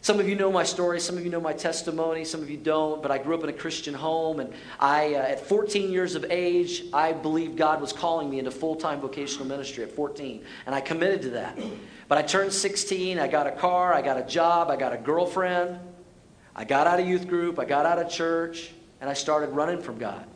Some 0.04 0.20
of 0.20 0.28
you 0.28 0.35
know 0.35 0.52
my 0.52 0.64
story, 0.64 1.00
some 1.00 1.16
of 1.16 1.24
you 1.24 1.30
know 1.30 1.40
my 1.40 1.54
testimony, 1.54 2.26
some 2.26 2.42
of 2.42 2.50
you 2.50 2.59
don't, 2.59 3.00
but 3.00 3.11
I 3.11 3.16
grew 3.16 3.35
up 3.37 3.42
in 3.42 3.48
a 3.48 3.54
Christian 3.54 3.94
home, 3.94 4.38
and 4.38 4.52
I, 4.78 5.14
uh, 5.14 5.18
at 5.18 5.46
14 5.46 5.90
years 5.90 6.14
of 6.14 6.26
age, 6.28 6.83
I 6.92 7.14
believed 7.14 7.57
God 7.57 7.80
was 7.80 7.90
calling 7.90 8.28
me 8.28 8.38
into 8.38 8.50
full 8.50 8.76
time 8.76 9.00
vocational 9.00 9.46
ministry 9.46 9.83
at 9.83 9.90
14, 9.92 10.44
and 10.66 10.74
I 10.74 10.83
committed 10.83 11.22
to 11.22 11.30
that. 11.30 11.59
But 12.07 12.18
I 12.18 12.22
turned 12.22 12.52
16, 12.52 13.18
I 13.18 13.28
got 13.28 13.46
a 13.46 13.52
car, 13.52 13.94
I 13.94 14.02
got 14.02 14.18
a 14.18 14.22
job, 14.24 14.68
I 14.68 14.76
got 14.76 14.92
a 14.92 14.98
girlfriend, 14.98 15.78
I 16.54 16.64
got 16.64 16.87
out 16.87 17.00
of 17.00 17.09
youth 17.09 17.26
group, 17.26 17.59
I 17.59 17.64
got 17.64 17.87
out 17.87 17.98
of 17.98 18.11
church, 18.11 18.72
and 19.00 19.09
I 19.09 19.14
started 19.14 19.52
running 19.52 19.80
from 19.80 19.96
God. 19.96 20.26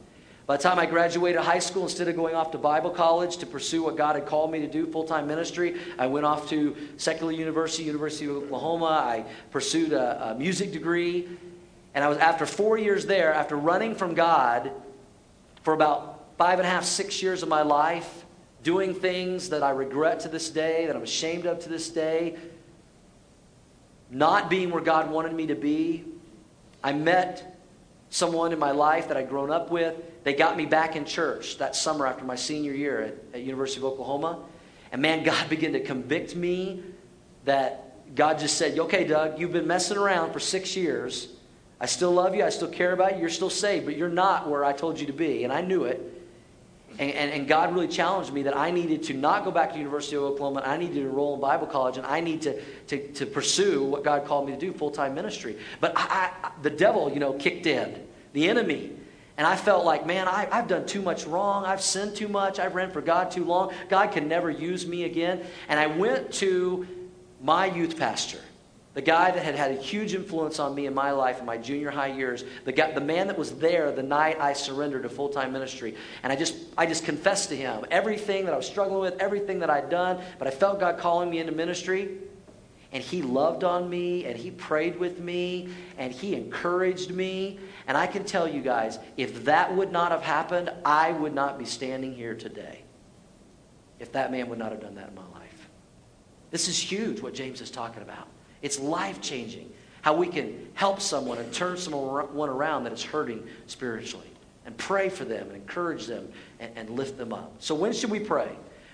By 0.48 0.56
the 0.56 0.62
time 0.62 0.78
I 0.78 0.86
graduated 0.86 1.42
high 1.42 1.58
school, 1.58 1.82
instead 1.82 2.08
of 2.08 2.16
going 2.16 2.34
off 2.34 2.52
to 2.52 2.58
Bible 2.58 2.88
college 2.88 3.36
to 3.36 3.46
pursue 3.46 3.82
what 3.82 3.98
God 3.98 4.14
had 4.14 4.24
called 4.24 4.50
me 4.50 4.60
to 4.60 4.66
do, 4.66 4.86
full 4.86 5.04
time 5.04 5.26
ministry, 5.26 5.76
I 5.98 6.06
went 6.06 6.24
off 6.24 6.48
to 6.48 6.74
secular 6.96 7.32
university, 7.32 7.82
University 7.82 8.24
of 8.24 8.36
Oklahoma. 8.36 8.86
I 8.86 9.26
pursued 9.50 9.92
a, 9.92 10.30
a 10.30 10.34
music 10.36 10.72
degree. 10.72 11.28
And 11.94 12.02
I 12.02 12.08
was, 12.08 12.16
after 12.16 12.46
four 12.46 12.78
years 12.78 13.04
there, 13.04 13.34
after 13.34 13.56
running 13.56 13.94
from 13.94 14.14
God 14.14 14.72
for 15.64 15.74
about 15.74 16.24
five 16.38 16.58
and 16.58 16.66
a 16.66 16.70
half, 16.70 16.86
six 16.86 17.22
years 17.22 17.42
of 17.42 17.50
my 17.50 17.60
life, 17.60 18.24
doing 18.62 18.94
things 18.94 19.50
that 19.50 19.62
I 19.62 19.68
regret 19.68 20.20
to 20.20 20.30
this 20.30 20.48
day, 20.48 20.86
that 20.86 20.96
I'm 20.96 21.02
ashamed 21.02 21.44
of 21.44 21.58
to 21.64 21.68
this 21.68 21.90
day, 21.90 22.38
not 24.10 24.48
being 24.48 24.70
where 24.70 24.82
God 24.82 25.10
wanted 25.10 25.34
me 25.34 25.48
to 25.48 25.54
be, 25.54 26.06
I 26.82 26.94
met 26.94 27.57
someone 28.10 28.52
in 28.52 28.58
my 28.58 28.70
life 28.70 29.08
that 29.08 29.16
I'd 29.16 29.28
grown 29.28 29.50
up 29.50 29.70
with. 29.70 29.94
They 30.24 30.34
got 30.34 30.56
me 30.56 30.66
back 30.66 30.96
in 30.96 31.04
church 31.04 31.58
that 31.58 31.76
summer 31.76 32.06
after 32.06 32.24
my 32.24 32.36
senior 32.36 32.72
year 32.72 33.00
at, 33.02 33.14
at 33.34 33.42
University 33.42 33.80
of 33.80 33.84
Oklahoma. 33.84 34.40
And 34.92 35.02
man, 35.02 35.24
God 35.24 35.48
began 35.48 35.72
to 35.72 35.80
convict 35.80 36.34
me 36.34 36.82
that 37.44 38.14
God 38.14 38.38
just 38.38 38.56
said, 38.56 38.78
okay, 38.78 39.04
Doug, 39.04 39.38
you've 39.38 39.52
been 39.52 39.66
messing 39.66 39.96
around 39.96 40.32
for 40.32 40.40
six 40.40 40.76
years. 40.76 41.28
I 41.80 41.86
still 41.86 42.12
love 42.12 42.34
you. 42.34 42.44
I 42.44 42.48
still 42.48 42.68
care 42.68 42.92
about 42.92 43.14
you. 43.14 43.20
You're 43.20 43.28
still 43.28 43.50
saved, 43.50 43.84
but 43.84 43.96
you're 43.96 44.08
not 44.08 44.48
where 44.48 44.64
I 44.64 44.72
told 44.72 44.98
you 44.98 45.06
to 45.06 45.12
be. 45.12 45.44
And 45.44 45.52
I 45.52 45.60
knew 45.60 45.84
it. 45.84 46.17
And, 46.98 47.12
and, 47.12 47.30
and, 47.30 47.46
God 47.46 47.72
really 47.72 47.86
challenged 47.86 48.32
me 48.32 48.42
that 48.42 48.56
I 48.56 48.72
needed 48.72 49.04
to 49.04 49.14
not 49.14 49.44
go 49.44 49.52
back 49.52 49.72
to 49.72 49.78
University 49.78 50.16
of 50.16 50.24
Oklahoma. 50.24 50.62
I 50.64 50.76
needed 50.76 50.94
to 50.94 51.00
enroll 51.02 51.34
in 51.34 51.40
Bible 51.40 51.68
college, 51.68 51.96
and 51.96 52.04
I 52.04 52.20
need 52.20 52.42
to, 52.42 52.60
to, 52.88 53.12
to 53.12 53.26
pursue 53.26 53.84
what 53.84 54.02
God 54.02 54.24
called 54.24 54.46
me 54.46 54.52
to 54.52 54.58
do, 54.58 54.72
full-time 54.72 55.14
ministry. 55.14 55.56
But 55.80 55.92
I, 55.94 56.32
I, 56.42 56.50
the 56.62 56.70
devil, 56.70 57.10
you 57.12 57.20
know, 57.20 57.34
kicked 57.34 57.66
in. 57.66 58.04
The 58.32 58.48
enemy. 58.48 58.92
And 59.36 59.46
I 59.46 59.54
felt 59.54 59.84
like, 59.84 60.04
man, 60.04 60.26
I, 60.26 60.48
I've 60.50 60.66
done 60.66 60.86
too 60.86 61.00
much 61.00 61.24
wrong. 61.24 61.64
I've 61.64 61.80
sinned 61.80 62.16
too 62.16 62.28
much. 62.28 62.58
I've 62.58 62.74
ran 62.74 62.90
for 62.90 63.00
God 63.00 63.30
too 63.30 63.44
long. 63.44 63.72
God 63.88 64.10
can 64.10 64.26
never 64.28 64.50
use 64.50 64.86
me 64.86 65.04
again. 65.04 65.46
And 65.68 65.78
I 65.78 65.86
went 65.86 66.32
to 66.34 66.86
my 67.40 67.66
youth 67.66 67.96
pastor 67.96 68.40
the 68.98 69.02
guy 69.02 69.30
that 69.30 69.44
had 69.44 69.54
had 69.54 69.70
a 69.70 69.74
huge 69.74 70.12
influence 70.12 70.58
on 70.58 70.74
me 70.74 70.86
in 70.86 70.92
my 70.92 71.12
life 71.12 71.38
in 71.38 71.46
my 71.46 71.56
junior 71.56 71.88
high 71.88 72.08
years, 72.08 72.42
the, 72.64 72.72
guy, 72.72 72.90
the 72.90 73.00
man 73.00 73.28
that 73.28 73.38
was 73.38 73.52
there 73.52 73.92
the 73.92 74.02
night 74.02 74.40
I 74.40 74.54
surrendered 74.54 75.04
to 75.04 75.08
full 75.08 75.28
time 75.28 75.52
ministry. 75.52 75.94
And 76.24 76.32
I 76.32 76.34
just, 76.34 76.56
I 76.76 76.84
just 76.84 77.04
confessed 77.04 77.50
to 77.50 77.56
him 77.56 77.84
everything 77.92 78.46
that 78.46 78.54
I 78.54 78.56
was 78.56 78.66
struggling 78.66 78.98
with, 78.98 79.16
everything 79.20 79.60
that 79.60 79.70
I'd 79.70 79.88
done, 79.88 80.20
but 80.36 80.48
I 80.48 80.50
felt 80.50 80.80
God 80.80 80.98
calling 80.98 81.30
me 81.30 81.38
into 81.38 81.52
ministry. 81.52 82.16
And 82.90 83.00
he 83.00 83.22
loved 83.22 83.62
on 83.62 83.88
me, 83.88 84.24
and 84.24 84.36
he 84.36 84.50
prayed 84.50 84.98
with 84.98 85.20
me, 85.20 85.68
and 85.96 86.12
he 86.12 86.34
encouraged 86.34 87.12
me. 87.12 87.60
And 87.86 87.96
I 87.96 88.08
can 88.08 88.24
tell 88.24 88.48
you 88.48 88.62
guys, 88.62 88.98
if 89.16 89.44
that 89.44 89.76
would 89.76 89.92
not 89.92 90.10
have 90.10 90.22
happened, 90.24 90.72
I 90.84 91.12
would 91.12 91.36
not 91.36 91.56
be 91.56 91.66
standing 91.66 92.16
here 92.16 92.34
today. 92.34 92.82
If 94.00 94.10
that 94.14 94.32
man 94.32 94.48
would 94.48 94.58
not 94.58 94.72
have 94.72 94.80
done 94.80 94.96
that 94.96 95.10
in 95.10 95.14
my 95.14 95.28
life. 95.38 95.68
This 96.50 96.66
is 96.66 96.76
huge 96.76 97.20
what 97.20 97.32
James 97.32 97.60
is 97.60 97.70
talking 97.70 98.02
about. 98.02 98.26
It's 98.62 98.78
life 98.78 99.20
changing. 99.20 99.72
How 100.02 100.14
we 100.14 100.28
can 100.28 100.68
help 100.74 101.00
someone 101.00 101.38
and 101.38 101.52
turn 101.52 101.76
someone 101.76 102.48
around 102.48 102.84
that 102.84 102.92
is 102.92 103.02
hurting 103.02 103.46
spiritually. 103.66 104.30
And 104.64 104.76
pray 104.76 105.08
for 105.08 105.24
them 105.24 105.46
and 105.46 105.56
encourage 105.56 106.06
them 106.06 106.28
and, 106.60 106.70
and 106.76 106.90
lift 106.90 107.16
them 107.16 107.32
up. 107.32 107.54
So, 107.58 107.74
when 107.74 107.92
should 107.92 108.10
we 108.10 108.20
pray? 108.20 108.50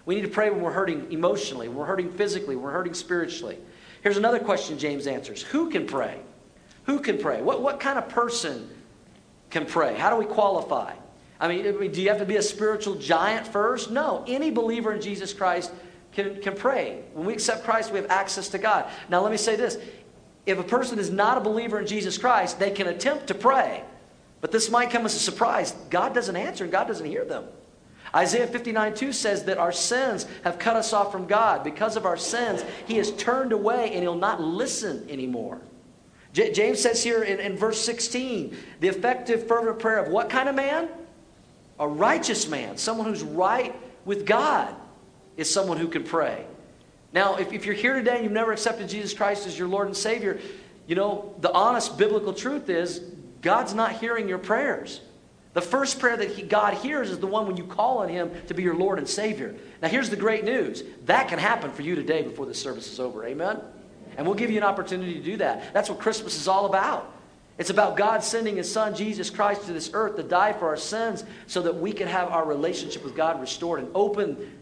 We 0.07 0.15
need 0.15 0.23
to 0.23 0.29
pray 0.29 0.51
when 0.51 0.61
we're 0.61 0.73
hurting 0.73 1.11
emotionally, 1.11 1.69
when 1.69 1.79
we're 1.79 1.87
hurting 1.87 2.13
physically, 2.13 2.55
when 2.55 2.65
we're 2.65 2.73
hurting 2.73 2.95
spiritually. 2.95 3.59
Here's 4.03 4.17
another 4.17 4.39
question 4.39 4.79
James 4.79 5.07
answers 5.07 5.43
Who 5.43 5.71
can 5.71 5.87
pray? 5.87 6.21
Who 6.85 7.01
can 7.01 7.19
pray? 7.19 7.43
What, 7.43 7.63
what 7.63 7.81
kind 7.81 7.99
of 7.99 8.09
person 8.09 8.69
can 9.51 9.67
pray? 9.67 9.95
How 9.95 10.11
do 10.11 10.17
we 10.17 10.27
qualify? 10.27 10.93
I 11.41 11.49
mean, 11.49 11.93
do 11.93 12.03
you 12.03 12.09
have 12.09 12.19
to 12.19 12.25
be 12.25 12.37
a 12.37 12.43
spiritual 12.43 12.95
giant 12.95 13.47
first? 13.47 13.91
No. 13.91 14.25
Any 14.27 14.51
believer 14.51 14.93
in 14.93 15.01
Jesus 15.01 15.33
Christ 15.33 15.73
can, 16.15 16.41
can 16.41 16.55
pray. 16.55 17.03
When 17.13 17.27
we 17.27 17.33
accept 17.33 17.65
Christ, 17.65 17.93
we 17.93 17.99
have 17.99 18.11
access 18.11 18.49
to 18.49 18.59
God. 18.59 18.87
Now, 19.09 19.21
let 19.23 19.31
me 19.31 19.37
say 19.37 19.57
this 19.57 19.79
if 20.47 20.59
a 20.59 20.63
person 20.63 20.99
is 20.99 21.11
not 21.11 21.39
a 21.39 21.41
believer 21.41 21.81
in 21.81 21.87
Jesus 21.87 22.19
Christ, 22.19 22.59
they 22.59 22.71
can 22.71 22.87
attempt 22.87 23.29
to 23.29 23.35
pray, 23.35 23.83
but 24.41 24.53
this 24.53 24.71
might 24.71 24.91
come 24.91 25.05
as 25.07 25.15
a 25.15 25.19
surprise. 25.19 25.73
God 25.91 26.15
doesn't 26.15 26.37
answer 26.37 26.65
and 26.65 26.73
God 26.73 26.87
doesn't 26.87 27.07
hear 27.07 27.25
them. 27.25 27.45
Isaiah 28.15 28.47
59 28.47 28.95
2 28.95 29.13
says 29.13 29.45
that 29.45 29.59
our 29.59 29.73
sins 29.73 30.27
have 30.45 30.59
cut 30.59 30.77
us 30.77 30.93
off 30.93 31.11
from 31.11 31.27
God. 31.27 31.65
Because 31.65 31.97
of 31.97 32.07
our 32.07 32.17
sins, 32.17 32.65
He 32.87 32.97
has 32.99 33.11
turned 33.13 33.53
away 33.53 33.93
and 33.93 34.03
He'll 34.03 34.15
not 34.15 34.41
listen 34.41 35.09
anymore. 35.11 35.61
J- 36.33 36.53
James 36.53 36.81
says 36.81 37.03
here 37.03 37.25
in, 37.25 37.41
in 37.41 37.57
verse 37.57 37.81
16 37.81 38.57
the 38.81 38.89
effective, 38.89 39.49
fervent 39.49 39.81
prayer 39.81 39.99
of 39.99 40.13
what 40.13 40.31
kind 40.31 40.49
of 40.49 40.55
man? 40.55 40.89
A 41.81 41.89
righteous 41.89 42.47
man, 42.47 42.77
someone 42.77 43.09
who's 43.09 43.25
right 43.25 43.75
with 44.05 44.27
God 44.27 44.77
is 45.37 45.53
someone 45.53 45.79
who 45.79 45.89
can 45.89 46.05
pray. 46.05 46.47
Now, 47.13 47.37
if, 47.37 47.53
if 47.53 47.65
you're 47.65 47.75
here 47.75 47.95
today 47.95 48.17
and 48.17 48.25
you've 48.25 48.33
never 48.33 48.53
accepted 48.53 48.89
Jesus 48.89 49.15
Christ 49.15 49.47
as 49.47 49.59
your 49.59 49.69
Lord 49.69 49.87
and 49.87 49.97
Savior, 49.97 50.41
you 50.87 50.97
know, 50.97 51.35
the 51.41 51.53
honest 51.53 51.97
biblical 51.97 52.33
truth 52.33 52.69
is 52.69 53.01
God's 53.41 53.75
not 53.75 53.93
hearing 53.93 54.29
your 54.29 54.39
prayers. 54.39 55.01
The 55.55 55.63
first 55.63 56.01
prayer 56.01 56.17
that 56.17 56.33
he, 56.33 56.43
God 56.43 56.75
hears 56.75 57.11
is 57.11 57.21
the 57.21 57.29
one 57.29 57.47
when 57.47 57.57
you 57.57 57.65
call 57.65 57.99
on 57.99 58.09
Him 58.09 58.33
to 58.49 58.55
be 58.55 58.65
your 58.65 58.75
Lord 58.75 58.99
and 58.99 59.09
Savior. 59.09 59.55
Now, 59.81 59.89
here's 59.89 60.11
the 60.11 60.17
great 60.17 60.45
news 60.45 60.83
that 61.05 61.29
can 61.29 61.39
happen 61.39 61.71
for 61.71 61.83
you 61.83 61.95
today 61.95 62.23
before 62.23 62.47
the 62.47 62.55
service 62.55 62.93
is 62.93 62.99
over. 62.99 63.25
Amen? 63.25 63.61
And 64.17 64.27
we'll 64.27 64.37
give 64.37 64.51
you 64.51 64.57
an 64.59 64.65
opportunity 64.65 65.15
to 65.15 65.23
do 65.23 65.37
that. 65.37 65.73
That's 65.73 65.89
what 65.89 66.01
Christmas 66.01 66.37
is 66.37 66.49
all 66.49 66.67
about. 66.67 67.13
It's 67.57 67.71
about 67.71 67.97
God 67.97 68.25
sending 68.25 68.57
His 68.57 68.71
Son, 68.71 68.97
Jesus 68.97 69.31
Christ, 69.31 69.67
to 69.67 69.73
this 69.73 69.91
earth 69.93 70.17
to 70.17 70.25
die 70.25 70.53
for 70.53 70.67
our 70.67 70.77
sins 70.77 71.23
so 71.47 71.63
that 71.63 71.77
we 71.77 71.93
can 71.93 72.09
have 72.09 72.29
our 72.31 72.45
relationship 72.45 73.05
with 73.05 73.15
God 73.15 73.41
restored 73.41 73.79
and 73.79 73.89
open 73.95 74.54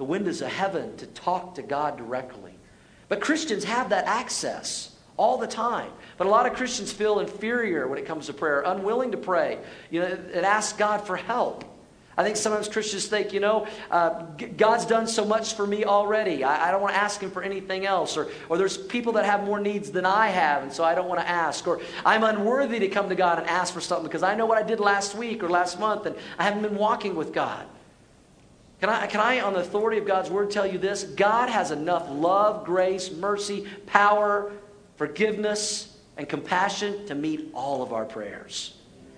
the 0.00 0.04
windows 0.04 0.40
of 0.40 0.48
heaven 0.48 0.96
to 0.96 1.06
talk 1.08 1.56
to 1.56 1.62
God 1.62 1.98
directly. 1.98 2.54
But 3.08 3.20
Christians 3.20 3.64
have 3.64 3.90
that 3.90 4.06
access 4.06 4.96
all 5.18 5.36
the 5.36 5.46
time. 5.46 5.92
But 6.16 6.26
a 6.26 6.30
lot 6.30 6.46
of 6.46 6.54
Christians 6.54 6.90
feel 6.90 7.18
inferior 7.18 7.86
when 7.86 7.98
it 7.98 8.06
comes 8.06 8.24
to 8.24 8.32
prayer, 8.32 8.62
unwilling 8.62 9.10
to 9.10 9.18
pray, 9.18 9.58
you 9.90 10.00
know, 10.00 10.06
and 10.06 10.46
ask 10.46 10.78
God 10.78 11.06
for 11.06 11.16
help. 11.16 11.66
I 12.16 12.24
think 12.24 12.38
sometimes 12.38 12.66
Christians 12.66 13.08
think, 13.08 13.34
you 13.34 13.40
know, 13.40 13.66
uh, 13.90 14.22
God's 14.56 14.86
done 14.86 15.06
so 15.06 15.26
much 15.26 15.52
for 15.52 15.66
me 15.66 15.84
already. 15.84 16.44
I, 16.44 16.68
I 16.68 16.70
don't 16.70 16.80
want 16.80 16.94
to 16.94 16.98
ask 16.98 17.20
Him 17.20 17.30
for 17.30 17.42
anything 17.42 17.84
else. 17.84 18.16
Or, 18.16 18.28
or 18.48 18.56
there's 18.56 18.78
people 18.78 19.12
that 19.12 19.26
have 19.26 19.44
more 19.44 19.60
needs 19.60 19.90
than 19.90 20.06
I 20.06 20.28
have, 20.28 20.62
and 20.62 20.72
so 20.72 20.82
I 20.82 20.94
don't 20.94 21.10
want 21.10 21.20
to 21.20 21.28
ask. 21.28 21.68
Or 21.68 21.78
I'm 22.06 22.24
unworthy 22.24 22.78
to 22.78 22.88
come 22.88 23.10
to 23.10 23.14
God 23.14 23.38
and 23.38 23.46
ask 23.46 23.74
for 23.74 23.82
something 23.82 24.06
because 24.06 24.22
I 24.22 24.34
know 24.34 24.46
what 24.46 24.56
I 24.56 24.62
did 24.62 24.80
last 24.80 25.14
week 25.14 25.42
or 25.42 25.50
last 25.50 25.78
month, 25.78 26.06
and 26.06 26.16
I 26.38 26.44
haven't 26.44 26.62
been 26.62 26.76
walking 26.76 27.14
with 27.14 27.34
God. 27.34 27.66
Can 28.80 28.88
I, 28.88 29.06
can 29.06 29.20
I, 29.20 29.40
on 29.40 29.52
the 29.52 29.60
authority 29.60 29.98
of 29.98 30.06
God's 30.06 30.30
word, 30.30 30.50
tell 30.50 30.66
you 30.66 30.78
this? 30.78 31.04
God 31.04 31.48
has 31.50 31.70
enough 31.70 32.08
love, 32.10 32.64
grace, 32.64 33.10
mercy, 33.12 33.66
power, 33.86 34.52
forgiveness, 34.96 35.98
and 36.16 36.28
compassion 36.28 37.06
to 37.06 37.14
meet 37.14 37.50
all 37.54 37.82
of 37.82 37.92
our 37.92 38.04
prayers 38.04 38.74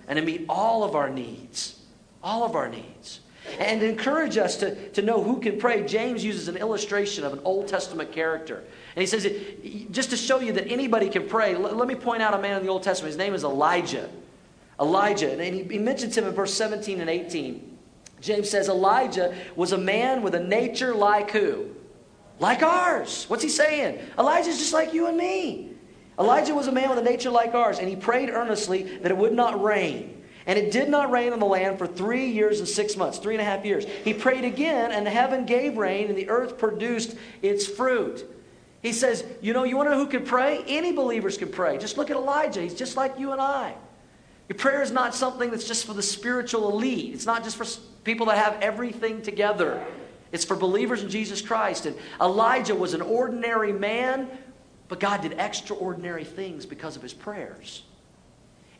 and 0.07 0.17
to 0.17 0.25
meet 0.25 0.45
all 0.49 0.83
of 0.83 0.95
our 0.95 1.09
needs 1.09 1.79
all 2.23 2.43
of 2.43 2.55
our 2.55 2.69
needs. 2.69 3.19
And 3.59 3.83
encourage 3.83 4.37
us 4.37 4.55
to, 4.57 4.89
to 4.91 5.01
know 5.01 5.21
who 5.21 5.41
can 5.41 5.59
pray, 5.59 5.85
James 5.85 6.23
uses 6.23 6.47
an 6.47 6.55
illustration 6.55 7.25
of 7.25 7.33
an 7.33 7.41
Old 7.43 7.67
Testament 7.67 8.13
character. 8.13 8.63
And 8.95 9.01
he 9.01 9.05
says, 9.05 9.25
it, 9.25 9.91
just 9.91 10.11
to 10.11 10.17
show 10.17 10.39
you 10.39 10.53
that 10.53 10.71
anybody 10.71 11.09
can 11.09 11.27
pray, 11.27 11.53
let, 11.55 11.75
let 11.75 11.87
me 11.87 11.95
point 11.95 12.21
out 12.21 12.33
a 12.33 12.41
man 12.41 12.57
in 12.57 12.65
the 12.65 12.71
Old 12.71 12.83
Testament. 12.83 13.09
His 13.09 13.17
name 13.17 13.33
is 13.33 13.43
Elijah. 13.43 14.09
Elijah. 14.79 15.31
And 15.33 15.53
he, 15.53 15.63
he 15.63 15.77
mentions 15.77 16.17
him 16.17 16.23
in 16.23 16.31
verse 16.31 16.53
17 16.53 17.01
and 17.01 17.09
18. 17.09 17.72
James 18.23 18.49
says, 18.49 18.69
Elijah 18.69 19.35
was 19.57 19.73
a 19.73 19.77
man 19.77 20.21
with 20.23 20.33
a 20.33 20.39
nature 20.39 20.95
like 20.95 21.31
who? 21.31 21.69
Like 22.39 22.63
ours. 22.63 23.25
What's 23.27 23.43
he 23.43 23.49
saying? 23.49 23.99
Elijah's 24.17 24.57
just 24.57 24.71
like 24.71 24.93
you 24.93 25.07
and 25.07 25.17
me. 25.17 25.71
Elijah 26.17 26.55
was 26.55 26.67
a 26.67 26.71
man 26.71 26.89
with 26.89 26.99
a 26.99 27.03
nature 27.03 27.29
like 27.29 27.53
ours, 27.53 27.79
and 27.79 27.89
he 27.89 27.97
prayed 27.97 28.29
earnestly 28.29 28.83
that 28.99 29.11
it 29.11 29.17
would 29.17 29.33
not 29.33 29.61
rain. 29.61 30.23
And 30.45 30.57
it 30.57 30.71
did 30.71 30.87
not 30.87 31.11
rain 31.11 31.33
on 31.33 31.39
the 31.39 31.45
land 31.45 31.77
for 31.77 31.85
three 31.85 32.27
years 32.27 32.59
and 32.59 32.67
six 32.67 32.95
months, 32.95 33.17
three 33.17 33.33
and 33.33 33.41
a 33.41 33.45
half 33.45 33.65
years. 33.65 33.85
He 34.05 34.13
prayed 34.13 34.45
again, 34.45 34.93
and 34.93 35.05
the 35.05 35.11
heaven 35.11 35.45
gave 35.45 35.77
rain, 35.77 36.07
and 36.07 36.17
the 36.17 36.29
earth 36.29 36.57
produced 36.57 37.17
its 37.41 37.67
fruit. 37.67 38.25
He 38.81 38.93
says, 38.93 39.25
You 39.41 39.51
know, 39.51 39.65
you 39.65 39.75
want 39.75 39.87
to 39.87 39.91
know 39.91 40.03
who 40.03 40.09
can 40.09 40.23
pray? 40.23 40.63
Any 40.65 40.93
believers 40.93 41.37
can 41.37 41.51
pray. 41.51 41.77
Just 41.77 41.97
look 41.97 42.09
at 42.09 42.15
Elijah. 42.15 42.61
He's 42.61 42.73
just 42.73 42.95
like 42.95 43.19
you 43.19 43.33
and 43.33 43.41
I. 43.41 43.75
Your 44.49 44.57
prayer 44.57 44.81
is 44.81 44.91
not 44.91 45.15
something 45.15 45.51
that's 45.51 45.67
just 45.67 45.85
for 45.85 45.93
the 45.93 46.03
spiritual 46.03 46.69
elite, 46.69 47.13
it's 47.13 47.25
not 47.25 47.43
just 47.43 47.55
for 47.55 47.65
people 48.03 48.25
that 48.27 48.37
have 48.37 48.61
everything 48.61 49.21
together. 49.21 49.85
It's 50.31 50.43
for 50.43 50.55
believers 50.55 51.03
in 51.03 51.09
Jesus 51.09 51.41
Christ. 51.41 51.85
And 51.85 51.95
Elijah 52.19 52.73
was 52.73 52.95
an 52.95 53.01
ordinary 53.01 53.71
man, 53.71 54.27
but 54.87 54.99
God 54.99 55.21
did 55.21 55.33
extraordinary 55.33 56.23
things 56.23 56.65
because 56.65 56.95
of 56.95 57.03
his 57.03 57.13
prayers. 57.13 57.83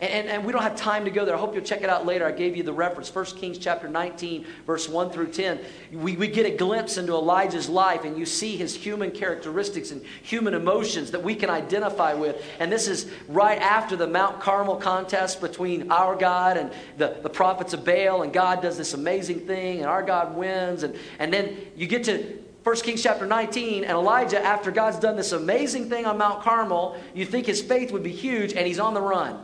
And, 0.04 0.28
and, 0.28 0.44
we 0.44 0.52
don't 0.52 0.64
have 0.64 0.76
time 0.76 1.06
to 1.06 1.12
go 1.12 1.24
there. 1.24 1.34
I 1.34 1.40
hope 1.40 1.56
you'll 1.56 1.64
check 1.64 1.82
it 1.82 1.90
out 1.90 2.06
later. 2.06 2.26
I 2.26 2.34
gave 2.34 2.58
you 2.58 2.64
the 2.64 2.74
reference, 2.74 3.14
1 3.14 3.26
Kings 3.38 3.58
chapter 3.58 3.88
19, 3.88 4.46
verse 4.68 4.90
1 4.90 5.12
through 5.12 5.32
10. 5.32 5.62
We, 5.94 6.18
we 6.18 6.28
get 6.28 6.46
a 6.46 6.50
glimpse 6.50 6.98
into 6.98 7.14
Elijah's 7.14 7.70
life, 7.70 8.04
and 8.04 8.18
you 8.18 8.26
see 8.26 8.58
his 8.58 8.76
human 8.76 9.12
characteristics 9.12 9.92
and 9.92 10.04
human 10.22 10.56
emotions 10.56 11.12
that 11.12 11.24
we 11.24 11.36
can 11.36 11.50
identify 11.50 12.14
with. 12.14 12.44
And 12.60 12.70
this 12.70 12.90
is 12.90 13.10
right 13.30 13.58
after 13.60 13.96
the 13.96 14.06
Mount 14.06 14.42
Carmel 14.42 14.76
contest 14.76 15.40
between 15.40 15.90
our 15.90 16.18
God 16.18 16.58
and 16.58 16.74
the, 16.98 17.20
the 17.24 17.30
prophets 17.30 17.74
of 17.74 17.86
Baal, 17.86 18.24
and 18.24 18.34
God 18.34 18.62
does 18.62 18.78
this 18.78 18.94
amazing 18.94 19.48
thing, 19.48 19.78
and 19.78 19.86
our 19.86 20.04
God 20.04 20.36
wins. 20.36 20.84
And, 20.84 20.98
and 21.18 21.32
then 21.32 21.56
you 21.78 21.88
get 21.88 22.04
to 22.06 22.40
1 22.64 22.76
Kings 22.82 23.02
chapter 23.02 23.26
19, 23.26 23.86
and 23.86 23.94
Elijah, 23.94 24.44
after 24.44 24.70
God's 24.70 25.00
done 25.00 25.16
this 25.16 25.32
amazing 25.32 25.88
thing 25.88 26.06
on 26.06 26.18
Mount 26.18 26.42
Carmel, 26.42 26.98
you 27.14 27.26
think 27.26 27.46
his 27.46 27.62
faith 27.62 27.94
would 27.94 28.04
be 28.04 28.12
huge, 28.12 28.52
and 28.52 28.68
he's 28.68 28.80
on 28.80 28.94
the 28.94 29.02
run. 29.02 29.42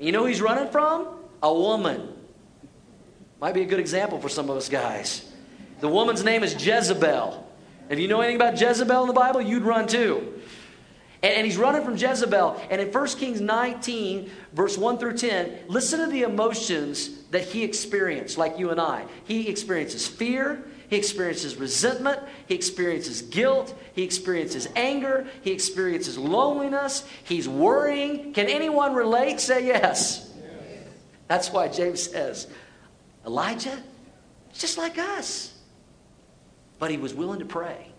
You 0.00 0.12
know 0.12 0.24
he's 0.24 0.40
running 0.40 0.68
from? 0.72 1.06
A 1.42 1.52
woman. 1.52 2.08
Might 3.40 3.54
be 3.54 3.62
a 3.62 3.66
good 3.66 3.80
example 3.80 4.18
for 4.18 4.28
some 4.28 4.50
of 4.50 4.56
us 4.56 4.68
guys. 4.68 5.30
The 5.80 5.88
woman's 5.88 6.24
name 6.24 6.42
is 6.42 6.54
Jezebel. 6.54 7.46
If 7.90 7.98
you 7.98 8.08
know 8.08 8.20
anything 8.20 8.36
about 8.36 8.60
Jezebel 8.60 9.02
in 9.02 9.08
the 9.08 9.14
Bible, 9.14 9.40
you'd 9.42 9.62
run 9.62 9.86
too. 9.86 10.40
And, 11.22 11.34
and, 11.34 11.46
he's 11.46 11.56
running 11.58 11.84
from 11.84 11.96
Jezebel. 11.96 12.62
And 12.70 12.80
in 12.80 12.92
1 12.92 13.06
Kings 13.08 13.40
19, 13.40 14.30
verse 14.52 14.78
1 14.78 14.98
through 14.98 15.18
10, 15.18 15.64
listen 15.68 16.00
to 16.00 16.06
the 16.06 16.22
emotions 16.22 17.24
that 17.30 17.44
he 17.44 17.62
experienced, 17.62 18.38
like 18.38 18.58
you 18.58 18.70
and 18.70 18.80
I. 18.80 19.06
He 19.24 19.48
experiences 19.48 20.06
fear, 20.06 20.62
he 20.90 20.96
experiences 20.96 21.54
resentment. 21.54 22.18
He 22.46 22.54
experiences 22.56 23.22
guilt. 23.22 23.80
He 23.94 24.02
experiences 24.02 24.68
anger. 24.74 25.24
He 25.42 25.52
experiences 25.52 26.18
loneliness. 26.18 27.04
He's 27.22 27.48
worrying. 27.48 28.32
Can 28.32 28.48
anyone 28.48 28.92
relate? 28.94 29.38
Say 29.38 29.66
yes. 29.66 30.28
yes. 30.36 30.84
That's 31.28 31.52
why 31.52 31.68
James 31.68 32.02
says, 32.02 32.48
Elijah, 33.24 33.80
just 34.52 34.78
like 34.78 34.98
us. 34.98 35.56
But 36.80 36.90
he 36.90 36.96
was 36.96 37.14
willing 37.14 37.38
to 37.38 37.44
pray. 37.44 37.92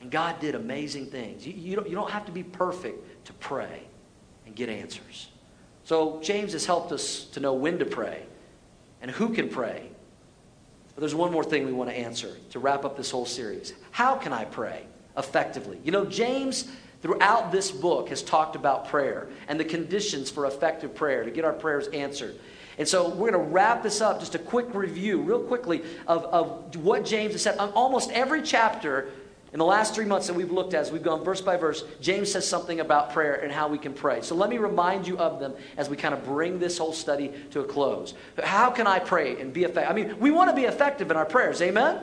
And 0.00 0.10
God 0.10 0.40
did 0.40 0.56
amazing 0.56 1.06
things. 1.06 1.46
You, 1.46 1.52
you, 1.52 1.76
don't, 1.76 1.88
you 1.88 1.94
don't 1.94 2.10
have 2.10 2.26
to 2.26 2.32
be 2.32 2.42
perfect 2.42 3.26
to 3.26 3.32
pray 3.34 3.84
and 4.46 4.56
get 4.56 4.68
answers. 4.68 5.28
So 5.84 6.20
James 6.24 6.54
has 6.54 6.66
helped 6.66 6.90
us 6.90 7.26
to 7.26 7.40
know 7.40 7.54
when 7.54 7.78
to 7.78 7.84
pray 7.84 8.24
and 9.00 9.12
who 9.12 9.28
can 9.28 9.48
pray 9.48 9.89
but 11.00 11.06
there's 11.06 11.14
one 11.14 11.32
more 11.32 11.42
thing 11.42 11.64
we 11.64 11.72
want 11.72 11.88
to 11.88 11.96
answer 11.96 12.36
to 12.50 12.58
wrap 12.58 12.84
up 12.84 12.94
this 12.94 13.10
whole 13.10 13.24
series. 13.24 13.72
How 13.90 14.16
can 14.16 14.34
I 14.34 14.44
pray 14.44 14.84
effectively? 15.16 15.80
You 15.82 15.92
know, 15.92 16.04
James, 16.04 16.68
throughout 17.00 17.50
this 17.50 17.70
book, 17.70 18.10
has 18.10 18.22
talked 18.22 18.54
about 18.54 18.88
prayer 18.88 19.30
and 19.48 19.58
the 19.58 19.64
conditions 19.64 20.30
for 20.30 20.44
effective 20.44 20.94
prayer 20.94 21.24
to 21.24 21.30
get 21.30 21.46
our 21.46 21.54
prayers 21.54 21.88
answered. 21.88 22.38
And 22.76 22.86
so 22.86 23.08
we're 23.08 23.30
going 23.30 23.44
to 23.46 23.50
wrap 23.50 23.82
this 23.82 24.02
up, 24.02 24.20
just 24.20 24.34
a 24.34 24.38
quick 24.38 24.74
review, 24.74 25.22
real 25.22 25.40
quickly, 25.40 25.82
of, 26.06 26.24
of 26.24 26.76
what 26.76 27.06
James 27.06 27.32
has 27.32 27.40
said. 27.40 27.56
On 27.56 27.70
almost 27.70 28.10
every 28.10 28.42
chapter, 28.42 29.08
in 29.52 29.58
the 29.58 29.64
last 29.64 29.94
three 29.94 30.04
months 30.04 30.28
that 30.28 30.34
we've 30.34 30.52
looked 30.52 30.74
at, 30.74 30.82
as 30.82 30.92
we've 30.92 31.02
gone 31.02 31.24
verse 31.24 31.40
by 31.40 31.56
verse, 31.56 31.82
James 32.00 32.30
says 32.30 32.46
something 32.46 32.78
about 32.78 33.12
prayer 33.12 33.34
and 33.34 33.50
how 33.50 33.66
we 33.66 33.78
can 33.78 33.92
pray. 33.92 34.22
So 34.22 34.36
let 34.36 34.48
me 34.48 34.58
remind 34.58 35.08
you 35.08 35.18
of 35.18 35.40
them 35.40 35.54
as 35.76 35.88
we 35.88 35.96
kind 35.96 36.14
of 36.14 36.24
bring 36.24 36.60
this 36.60 36.78
whole 36.78 36.92
study 36.92 37.32
to 37.50 37.60
a 37.60 37.64
close. 37.64 38.14
How 38.42 38.70
can 38.70 38.86
I 38.86 39.00
pray 39.00 39.40
and 39.40 39.52
be 39.52 39.64
effective? 39.64 39.90
I 39.90 39.94
mean, 39.94 40.18
we 40.20 40.30
want 40.30 40.50
to 40.50 40.56
be 40.56 40.66
effective 40.66 41.10
in 41.10 41.16
our 41.16 41.26
prayers, 41.26 41.60
amen? 41.62 42.00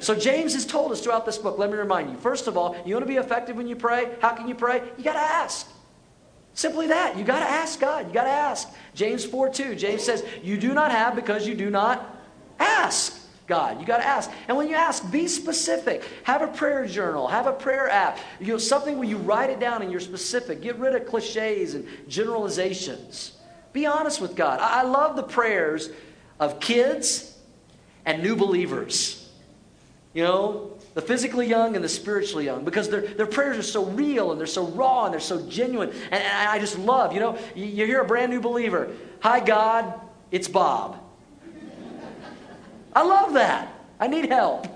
So 0.00 0.14
James 0.14 0.54
has 0.54 0.64
told 0.64 0.92
us 0.92 1.02
throughout 1.02 1.26
this 1.26 1.36
book, 1.36 1.58
let 1.58 1.70
me 1.70 1.76
remind 1.76 2.10
you. 2.10 2.16
First 2.16 2.46
of 2.46 2.56
all, 2.56 2.74
you 2.86 2.94
want 2.94 3.06
to 3.06 3.12
be 3.12 3.18
effective 3.18 3.56
when 3.56 3.66
you 3.66 3.76
pray? 3.76 4.16
How 4.20 4.30
can 4.30 4.48
you 4.48 4.54
pray? 4.54 4.82
You 4.96 5.04
got 5.04 5.14
to 5.14 5.18
ask. 5.18 5.68
Simply 6.54 6.86
that. 6.88 7.18
You 7.18 7.24
got 7.24 7.40
to 7.40 7.48
ask 7.48 7.78
God. 7.78 8.08
You 8.08 8.14
got 8.14 8.24
to 8.24 8.30
ask. 8.30 8.68
James 8.94 9.24
4 9.24 9.50
2. 9.50 9.74
James 9.74 10.02
says, 10.02 10.24
You 10.42 10.56
do 10.56 10.72
not 10.72 10.90
have 10.90 11.14
because 11.14 11.46
you 11.46 11.54
do 11.54 11.68
not 11.70 12.16
ask. 12.58 13.27
God. 13.48 13.80
You 13.80 13.86
got 13.86 13.98
to 13.98 14.06
ask. 14.06 14.30
And 14.46 14.56
when 14.56 14.68
you 14.68 14.76
ask, 14.76 15.10
be 15.10 15.26
specific. 15.26 16.04
Have 16.24 16.42
a 16.42 16.48
prayer 16.48 16.86
journal, 16.86 17.26
have 17.26 17.46
a 17.46 17.52
prayer 17.52 17.88
app. 17.88 18.18
You 18.38 18.48
know, 18.48 18.58
something 18.58 18.98
where 18.98 19.08
you 19.08 19.16
write 19.16 19.50
it 19.50 19.58
down 19.58 19.82
and 19.82 19.90
you're 19.90 20.00
specific. 20.00 20.60
Get 20.60 20.78
rid 20.78 20.94
of 20.94 21.06
cliches 21.06 21.74
and 21.74 21.86
generalizations. 22.06 23.32
Be 23.72 23.86
honest 23.86 24.20
with 24.20 24.36
God. 24.36 24.60
I 24.60 24.82
love 24.82 25.16
the 25.16 25.22
prayers 25.22 25.90
of 26.38 26.60
kids 26.60 27.36
and 28.04 28.22
new 28.22 28.36
believers. 28.36 29.28
You 30.12 30.24
know, 30.24 30.78
the 30.94 31.02
physically 31.02 31.46
young 31.46 31.74
and 31.74 31.84
the 31.84 31.88
spiritually 31.88 32.44
young, 32.44 32.64
because 32.64 32.88
their, 32.88 33.02
their 33.02 33.26
prayers 33.26 33.56
are 33.56 33.62
so 33.62 33.84
real 33.84 34.32
and 34.32 34.40
they're 34.40 34.46
so 34.46 34.66
raw 34.66 35.04
and 35.04 35.12
they're 35.12 35.20
so 35.20 35.48
genuine. 35.48 35.90
And, 35.90 36.14
and 36.14 36.48
I 36.48 36.58
just 36.58 36.78
love, 36.78 37.12
you 37.12 37.20
know, 37.20 37.38
you, 37.54 37.64
you 37.64 37.86
hear 37.86 38.00
a 38.00 38.04
brand 38.04 38.32
new 38.32 38.40
believer, 38.40 38.90
Hi, 39.20 39.40
God, 39.40 40.00
it's 40.30 40.48
Bob. 40.48 41.07
I 42.94 43.02
love 43.04 43.34
that. 43.34 43.72
I 44.00 44.06
need 44.06 44.30
help. 44.30 44.66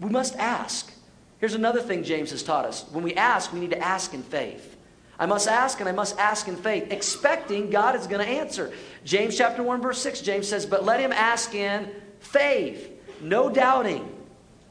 We 0.00 0.08
must 0.08 0.36
ask. 0.36 0.92
Here's 1.38 1.54
another 1.54 1.80
thing 1.80 2.04
James 2.04 2.30
has 2.30 2.42
taught 2.42 2.64
us. 2.64 2.84
When 2.90 3.04
we 3.04 3.14
ask, 3.14 3.52
we 3.52 3.60
need 3.60 3.70
to 3.70 3.82
ask 3.82 4.14
in 4.14 4.22
faith. 4.22 4.76
I 5.18 5.26
must 5.26 5.48
ask 5.48 5.80
and 5.80 5.88
I 5.88 5.92
must 5.92 6.16
ask 6.18 6.46
in 6.46 6.56
faith, 6.56 6.92
expecting 6.92 7.70
God 7.70 7.96
is 7.96 8.06
going 8.06 8.24
to 8.24 8.32
answer. 8.32 8.72
James 9.04 9.36
chapter 9.36 9.62
1 9.62 9.80
verse 9.80 10.00
6 10.00 10.20
James 10.20 10.48
says, 10.48 10.64
"But 10.64 10.84
let 10.84 11.00
him 11.00 11.12
ask 11.12 11.54
in 11.54 11.90
faith, 12.20 12.88
no 13.20 13.48
doubting." 13.50 14.14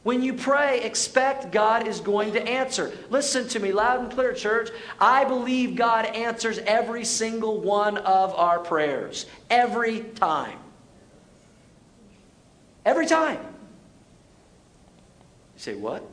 When 0.03 0.21
you 0.21 0.33
pray, 0.33 0.81
expect 0.83 1.51
God 1.51 1.85
is 1.85 1.99
going 1.99 2.31
to 2.31 2.47
answer. 2.47 2.93
Listen 3.09 3.45
to 3.49 3.59
me 3.59 3.73
loud 3.73 3.99
and 3.99 4.09
clear, 4.09 4.31
church. 4.31 4.69
I 5.01 5.25
believe 5.25 5.75
God 5.75 6.05
answers 6.05 6.59
every 6.59 7.03
single 7.03 7.59
one 7.59 7.97
of 7.97 8.33
our 8.35 8.59
prayers. 8.59 9.25
Every 9.49 9.99
time. 9.99 10.59
Every 12.87 13.05
time. 13.05 13.39
You 15.55 15.57
say, 15.57 15.75
what? 15.75 16.09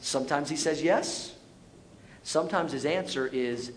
Sometimes 0.00 0.50
he 0.50 0.56
says 0.56 0.82
yes. 0.82 1.32
Sometimes 2.24 2.72
his 2.72 2.84
answer 2.84 3.28
is 3.28 3.70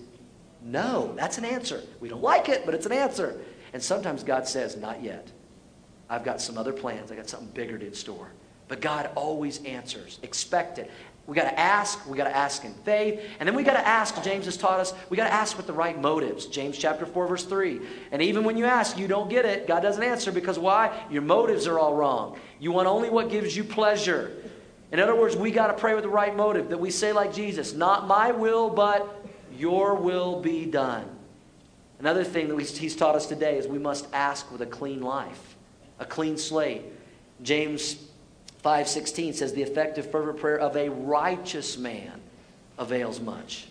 no. 0.63 1.13
That's 1.15 1.37
an 1.37 1.45
answer. 1.45 1.83
We 1.99 2.09
don't 2.09 2.23
like 2.23 2.49
it, 2.49 2.65
but 2.65 2.73
it's 2.73 2.87
an 2.87 2.93
answer. 2.93 3.39
And 3.73 3.83
sometimes 3.83 4.23
God 4.23 4.47
says, 4.47 4.75
not 4.75 5.03
yet. 5.03 5.31
I've 6.09 6.23
got 6.23 6.41
some 6.41 6.57
other 6.57 6.73
plans. 6.73 7.11
I've 7.11 7.17
got 7.17 7.29
something 7.29 7.49
bigger 7.49 7.77
in 7.77 7.93
store. 7.93 8.31
But 8.67 8.81
God 8.81 9.11
always 9.13 9.63
answers. 9.63 10.17
Expect 10.23 10.79
it. 10.79 10.89
We 11.27 11.35
got 11.35 11.45
to 11.45 11.59
ask. 11.59 12.07
We 12.07 12.17
got 12.17 12.25
to 12.25 12.35
ask 12.35 12.63
in 12.65 12.73
faith. 12.73 13.19
And 13.39 13.47
then 13.47 13.55
we 13.55 13.63
got 13.63 13.73
to 13.73 13.87
ask, 13.87 14.21
James 14.23 14.45
has 14.45 14.57
taught 14.57 14.79
us, 14.79 14.93
we 15.09 15.17
got 15.17 15.25
to 15.25 15.33
ask 15.33 15.57
with 15.57 15.65
the 15.65 15.73
right 15.73 15.99
motives. 15.99 16.45
James 16.45 16.77
chapter 16.77 17.05
4, 17.05 17.27
verse 17.27 17.45
3. 17.45 17.81
And 18.11 18.21
even 18.21 18.43
when 18.43 18.57
you 18.57 18.65
ask, 18.65 18.97
you 18.97 19.07
don't 19.07 19.29
get 19.29 19.45
it. 19.45 19.67
God 19.67 19.81
doesn't 19.81 20.03
answer 20.03 20.31
because 20.31 20.59
why? 20.59 21.05
Your 21.09 21.23
motives 21.23 21.65
are 21.65 21.79
all 21.79 21.95
wrong. 21.95 22.37
You 22.59 22.71
want 22.71 22.87
only 22.87 23.09
what 23.09 23.29
gives 23.29 23.57
you 23.57 23.63
pleasure. 23.63 24.31
In 24.91 24.99
other 24.99 25.15
words, 25.15 25.35
we 25.35 25.49
got 25.49 25.67
to 25.67 25.73
pray 25.73 25.95
with 25.95 26.03
the 26.03 26.09
right 26.09 26.35
motive 26.35 26.69
that 26.69 26.79
we 26.79 26.91
say, 26.91 27.11
like 27.11 27.33
Jesus, 27.33 27.73
not 27.73 28.07
my 28.07 28.31
will, 28.31 28.69
but 28.69 29.25
your 29.57 29.95
will 29.95 30.41
be 30.41 30.65
done. 30.65 31.09
Another 31.99 32.23
thing 32.23 32.49
that 32.49 32.59
he's 32.61 32.95
taught 32.95 33.15
us 33.15 33.25
today 33.25 33.57
is 33.57 33.67
we 33.67 33.79
must 33.79 34.07
ask 34.13 34.51
with 34.51 34.61
a 34.61 34.65
clean 34.65 35.01
life, 35.01 35.55
a 35.97 36.05
clean 36.05 36.37
slate. 36.37 36.83
James 37.41 37.95
5:16 38.65 39.35
says 39.35 39.53
the 39.53 39.61
effective 39.61 40.09
fervent 40.09 40.39
prayer 40.39 40.57
of 40.57 40.75
a 40.75 40.89
righteous 40.89 41.77
man 41.77 42.19
avails 42.79 43.21
much. 43.21 43.67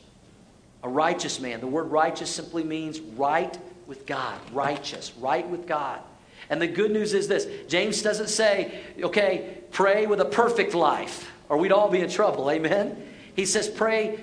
A 0.84 0.88
righteous 0.88 1.40
man. 1.40 1.60
The 1.60 1.66
word 1.66 1.90
righteous 1.90 2.30
simply 2.30 2.62
means 2.62 3.00
right 3.00 3.58
with 3.88 4.06
God, 4.06 4.38
righteous, 4.52 5.12
right 5.18 5.46
with 5.48 5.66
God. 5.66 6.00
And 6.48 6.62
the 6.62 6.68
good 6.68 6.92
news 6.92 7.12
is 7.12 7.26
this 7.26 7.48
James 7.68 8.02
doesn't 8.02 8.28
say, 8.28 8.82
okay, 9.02 9.58
pray 9.72 10.06
with 10.06 10.20
a 10.20 10.26
perfect 10.26 10.74
life, 10.74 11.30
or 11.48 11.56
we'd 11.56 11.72
all 11.72 11.90
be 11.90 12.00
in 12.00 12.08
trouble. 12.08 12.48
Amen? 12.48 12.96
He 13.34 13.46
says, 13.46 13.68
pray 13.68 14.20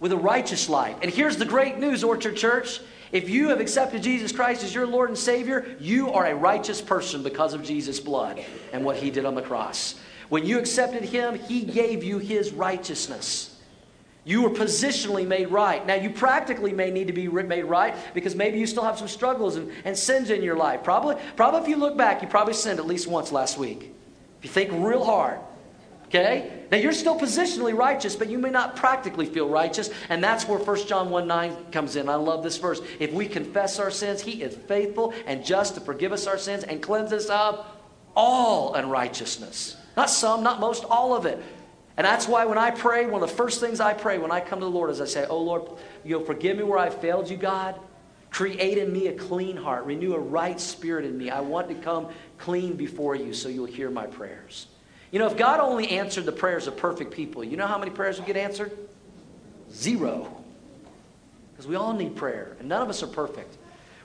with 0.00 0.10
a 0.10 0.16
righteous 0.16 0.68
life. 0.68 0.96
And 1.00 1.12
here's 1.12 1.36
the 1.36 1.44
great 1.44 1.78
news, 1.78 2.02
Orchard 2.02 2.36
Church. 2.36 2.80
If 3.12 3.28
you 3.30 3.48
have 3.48 3.60
accepted 3.60 4.02
Jesus 4.02 4.32
Christ 4.32 4.64
as 4.64 4.74
your 4.74 4.86
Lord 4.86 5.08
and 5.08 5.18
Savior, 5.18 5.76
you 5.80 6.12
are 6.12 6.26
a 6.26 6.34
righteous 6.34 6.82
person 6.82 7.22
because 7.22 7.54
of 7.54 7.62
Jesus' 7.62 8.00
blood 8.00 8.44
and 8.72 8.84
what 8.84 8.96
He 8.96 9.10
did 9.10 9.24
on 9.24 9.34
the 9.34 9.42
cross. 9.42 9.94
When 10.28 10.44
you 10.44 10.58
accepted 10.58 11.04
Him, 11.04 11.38
He 11.38 11.62
gave 11.62 12.04
you 12.04 12.18
His 12.18 12.52
righteousness. 12.52 13.54
You 14.28 14.42
were 14.42 14.50
positionally 14.50 15.26
made 15.26 15.48
right. 15.48 15.86
Now, 15.86 15.94
you 15.94 16.10
practically 16.10 16.74
may 16.74 16.90
need 16.90 17.06
to 17.06 17.14
be 17.14 17.28
made 17.28 17.62
right 17.62 17.94
because 18.12 18.34
maybe 18.34 18.58
you 18.58 18.66
still 18.66 18.84
have 18.84 18.98
some 18.98 19.08
struggles 19.08 19.56
and, 19.56 19.72
and 19.86 19.96
sins 19.96 20.28
in 20.28 20.42
your 20.42 20.54
life. 20.54 20.84
Probably, 20.84 21.16
probably, 21.34 21.62
if 21.62 21.68
you 21.68 21.76
look 21.76 21.96
back, 21.96 22.20
you 22.20 22.28
probably 22.28 22.52
sinned 22.52 22.78
at 22.78 22.86
least 22.86 23.06
once 23.06 23.32
last 23.32 23.56
week. 23.56 23.94
If 24.38 24.44
you 24.44 24.50
think 24.50 24.70
real 24.84 25.02
hard, 25.02 25.38
okay? 26.08 26.64
Now, 26.70 26.76
you're 26.76 26.92
still 26.92 27.18
positionally 27.18 27.74
righteous, 27.74 28.16
but 28.16 28.28
you 28.28 28.36
may 28.36 28.50
not 28.50 28.76
practically 28.76 29.24
feel 29.24 29.48
righteous. 29.48 29.88
And 30.10 30.22
that's 30.22 30.46
where 30.46 30.58
1 30.58 30.86
John 30.86 31.08
1 31.08 31.26
9 31.26 31.56
comes 31.72 31.96
in. 31.96 32.10
I 32.10 32.16
love 32.16 32.42
this 32.42 32.58
verse. 32.58 32.82
If 32.98 33.14
we 33.14 33.28
confess 33.28 33.78
our 33.78 33.90
sins, 33.90 34.20
He 34.20 34.42
is 34.42 34.54
faithful 34.54 35.14
and 35.24 35.42
just 35.42 35.76
to 35.76 35.80
forgive 35.80 36.12
us 36.12 36.26
our 36.26 36.36
sins 36.36 36.64
and 36.64 36.82
cleanse 36.82 37.14
us 37.14 37.30
of 37.30 37.64
all 38.14 38.74
unrighteousness. 38.74 39.77
Not 39.98 40.10
some, 40.10 40.44
not 40.44 40.60
most, 40.60 40.84
all 40.84 41.12
of 41.16 41.26
it. 41.26 41.42
And 41.96 42.04
that's 42.04 42.28
why 42.28 42.44
when 42.44 42.56
I 42.56 42.70
pray, 42.70 43.06
one 43.06 43.20
of 43.20 43.28
the 43.28 43.34
first 43.34 43.58
things 43.58 43.80
I 43.80 43.94
pray 43.94 44.18
when 44.18 44.30
I 44.30 44.38
come 44.38 44.60
to 44.60 44.64
the 44.64 44.70
Lord 44.70 44.90
is 44.90 45.00
I 45.00 45.06
say, 45.06 45.26
Oh 45.28 45.42
Lord, 45.42 45.68
you'll 46.04 46.24
forgive 46.24 46.56
me 46.56 46.62
where 46.62 46.78
I 46.78 46.88
failed 46.88 47.28
you, 47.28 47.36
God. 47.36 47.74
Create 48.30 48.78
in 48.78 48.92
me 48.92 49.08
a 49.08 49.12
clean 49.12 49.56
heart. 49.56 49.86
Renew 49.86 50.14
a 50.14 50.18
right 50.20 50.60
spirit 50.60 51.04
in 51.04 51.18
me. 51.18 51.30
I 51.30 51.40
want 51.40 51.68
to 51.70 51.74
come 51.74 52.10
clean 52.38 52.76
before 52.76 53.16
you 53.16 53.34
so 53.34 53.48
you'll 53.48 53.66
hear 53.66 53.90
my 53.90 54.06
prayers. 54.06 54.68
You 55.10 55.18
know, 55.18 55.26
if 55.26 55.36
God 55.36 55.58
only 55.58 55.88
answered 55.88 56.26
the 56.26 56.32
prayers 56.32 56.68
of 56.68 56.76
perfect 56.76 57.12
people, 57.12 57.42
you 57.42 57.56
know 57.56 57.66
how 57.66 57.76
many 57.76 57.90
prayers 57.90 58.18
would 58.18 58.26
get 58.28 58.36
answered? 58.36 58.70
Zero. 59.72 60.44
Because 61.50 61.66
we 61.66 61.74
all 61.74 61.92
need 61.92 62.14
prayer, 62.14 62.56
and 62.60 62.68
none 62.68 62.82
of 62.82 62.88
us 62.88 63.02
are 63.02 63.08
perfect. 63.08 63.58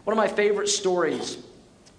One 0.05 0.17
of 0.17 0.17
my 0.17 0.27
favorite 0.27 0.69
stories 0.69 1.37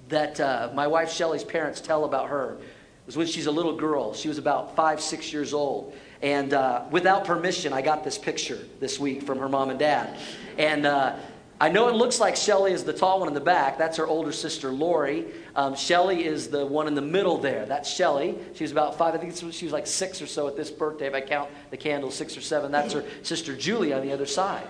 that 0.09 0.41
uh, 0.41 0.73
my 0.75 0.89
wife 0.89 1.13
Shelly's 1.13 1.45
parents 1.45 1.81
tell 1.81 2.05
about 2.05 2.31
her 2.31 2.59
was 3.07 3.17
when 3.17 3.27
she's 3.27 3.47
a 3.47 3.53
little 3.53 3.77
girl. 3.77 4.15
She 4.15 4.29
was 4.29 4.39
about 4.39 4.77
five, 4.77 5.01
six 5.01 5.33
years 5.33 5.53
old. 5.53 5.95
And 6.23 6.55
uh, 6.55 6.85
without 6.91 7.25
permission, 7.25 7.73
I 7.73 7.83
got 7.83 8.03
this 8.03 8.17
picture 8.17 8.59
this 8.81 8.99
week 8.99 9.25
from 9.25 9.39
her 9.39 9.49
mom 9.49 9.71
and 9.71 9.79
dad. 9.79 10.19
And 10.57 10.87
uh, 10.87 11.17
I 11.61 11.69
know 11.69 11.89
it 11.89 11.95
looks 11.95 12.19
like 12.19 12.35
Shelly 12.35 12.73
is 12.73 12.83
the 12.83 12.93
tall 12.93 13.21
one 13.21 13.29
in 13.29 13.35
the 13.35 13.41
back. 13.41 13.79
That's 13.79 13.99
her 13.99 14.07
older 14.07 14.33
sister, 14.33 14.71
Lori. 14.71 15.27
Um, 15.55 15.77
Shelly 15.77 16.25
is 16.25 16.49
the 16.49 16.65
one 16.65 16.87
in 16.87 16.95
the 16.95 17.03
middle 17.03 17.39
there. 17.39 17.67
That's 17.67 17.91
Shelly. 17.91 18.37
She 18.55 18.65
was 18.65 18.73
about 18.73 18.97
five. 18.97 19.15
I 19.15 19.19
think 19.19 19.37
she 19.53 19.65
was 19.67 19.73
like 19.73 19.87
six 19.87 20.23
or 20.23 20.27
so 20.27 20.49
at 20.49 20.57
this 20.57 20.71
birthday, 20.71 21.07
if 21.07 21.15
I 21.15 21.21
count 21.21 21.51
the 21.71 21.77
candles, 21.77 22.15
six 22.15 22.37
or 22.37 22.41
seven. 22.41 22.73
That's 22.73 22.95
her 22.95 23.05
sister, 23.23 23.55
Julie, 23.55 23.93
on 23.93 24.03
the 24.03 24.13
other 24.13 24.27
side. 24.27 24.67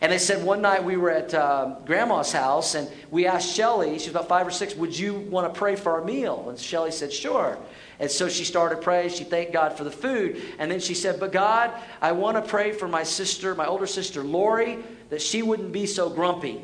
And 0.00 0.12
they 0.12 0.18
said 0.18 0.42
one 0.42 0.62
night 0.62 0.82
we 0.82 0.96
were 0.96 1.10
at 1.10 1.34
um, 1.34 1.76
grandma's 1.84 2.32
house 2.32 2.74
and 2.74 2.88
we 3.10 3.26
asked 3.26 3.54
Shelly, 3.54 3.98
she's 3.98 4.08
about 4.08 4.28
five 4.28 4.46
or 4.46 4.50
six, 4.50 4.74
would 4.74 4.98
you 4.98 5.14
want 5.14 5.52
to 5.52 5.58
pray 5.58 5.76
for 5.76 5.92
our 5.92 6.04
meal? 6.04 6.46
And 6.48 6.58
Shelly 6.58 6.90
said, 6.90 7.12
sure. 7.12 7.58
And 8.00 8.10
so 8.10 8.30
she 8.30 8.44
started 8.44 8.80
praying. 8.80 9.10
She 9.10 9.24
thanked 9.24 9.52
God 9.52 9.76
for 9.76 9.84
the 9.84 9.90
food. 9.90 10.42
And 10.58 10.70
then 10.70 10.80
she 10.80 10.94
said, 10.94 11.20
But 11.20 11.32
God, 11.32 11.70
I 12.00 12.12
want 12.12 12.42
to 12.42 12.50
pray 12.50 12.72
for 12.72 12.88
my 12.88 13.02
sister, 13.02 13.54
my 13.54 13.66
older 13.66 13.86
sister, 13.86 14.24
Lori, 14.24 14.78
that 15.10 15.20
she 15.20 15.42
wouldn't 15.42 15.70
be 15.70 15.84
so 15.84 16.08
grumpy. 16.08 16.62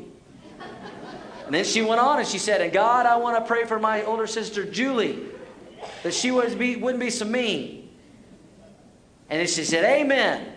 And 1.45 1.53
then 1.53 1.63
she 1.63 1.83
went 1.83 2.01
on 2.01 2.17
and 2.17 2.27
she 2.27 2.39
said, 2.39 2.59
And 2.59 2.73
God, 2.73 3.05
I 3.05 3.17
want 3.17 3.37
to 3.37 3.47
pray 3.47 3.65
for 3.65 3.77
my 3.77 4.03
older 4.03 4.25
sister, 4.25 4.65
Julie, 4.65 5.25
that 6.01 6.15
she 6.15 6.31
would 6.31 6.57
be, 6.57 6.75
wouldn't 6.75 6.99
be 6.99 7.11
so 7.11 7.23
mean. 7.23 7.87
And 9.29 9.39
then 9.39 9.47
she 9.47 9.63
said, 9.63 9.83
Amen. 9.83 10.53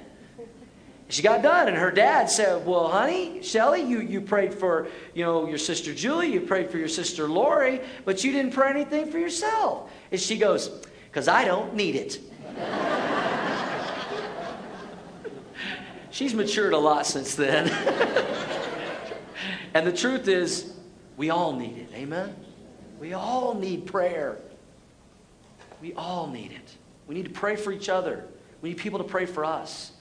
She 1.11 1.23
got 1.23 1.43
done, 1.43 1.67
and 1.67 1.77
her 1.77 1.91
dad 1.91 2.31
said, 2.31 2.65
Well, 2.65 2.89
honey, 2.89 3.43
Shelly, 3.43 3.83
you, 3.83 4.01
you 4.01 4.21
prayed 4.21 4.55
for 4.55 4.87
you 5.13 5.25
know, 5.25 5.49
your 5.49 5.59
sister 5.59 5.93
Julie, 5.93 6.33
you 6.33 6.41
prayed 6.41 6.71
for 6.71 6.79
your 6.79 6.89
sister 6.89 7.29
Lori, 7.29 7.81
but 8.05 8.23
you 8.23 8.31
didn't 8.31 8.53
pray 8.53 8.71
anything 8.71 9.11
for 9.11 9.19
yourself. 9.19 9.91
And 10.13 10.21
she 10.21 10.39
goes, 10.39 10.69
Because 11.11 11.27
I 11.27 11.45
don't 11.45 11.75
need 11.75 11.97
it. 11.97 12.21
She's 16.13 16.33
matured 16.33 16.75
a 16.75 16.79
lot 16.79 17.07
since 17.07 17.35
then. 17.35 17.69
and 19.75 19.85
the 19.85 19.93
truth 19.93 20.29
is, 20.29 20.75
we 21.17 21.31
all 21.31 21.53
need 21.53 21.77
it. 21.77 21.89
Amen? 21.95 22.37
We 23.01 23.15
all 23.15 23.55
need 23.55 23.87
prayer. 23.87 24.37
We 25.81 25.93
all 25.95 26.29
need 26.29 26.53
it. 26.53 26.77
We 27.09 27.17
need 27.17 27.25
to 27.25 27.33
pray 27.33 27.57
for 27.57 27.73
each 27.73 27.89
other. 27.89 28.27
We 28.63 28.71
need 28.71 28.79
people 28.79 28.99
to 28.99 29.05
pray 29.05 29.27
for 29.27 29.45
us. 29.45 29.93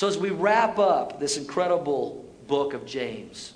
So, 0.00 0.08
as 0.08 0.16
we 0.16 0.30
wrap 0.30 0.78
up 0.78 1.20
this 1.20 1.36
incredible 1.36 2.24
book 2.46 2.72
of 2.72 2.86
James 2.86 3.52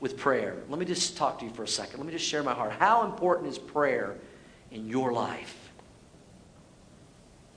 with 0.00 0.16
prayer, 0.16 0.56
let 0.68 0.80
me 0.80 0.84
just 0.84 1.16
talk 1.16 1.38
to 1.38 1.44
you 1.44 1.52
for 1.52 1.62
a 1.62 1.68
second. 1.68 1.98
Let 1.98 2.06
me 2.06 2.12
just 2.12 2.26
share 2.26 2.42
my 2.42 2.52
heart. 2.52 2.72
How 2.72 3.04
important 3.04 3.46
is 3.46 3.60
prayer 3.60 4.16
in 4.72 4.88
your 4.88 5.12
life? 5.12 5.70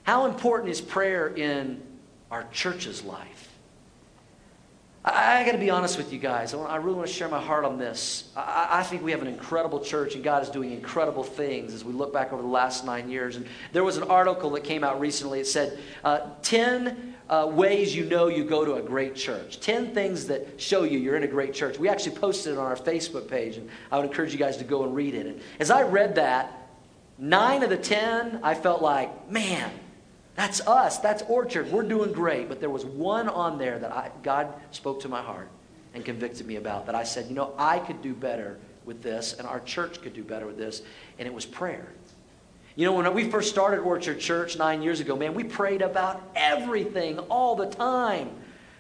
How 0.04 0.28
important 0.28 0.70
is 0.70 0.82
prayer 0.82 1.30
in 1.30 1.82
our 2.30 2.44
church's 2.52 3.04
life? 3.04 3.50
I, 5.04 5.44
got 5.44 5.54
to 5.54 5.58
be 5.58 5.72
honest 5.72 5.98
with 5.98 6.14
you 6.14 6.20
guys. 6.20 6.54
I, 6.54 6.76
really 6.76 6.98
want 6.98 7.08
to 7.08 7.14
share 7.14 7.30
my 7.30 7.42
heart 7.42 7.66
on 7.66 7.80
this. 7.80 8.30
I, 8.36 8.68
I, 8.70 8.84
think 8.84 9.02
we 9.02 9.10
have 9.12 9.22
an 9.24 9.28
incredible 9.28 9.80
church, 9.80 10.14
and 10.14 10.24
God 10.24 10.44
is 10.44 10.50
doing 10.50 10.74
incredible 10.74 11.24
things 11.24 11.74
as 11.74 11.84
we 11.84 11.92
look 11.92 12.14
back 12.14 12.34
over 12.34 12.44
the 12.44 12.48
last 12.48 12.86
nine 12.86 13.10
years. 13.10 13.36
And 13.36 13.48
there 13.72 13.84
was 13.84 13.98
an 13.98 14.04
article 14.04 14.52
that 14.52 14.64
came 14.64 14.84
out 14.84 15.00
recently. 15.00 15.40
It 15.40 15.48
said 15.48 15.80
uh, 16.04 16.20
10 16.44 17.16
uh, 17.30 17.50
ways 17.52 17.96
you 17.96 18.06
know 18.06 18.28
you 18.28 18.44
go 18.44 18.64
to 18.64 18.76
a 18.76 18.82
great 18.82 19.16
church. 19.16 19.60
10 19.60 19.94
things 19.94 20.28
that 20.28 20.60
show 20.60 20.84
you 20.84 20.98
you're 20.98 21.18
in 21.18 21.24
a 21.24 21.28
great 21.28 21.54
church. 21.54 21.78
We 21.78 21.90
actually 21.90 22.16
posted 22.16 22.54
it 22.54 22.58
on 22.58 22.66
our 22.66 22.76
Facebook 22.76 23.28
page, 23.28 23.58
and 23.58 23.70
I 23.92 23.98
would 23.98 24.06
encourage 24.06 24.32
you 24.32 24.40
guys 24.40 24.58
to 24.58 24.64
go 24.64 24.84
and 24.84 24.96
read 24.96 25.14
it. 25.14 25.26
And 25.26 25.42
as 25.60 25.70
I 25.70 25.84
read 25.84 26.16
that, 26.16 26.70
nine 27.18 27.64
of 27.64 27.70
the 27.70 27.78
10, 27.78 28.40
I 28.44 28.54
felt 28.54 28.82
like, 28.82 29.30
man, 29.30 29.72
that's 30.36 30.62
us. 30.68 31.00
That's 31.00 31.24
Orchard. 31.24 31.72
We're 31.72 31.84
doing 31.84 32.14
great. 32.14 32.48
But 32.48 32.60
there 32.60 32.70
was 32.70 32.86
one 32.86 33.28
on 33.28 33.58
there 33.58 33.80
that 33.80 33.92
I, 33.92 34.12
God 34.24 34.54
spoke 34.72 35.02
to 35.02 35.10
my 35.10 35.22
heart 35.22 35.50
and 35.94 36.06
convicted 36.06 36.46
me 36.46 36.58
about 36.58 36.86
that 36.86 36.96
I 36.96 37.04
said, 37.04 37.28
you 37.28 37.34
know, 37.34 37.54
I 37.58 37.80
could 37.80 38.02
do 38.02 38.14
better 38.14 38.58
with 38.86 39.02
this, 39.02 39.34
and 39.34 39.48
our 39.48 39.60
church 39.62 40.02
could 40.02 40.14
do 40.14 40.24
better 40.24 40.46
with 40.46 40.58
this, 40.58 40.82
and 41.20 41.28
it 41.28 41.34
was 41.34 41.46
prayer. 41.46 41.88
You 42.78 42.86
know, 42.86 42.94
when 42.94 43.12
we 43.16 43.28
first 43.28 43.50
started 43.50 43.80
Orchard 43.80 44.20
Church 44.20 44.56
nine 44.56 44.84
years 44.84 45.00
ago, 45.00 45.16
man, 45.16 45.34
we 45.34 45.44
prayed 45.44 45.82
about 45.82 46.22
everything 46.36 47.18
all 47.18 47.56
the 47.56 47.66
time. 47.66 48.30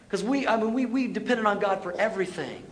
Because 0.06 0.24
we, 0.24 0.45
I 0.45 0.56
mean, 0.56 0.74
we, 0.76 0.86
we 0.86 1.08
depended 1.08 1.48
on 1.48 1.58
God 1.58 1.82
for 1.82 1.93
everything. 1.93 2.64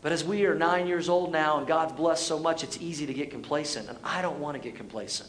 But 0.00 0.12
as 0.12 0.24
we 0.24 0.46
are 0.46 0.54
nine 0.54 0.86
years 0.86 1.10
old 1.10 1.32
now 1.32 1.58
and 1.58 1.66
God's 1.66 1.92
blessed 1.92 2.26
so 2.26 2.38
much, 2.38 2.64
it's 2.64 2.78
easy 2.78 3.04
to 3.04 3.12
get 3.12 3.30
complacent. 3.30 3.90
And 3.90 3.98
I 4.02 4.22
don't 4.22 4.40
want 4.40 4.54
to 4.54 4.58
get 4.58 4.74
complacent. 4.74 5.28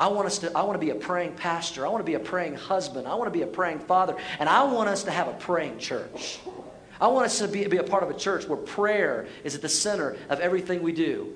I 0.00 0.08
want 0.08 0.26
us 0.26 0.38
to, 0.40 0.50
I 0.52 0.62
want 0.62 0.80
to 0.80 0.84
be 0.84 0.90
a 0.90 0.96
praying 0.96 1.34
pastor. 1.34 1.86
I 1.86 1.88
want 1.88 2.04
to 2.04 2.10
be 2.10 2.14
a 2.14 2.20
praying 2.20 2.56
husband. 2.56 3.06
I 3.06 3.14
want 3.14 3.32
to 3.32 3.38
be 3.38 3.42
a 3.42 3.46
praying 3.46 3.78
father. 3.78 4.16
And 4.40 4.48
I 4.48 4.64
want 4.64 4.88
us 4.88 5.04
to 5.04 5.12
have 5.12 5.28
a 5.28 5.34
praying 5.34 5.78
church. 5.78 6.40
I 7.00 7.06
want 7.06 7.26
us 7.26 7.38
to 7.38 7.46
be, 7.46 7.64
be 7.68 7.76
a 7.76 7.84
part 7.84 8.02
of 8.02 8.10
a 8.10 8.18
church 8.18 8.48
where 8.48 8.58
prayer 8.58 9.28
is 9.44 9.54
at 9.54 9.62
the 9.62 9.68
center 9.68 10.16
of 10.28 10.40
everything 10.40 10.82
we 10.82 10.90
do. 10.90 11.32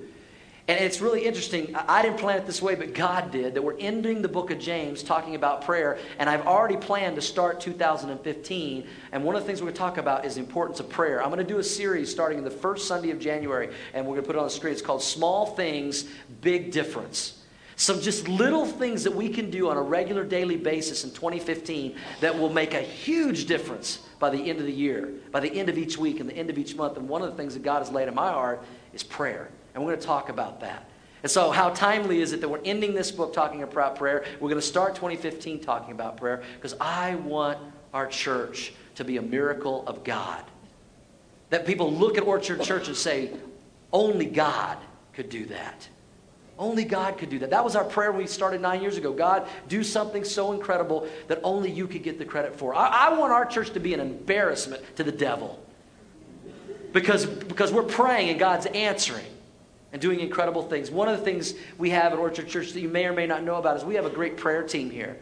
And 0.71 0.85
it's 0.85 1.01
really 1.01 1.25
interesting. 1.25 1.75
I 1.75 2.01
didn't 2.01 2.19
plan 2.19 2.37
it 2.37 2.45
this 2.45 2.61
way, 2.61 2.75
but 2.75 2.93
God 2.93 3.29
did. 3.29 3.55
That 3.55 3.61
we're 3.61 3.77
ending 3.77 4.21
the 4.21 4.29
book 4.29 4.51
of 4.51 4.59
James 4.59 5.03
talking 5.03 5.35
about 5.35 5.65
prayer. 5.65 5.99
And 6.17 6.29
I've 6.29 6.47
already 6.47 6.77
planned 6.77 7.17
to 7.17 7.21
start 7.21 7.59
2015. 7.59 8.87
And 9.11 9.23
one 9.25 9.35
of 9.35 9.41
the 9.41 9.45
things 9.45 9.59
we're 9.59 9.65
going 9.65 9.73
to 9.73 9.79
talk 9.79 9.97
about 9.97 10.23
is 10.23 10.35
the 10.35 10.39
importance 10.39 10.79
of 10.79 10.87
prayer. 10.87 11.21
I'm 11.21 11.27
going 11.27 11.45
to 11.45 11.53
do 11.53 11.59
a 11.59 11.63
series 11.63 12.09
starting 12.09 12.37
in 12.37 12.45
the 12.45 12.49
first 12.49 12.87
Sunday 12.87 13.11
of 13.11 13.19
January. 13.19 13.69
And 13.93 14.05
we're 14.05 14.13
going 14.13 14.23
to 14.23 14.27
put 14.27 14.37
it 14.37 14.39
on 14.39 14.45
the 14.45 14.49
screen. 14.49 14.71
It's 14.71 14.81
called 14.81 15.03
Small 15.03 15.45
Things, 15.45 16.05
Big 16.39 16.71
Difference. 16.71 17.43
Some 17.75 17.99
just 17.99 18.29
little 18.29 18.65
things 18.65 19.03
that 19.03 19.13
we 19.13 19.27
can 19.27 19.49
do 19.49 19.69
on 19.69 19.75
a 19.75 19.81
regular 19.81 20.23
daily 20.23 20.55
basis 20.55 21.03
in 21.03 21.09
2015 21.09 21.97
that 22.21 22.39
will 22.39 22.53
make 22.53 22.73
a 22.73 22.81
huge 22.81 23.45
difference 23.45 24.07
by 24.19 24.29
the 24.29 24.49
end 24.49 24.61
of 24.61 24.65
the 24.65 24.71
year, 24.71 25.15
by 25.33 25.41
the 25.41 25.51
end 25.51 25.67
of 25.67 25.77
each 25.77 25.97
week, 25.97 26.21
and 26.21 26.29
the 26.29 26.37
end 26.37 26.49
of 26.49 26.57
each 26.57 26.77
month. 26.77 26.95
And 26.95 27.09
one 27.09 27.21
of 27.21 27.29
the 27.29 27.35
things 27.35 27.55
that 27.55 27.63
God 27.63 27.79
has 27.79 27.91
laid 27.91 28.07
in 28.07 28.15
my 28.15 28.31
heart 28.31 28.63
is 28.93 29.03
prayer. 29.03 29.49
And 29.73 29.83
we're 29.83 29.91
going 29.91 30.01
to 30.01 30.05
talk 30.05 30.29
about 30.29 30.61
that. 30.61 30.85
And 31.23 31.31
so, 31.31 31.51
how 31.51 31.69
timely 31.69 32.21
is 32.21 32.33
it 32.33 32.41
that 32.41 32.49
we're 32.49 32.61
ending 32.65 32.93
this 32.93 33.11
book 33.11 33.33
talking 33.33 33.61
about 33.61 33.95
prayer? 33.95 34.25
We're 34.39 34.49
going 34.49 34.61
to 34.61 34.67
start 34.67 34.95
2015 34.95 35.59
talking 35.59 35.91
about 35.91 36.17
prayer 36.17 36.41
because 36.55 36.75
I 36.81 37.15
want 37.15 37.59
our 37.93 38.07
church 38.07 38.73
to 38.95 39.03
be 39.03 39.17
a 39.17 39.21
miracle 39.21 39.83
of 39.87 40.03
God. 40.03 40.43
That 41.51 41.65
people 41.65 41.93
look 41.93 42.17
at 42.17 42.23
Orchard 42.23 42.61
Church 42.61 42.87
and 42.87 42.97
say, 42.97 43.31
only 43.93 44.25
God 44.25 44.77
could 45.13 45.29
do 45.29 45.45
that. 45.47 45.87
Only 46.57 46.85
God 46.85 47.17
could 47.17 47.29
do 47.29 47.39
that. 47.39 47.49
That 47.49 47.63
was 47.63 47.75
our 47.75 47.83
prayer 47.83 48.11
when 48.11 48.21
we 48.21 48.27
started 48.27 48.61
nine 48.61 48.81
years 48.81 48.97
ago. 48.97 49.11
God, 49.11 49.47
do 49.67 49.83
something 49.83 50.23
so 50.23 50.53
incredible 50.53 51.07
that 51.27 51.39
only 51.43 51.71
you 51.71 51.87
could 51.87 52.03
get 52.03 52.19
the 52.19 52.25
credit 52.25 52.55
for. 52.57 52.73
I, 52.73 53.09
I 53.09 53.17
want 53.17 53.33
our 53.33 53.45
church 53.45 53.71
to 53.71 53.79
be 53.79 53.93
an 53.93 53.99
embarrassment 53.99 54.83
to 54.97 55.03
the 55.03 55.11
devil 55.11 55.61
because, 56.93 57.25
because 57.25 57.71
we're 57.71 57.83
praying 57.83 58.29
and 58.29 58.39
God's 58.39 58.67
answering 58.67 59.25
and 59.93 60.01
doing 60.01 60.19
incredible 60.19 60.63
things. 60.63 60.89
One 60.89 61.07
of 61.07 61.17
the 61.17 61.23
things 61.23 61.53
we 61.77 61.89
have 61.89 62.13
at 62.13 62.19
Orchard 62.19 62.47
Church 62.47 62.73
that 62.73 62.79
you 62.79 62.89
may 62.89 63.05
or 63.05 63.13
may 63.13 63.27
not 63.27 63.43
know 63.43 63.55
about 63.55 63.77
is 63.77 63.83
we 63.83 63.95
have 63.95 64.05
a 64.05 64.09
great 64.09 64.37
prayer 64.37 64.63
team 64.63 64.89
here. 64.89 65.17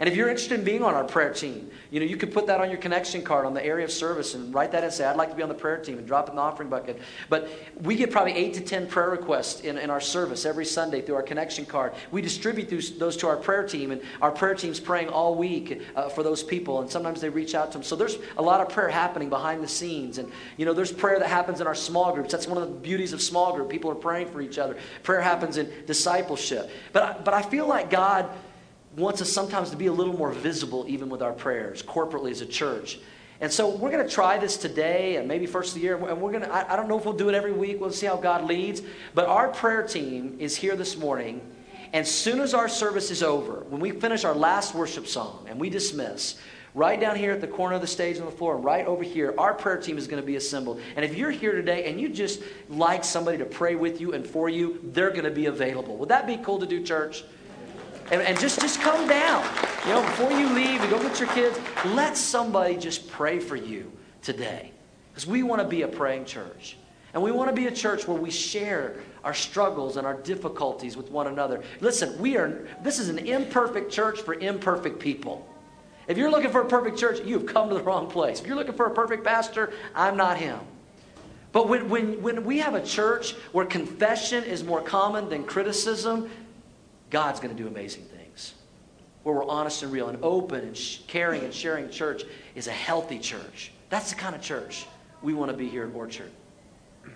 And 0.00 0.08
if 0.08 0.16
you're 0.16 0.28
interested 0.28 0.58
in 0.58 0.64
being 0.64 0.82
on 0.82 0.94
our 0.94 1.04
prayer 1.04 1.32
team, 1.32 1.70
you 1.90 2.00
know, 2.00 2.06
you 2.06 2.16
could 2.16 2.32
put 2.32 2.46
that 2.46 2.60
on 2.60 2.70
your 2.70 2.78
connection 2.78 3.22
card 3.22 3.46
on 3.46 3.54
the 3.54 3.64
area 3.64 3.84
of 3.84 3.92
service 3.92 4.34
and 4.34 4.52
write 4.52 4.72
that 4.72 4.82
and 4.82 4.92
say, 4.92 5.04
I'd 5.04 5.16
like 5.16 5.30
to 5.30 5.36
be 5.36 5.42
on 5.42 5.48
the 5.48 5.54
prayer 5.54 5.76
team 5.78 5.98
and 5.98 6.06
drop 6.06 6.28
it 6.28 6.30
in 6.30 6.36
the 6.36 6.42
offering 6.42 6.70
bucket. 6.70 7.00
But 7.28 7.48
we 7.82 7.94
get 7.94 8.10
probably 8.10 8.32
eight 8.32 8.54
to 8.54 8.62
10 8.62 8.88
prayer 8.88 9.10
requests 9.10 9.60
in, 9.60 9.78
in 9.78 9.90
our 9.90 10.00
service 10.00 10.44
every 10.44 10.64
Sunday 10.64 11.02
through 11.02 11.16
our 11.16 11.22
connection 11.22 11.66
card. 11.66 11.92
We 12.10 12.22
distribute 12.22 12.68
those, 12.70 12.98
those 12.98 13.16
to 13.18 13.28
our 13.28 13.36
prayer 13.36 13.66
team, 13.66 13.90
and 13.90 14.00
our 14.20 14.32
prayer 14.32 14.54
team's 14.54 14.80
praying 14.80 15.08
all 15.08 15.34
week 15.34 15.82
uh, 15.94 16.08
for 16.08 16.22
those 16.22 16.42
people, 16.42 16.80
and 16.80 16.90
sometimes 16.90 17.20
they 17.20 17.28
reach 17.28 17.54
out 17.54 17.70
to 17.72 17.78
them. 17.78 17.84
So 17.84 17.94
there's 17.94 18.16
a 18.38 18.42
lot 18.42 18.60
of 18.60 18.70
prayer 18.70 18.88
happening 18.88 19.28
behind 19.28 19.62
the 19.62 19.68
scenes. 19.68 20.18
And, 20.18 20.32
you 20.56 20.64
know, 20.64 20.72
there's 20.72 20.90
prayer 20.92 21.18
that 21.18 21.28
happens 21.28 21.60
in 21.60 21.66
our 21.66 21.74
small 21.74 22.12
groups. 22.14 22.32
That's 22.32 22.48
one 22.48 22.60
of 22.60 22.68
the 22.68 22.74
beauties 22.74 23.12
of 23.12 23.22
small 23.22 23.54
group. 23.54 23.68
People 23.68 23.90
are 23.90 23.96
praying 23.96 24.30
for 24.30 24.40
each 24.40 24.58
other. 24.58 24.76
Prayer 25.02 25.20
happens 25.20 25.58
in 25.58 25.70
discipleship. 25.86 26.70
But, 26.92 27.24
but 27.24 27.34
I 27.34 27.42
feel 27.42 27.68
like 27.68 27.90
God 27.90 28.28
wants 28.96 29.22
us 29.22 29.30
sometimes 29.30 29.70
to 29.70 29.76
be 29.76 29.86
a 29.86 29.92
little 29.92 30.16
more 30.16 30.30
visible 30.30 30.84
even 30.88 31.08
with 31.08 31.22
our 31.22 31.32
prayers 31.32 31.82
corporately 31.82 32.30
as 32.30 32.40
a 32.40 32.46
church. 32.46 32.98
And 33.40 33.50
so 33.52 33.68
we're 33.68 33.90
going 33.90 34.06
to 34.06 34.12
try 34.12 34.38
this 34.38 34.56
today 34.56 35.16
and 35.16 35.26
maybe 35.26 35.46
first 35.46 35.70
of 35.70 35.74
the 35.74 35.80
year. 35.80 35.96
And 35.96 36.20
we're 36.20 36.30
going 36.30 36.44
to, 36.44 36.72
I, 36.72 36.76
don't 36.76 36.88
know 36.88 36.96
if 36.96 37.04
we'll 37.04 37.14
do 37.14 37.28
it 37.28 37.34
every 37.34 37.52
week. 37.52 37.80
We'll 37.80 37.90
see 37.90 38.06
how 38.06 38.16
God 38.16 38.44
leads. 38.44 38.82
But 39.14 39.26
our 39.26 39.48
prayer 39.48 39.82
team 39.82 40.36
is 40.38 40.56
here 40.56 40.76
this 40.76 40.96
morning. 40.96 41.40
And 41.86 42.02
as 42.02 42.10
soon 42.10 42.38
as 42.38 42.54
our 42.54 42.68
service 42.68 43.10
is 43.10 43.20
over, 43.20 43.64
when 43.68 43.80
we 43.80 43.90
finish 43.90 44.24
our 44.24 44.34
last 44.34 44.76
worship 44.76 45.08
song 45.08 45.46
and 45.48 45.58
we 45.58 45.70
dismiss, 45.70 46.38
right 46.74 47.00
down 47.00 47.16
here 47.16 47.32
at 47.32 47.40
the 47.40 47.48
corner 47.48 47.74
of 47.74 47.80
the 47.80 47.86
stage 47.86 48.18
on 48.18 48.26
the 48.26 48.32
floor, 48.32 48.56
right 48.56 48.86
over 48.86 49.02
here, 49.02 49.34
our 49.36 49.52
prayer 49.52 49.76
team 49.76 49.98
is 49.98 50.06
going 50.06 50.22
to 50.22 50.26
be 50.26 50.36
assembled. 50.36 50.80
And 50.94 51.04
if 51.04 51.16
you're 51.16 51.32
here 51.32 51.52
today 51.52 51.90
and 51.90 52.00
you 52.00 52.08
just 52.08 52.42
like 52.68 53.04
somebody 53.04 53.38
to 53.38 53.44
pray 53.44 53.74
with 53.74 54.00
you 54.00 54.12
and 54.14 54.24
for 54.26 54.48
you, 54.48 54.78
they're 54.84 55.10
going 55.10 55.24
to 55.24 55.30
be 55.30 55.46
available. 55.46 55.96
Would 55.96 56.10
that 56.10 56.28
be 56.28 56.36
cool 56.38 56.60
to 56.60 56.66
do, 56.66 56.82
church? 56.82 57.24
And, 58.12 58.20
and 58.22 58.38
just, 58.38 58.60
just 58.60 58.80
come 58.80 59.08
down. 59.08 59.42
You 59.86 59.94
know, 59.94 60.02
before 60.02 60.30
you 60.32 60.48
leave 60.50 60.80
and 60.80 60.90
go 60.90 61.02
get 61.02 61.18
your 61.18 61.30
kids, 61.30 61.58
let 61.86 62.16
somebody 62.16 62.76
just 62.76 63.10
pray 63.10 63.40
for 63.40 63.56
you 63.56 63.90
today. 64.20 64.70
Because 65.10 65.26
we 65.26 65.42
want 65.42 65.62
to 65.62 65.66
be 65.66 65.82
a 65.82 65.88
praying 65.88 66.26
church. 66.26 66.76
And 67.14 67.22
we 67.22 67.32
want 67.32 67.50
to 67.50 67.56
be 67.56 67.66
a 67.66 67.72
church 67.72 68.06
where 68.06 68.16
we 68.16 68.30
share 68.30 68.96
our 69.24 69.34
struggles 69.34 69.96
and 69.96 70.06
our 70.06 70.14
difficulties 70.14 70.96
with 70.96 71.10
one 71.10 71.26
another. 71.26 71.62
Listen, 71.80 72.18
we 72.18 72.36
are 72.36 72.66
this 72.82 72.98
is 72.98 73.08
an 73.08 73.18
imperfect 73.18 73.90
church 73.92 74.20
for 74.20 74.34
imperfect 74.34 74.98
people. 74.98 75.46
If 76.08 76.16
you're 76.16 76.30
looking 76.30 76.50
for 76.50 76.62
a 76.62 76.66
perfect 76.66 76.98
church, 76.98 77.20
you've 77.24 77.46
come 77.46 77.68
to 77.68 77.74
the 77.74 77.82
wrong 77.82 78.10
place. 78.10 78.40
If 78.40 78.46
you're 78.46 78.56
looking 78.56 78.74
for 78.74 78.86
a 78.86 78.94
perfect 78.94 79.24
pastor, 79.24 79.72
I'm 79.94 80.16
not 80.16 80.38
him. 80.38 80.58
But 81.52 81.68
when, 81.68 81.90
when, 81.90 82.22
when 82.22 82.44
we 82.44 82.58
have 82.58 82.74
a 82.74 82.84
church 82.84 83.34
where 83.52 83.66
confession 83.66 84.42
is 84.44 84.64
more 84.64 84.80
common 84.80 85.28
than 85.28 85.44
criticism, 85.44 86.30
God's 87.12 87.40
going 87.40 87.54
to 87.54 87.62
do 87.62 87.68
amazing 87.68 88.04
things. 88.04 88.54
Where 89.22 89.36
we're 89.36 89.46
honest 89.46 89.82
and 89.82 89.92
real 89.92 90.08
and 90.08 90.18
open 90.24 90.60
and 90.60 90.76
sh- 90.76 91.00
caring 91.06 91.44
and 91.44 91.54
sharing 91.54 91.90
church 91.90 92.24
is 92.54 92.66
a 92.66 92.72
healthy 92.72 93.18
church. 93.18 93.70
That's 93.90 94.10
the 94.10 94.16
kind 94.16 94.34
of 94.34 94.40
church 94.40 94.86
we 95.20 95.34
want 95.34 95.50
to 95.50 95.56
be 95.56 95.68
here 95.68 95.84
at 95.84 95.94
Orchard. 95.94 96.30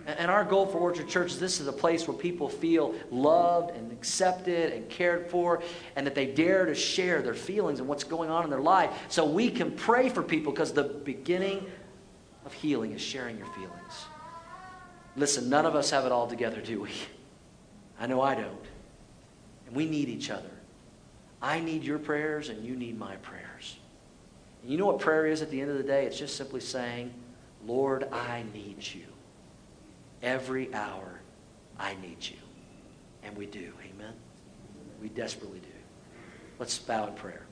And 0.07 0.31
our 0.31 0.45
goal 0.45 0.67
for 0.67 0.79
Orchard 0.79 1.09
Church 1.09 1.33
is 1.33 1.41
this 1.41 1.61
is 1.61 1.67
a 1.67 1.73
place 1.73 2.07
where 2.07 2.17
people 2.17 2.49
feel 2.49 2.95
loved 3.11 3.75
and 3.75 3.91
accepted 3.91 4.73
and 4.73 4.89
cared 4.89 5.31
for, 5.31 5.63
and 5.95 6.07
that 6.07 6.15
they 6.15 6.27
dare 6.27 6.67
to 6.67 6.75
share 6.75 7.23
their 7.23 7.35
feelings 7.35 7.79
and 7.79 7.89
what's 7.89 8.05
going 8.05 8.29
on 8.29 8.45
in 8.45 8.51
their 8.51 8.61
life 8.61 8.91
so 9.09 9.25
we 9.25 9.49
can 9.49 9.71
pray 9.71 10.09
for 10.09 10.23
people 10.23 10.53
because 10.53 10.73
the 10.73 10.83
beginning 10.83 11.65
of 12.45 12.53
healing 12.53 12.93
is 12.93 13.01
sharing 13.01 13.39
your 13.39 13.47
feelings. 13.49 14.07
Listen, 15.17 15.49
none 15.49 15.65
of 15.65 15.75
us 15.75 15.91
have 15.91 16.05
it 16.05 16.13
all 16.13 16.27
together, 16.27 16.61
do 16.61 16.83
we? 16.83 16.91
I 17.99 18.07
know 18.07 18.21
I 18.21 18.35
don't. 18.35 18.66
And 19.67 19.77
we 19.77 19.87
need 19.87 20.09
each 20.09 20.31
other. 20.31 20.51
I 21.43 21.61
need 21.61 21.85
your 21.85 21.99
prayers, 21.99 22.49
and 22.49 22.65
you 22.65 22.77
need 22.77 22.99
my 22.99 23.17
prayers. 23.17 23.77
And 24.63 24.71
you 24.71 24.79
know 24.79 24.87
what 24.87 24.99
prayer 24.99 25.27
is 25.27 25.43
at 25.43 25.51
the 25.51 25.61
end 25.61 25.71
of 25.71 25.77
the 25.77 25.83
day? 25.83 26.07
It's 26.07 26.19
just 26.19 26.37
simply 26.37 26.61
saying, 26.61 27.13
Lord, 27.67 28.09
I 28.13 28.45
need 28.53 28.87
you. 28.95 29.05
Every 30.23 30.73
hour, 30.75 31.21
I 31.79 31.95
need 32.03 32.19
you. 32.21 32.37
And 33.23 33.37
we 33.37 33.47
do. 33.47 33.73
Amen? 33.95 34.13
We 35.01 35.09
desperately 35.09 35.59
do. 35.59 35.67
Let's 36.59 36.79
bow 36.79 37.07
in 37.07 37.15
prayer. 37.15 37.43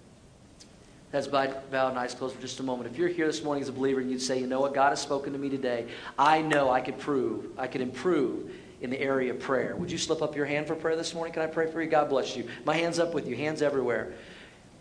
Heads 1.12 1.29
bowed, 1.29 1.71
bowed, 1.71 1.91
and 1.91 1.99
eyes 1.99 2.15
closed 2.15 2.35
for 2.35 2.41
just 2.41 2.59
a 2.59 2.62
moment. 2.65 2.91
If 2.91 2.99
you're 2.99 3.09
here 3.09 3.27
this 3.27 3.45
morning 3.45 3.62
as 3.62 3.69
a 3.69 3.73
believer 3.73 4.01
and 4.01 4.11
you'd 4.11 4.23
say, 4.23 4.41
you 4.41 4.49
know 4.49 4.61
what, 4.61 4.75
God 4.75 4.91
has 4.91 5.01
spoken 5.01 5.33
to 5.33 5.39
me 5.39 5.49
today, 5.49 5.87
I 6.19 6.43
know 6.43 6.71
I 6.71 6.81
could 6.81 6.99
prove, 6.99 7.47
I 7.57 7.69
could 7.69 7.81
improve 7.81 8.51
in 8.85 8.91
the 8.91 9.01
area 9.01 9.32
of 9.32 9.41
prayer. 9.41 9.74
Would 9.76 9.91
you 9.91 9.97
slip 9.97 10.20
up 10.20 10.37
your 10.37 10.45
hand 10.45 10.66
for 10.66 10.74
prayer 10.74 10.95
this 10.95 11.14
morning? 11.14 11.32
Can 11.32 11.43
I 11.43 11.47
pray 11.47 11.70
for 11.72 11.82
you? 11.82 11.89
God 11.89 12.11
bless 12.11 12.37
you. 12.37 12.47
My 12.66 12.76
hand's 12.76 12.99
up 12.99 13.14
with 13.14 13.26
you, 13.26 13.35
hands 13.35 13.62
everywhere. 13.62 14.12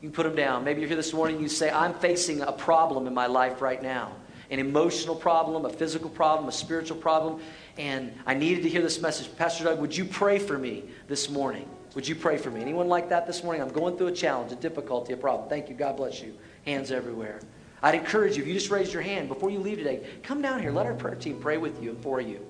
You 0.02 0.10
put 0.10 0.24
them 0.24 0.36
down. 0.36 0.66
Maybe 0.66 0.82
you're 0.82 0.90
here 0.90 0.98
this 0.98 1.14
morning 1.14 1.38
and 1.38 1.44
you 1.44 1.50
say, 1.50 1.72
I'm 1.72 1.94
facing 1.94 2.42
a 2.42 2.52
problem 2.52 3.08
in 3.08 3.14
my 3.14 3.28
life 3.28 3.62
right 3.62 3.82
now 3.82 4.12
an 4.52 4.60
emotional 4.60 5.16
problem, 5.16 5.66
a 5.66 5.70
physical 5.70 6.10
problem, 6.10 6.48
a 6.48 6.52
spiritual 6.52 6.98
problem, 6.98 7.42
and 7.78 8.14
I 8.28 8.36
needed 8.36 8.62
to 8.64 8.70
hear 8.70 8.84
this 8.84 9.02
message. 9.02 9.36
Pastor 9.36 9.64
Doug, 9.64 9.80
would 9.80 9.98
you 9.98 10.06
pray 10.06 10.38
for 10.38 10.60
me 10.60 10.84
this 11.08 11.28
morning? 11.28 11.68
Would 11.96 12.08
you 12.08 12.14
pray 12.14 12.38
for 12.38 12.52
me? 12.52 12.62
Anyone 12.62 12.88
like 12.88 13.10
that 13.10 13.26
this 13.26 13.44
morning? 13.44 13.64
I'm 13.64 13.72
going 13.72 13.98
through 13.98 14.08
a 14.08 14.12
challenge, 14.12 14.52
a 14.52 14.56
difficulty, 14.56 15.14
a 15.14 15.18
problem. 15.18 15.50
Thank 15.50 15.70
you. 15.70 15.76
God 15.76 15.98
bless 15.98 16.22
you. 16.22 16.36
Hands 16.66 16.92
everywhere. 16.92 17.40
I'd 17.82 17.96
encourage 17.96 18.38
you, 18.38 18.44
if 18.44 18.48
you 18.48 18.54
just 18.54 18.70
raised 18.70 18.94
your 18.94 19.02
hand 19.02 19.28
before 19.28 19.50
you 19.50 19.58
leave 19.58 19.80
today, 19.80 20.06
come 20.22 20.42
down 20.42 20.62
here. 20.62 20.72
Let 20.72 20.86
our 20.86 20.94
prayer 20.94 21.16
team 21.16 21.40
pray 21.40 21.58
with 21.58 21.82
you 21.82 21.90
and 21.92 22.04
for 22.04 22.22
you. 22.22 22.46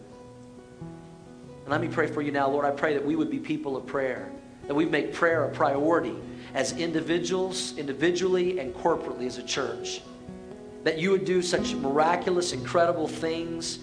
And 1.64 1.72
let 1.72 1.80
me 1.80 1.88
pray 1.88 2.08
for 2.08 2.22
you 2.22 2.32
now, 2.32 2.50
Lord. 2.50 2.66
I 2.66 2.72
pray 2.72 2.94
that 2.94 3.06
we 3.06 3.16
would 3.16 3.32
be 3.32 3.40
people 3.40 3.78
of 3.78 3.86
prayer, 3.86 4.30
that 4.68 4.76
we 4.76 4.86
make 4.86 5.14
prayer 5.14 5.46
a 5.46 5.50
priority 5.50 6.16
as 6.54 6.74
individuals, 6.74 7.78
individually 7.78 8.60
and 8.60 8.74
corporately 8.74 9.28
as 9.28 9.38
a 9.38 9.44
church. 9.44 10.02
That 10.84 10.98
you 10.98 11.12
would 11.12 11.24
do 11.24 11.42
such 11.42 11.74
miraculous, 11.74 12.52
incredible 12.52 13.08
things 13.08 13.80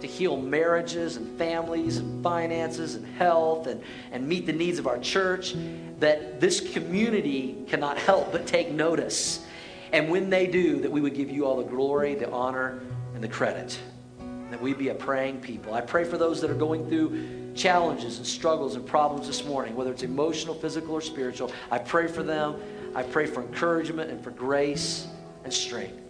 to 0.00 0.06
heal 0.06 0.36
marriages 0.36 1.16
and 1.16 1.36
families 1.36 1.96
and 1.96 2.22
finances 2.22 2.94
and 2.94 3.06
health 3.16 3.66
and, 3.66 3.82
and 4.12 4.28
meet 4.28 4.46
the 4.46 4.52
needs 4.52 4.78
of 4.78 4.86
our 4.86 4.98
church 4.98 5.54
that 5.98 6.40
this 6.40 6.60
community 6.72 7.64
cannot 7.66 7.98
help 7.98 8.30
but 8.30 8.46
take 8.46 8.70
notice. 8.70 9.44
And 9.92 10.08
when 10.08 10.30
they 10.30 10.46
do, 10.46 10.80
that 10.82 10.90
we 10.90 11.00
would 11.00 11.14
give 11.14 11.30
you 11.30 11.46
all 11.46 11.56
the 11.56 11.64
glory, 11.64 12.14
the 12.14 12.30
honor, 12.30 12.80
and 13.14 13.24
the 13.24 13.28
credit 13.28 13.78
that 14.50 14.60
we 14.60 14.74
be 14.74 14.88
a 14.88 14.94
praying 14.94 15.40
people. 15.40 15.74
I 15.74 15.80
pray 15.80 16.04
for 16.04 16.18
those 16.18 16.40
that 16.40 16.50
are 16.50 16.54
going 16.54 16.88
through 16.88 17.54
challenges 17.54 18.18
and 18.18 18.26
struggles 18.26 18.74
and 18.74 18.84
problems 18.84 19.26
this 19.26 19.44
morning, 19.44 19.74
whether 19.76 19.92
it's 19.92 20.02
emotional, 20.02 20.54
physical, 20.54 20.94
or 20.94 21.00
spiritual. 21.00 21.52
I 21.70 21.78
pray 21.78 22.06
for 22.06 22.22
them. 22.22 22.56
I 22.94 23.02
pray 23.02 23.26
for 23.26 23.42
encouragement 23.42 24.10
and 24.10 24.22
for 24.22 24.30
grace 24.30 25.06
and 25.44 25.52
strength. 25.52 26.00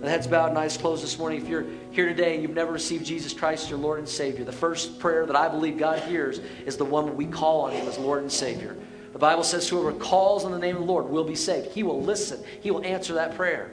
The 0.00 0.08
heads 0.08 0.26
bowed 0.26 0.48
and 0.48 0.58
eyes 0.58 0.78
closed 0.78 1.04
this 1.04 1.18
morning. 1.18 1.42
If 1.42 1.48
you're 1.48 1.66
here 1.90 2.06
today 2.06 2.32
and 2.34 2.42
you've 2.42 2.54
never 2.54 2.72
received 2.72 3.04
Jesus 3.04 3.34
Christ 3.34 3.64
as 3.64 3.70
your 3.70 3.78
Lord 3.78 3.98
and 3.98 4.08
Savior, 4.08 4.44
the 4.44 4.52
first 4.52 4.98
prayer 4.98 5.26
that 5.26 5.36
I 5.36 5.48
believe 5.48 5.76
God 5.76 5.98
hears 6.00 6.38
is 6.64 6.78
the 6.78 6.86
one 6.86 7.16
we 7.16 7.26
call 7.26 7.62
on 7.62 7.72
Him 7.72 7.86
as 7.86 7.98
Lord 7.98 8.22
and 8.22 8.32
Savior. 8.32 8.76
The 9.12 9.18
Bible 9.18 9.42
says, 9.42 9.68
Whoever 9.68 9.92
calls 9.92 10.46
on 10.46 10.52
the 10.52 10.58
name 10.58 10.76
of 10.76 10.82
the 10.82 10.88
Lord 10.88 11.06
will 11.10 11.24
be 11.24 11.34
saved. 11.34 11.72
He 11.72 11.82
will 11.82 12.00
listen, 12.00 12.42
He 12.62 12.70
will 12.70 12.82
answer 12.82 13.14
that 13.14 13.34
prayer. 13.36 13.72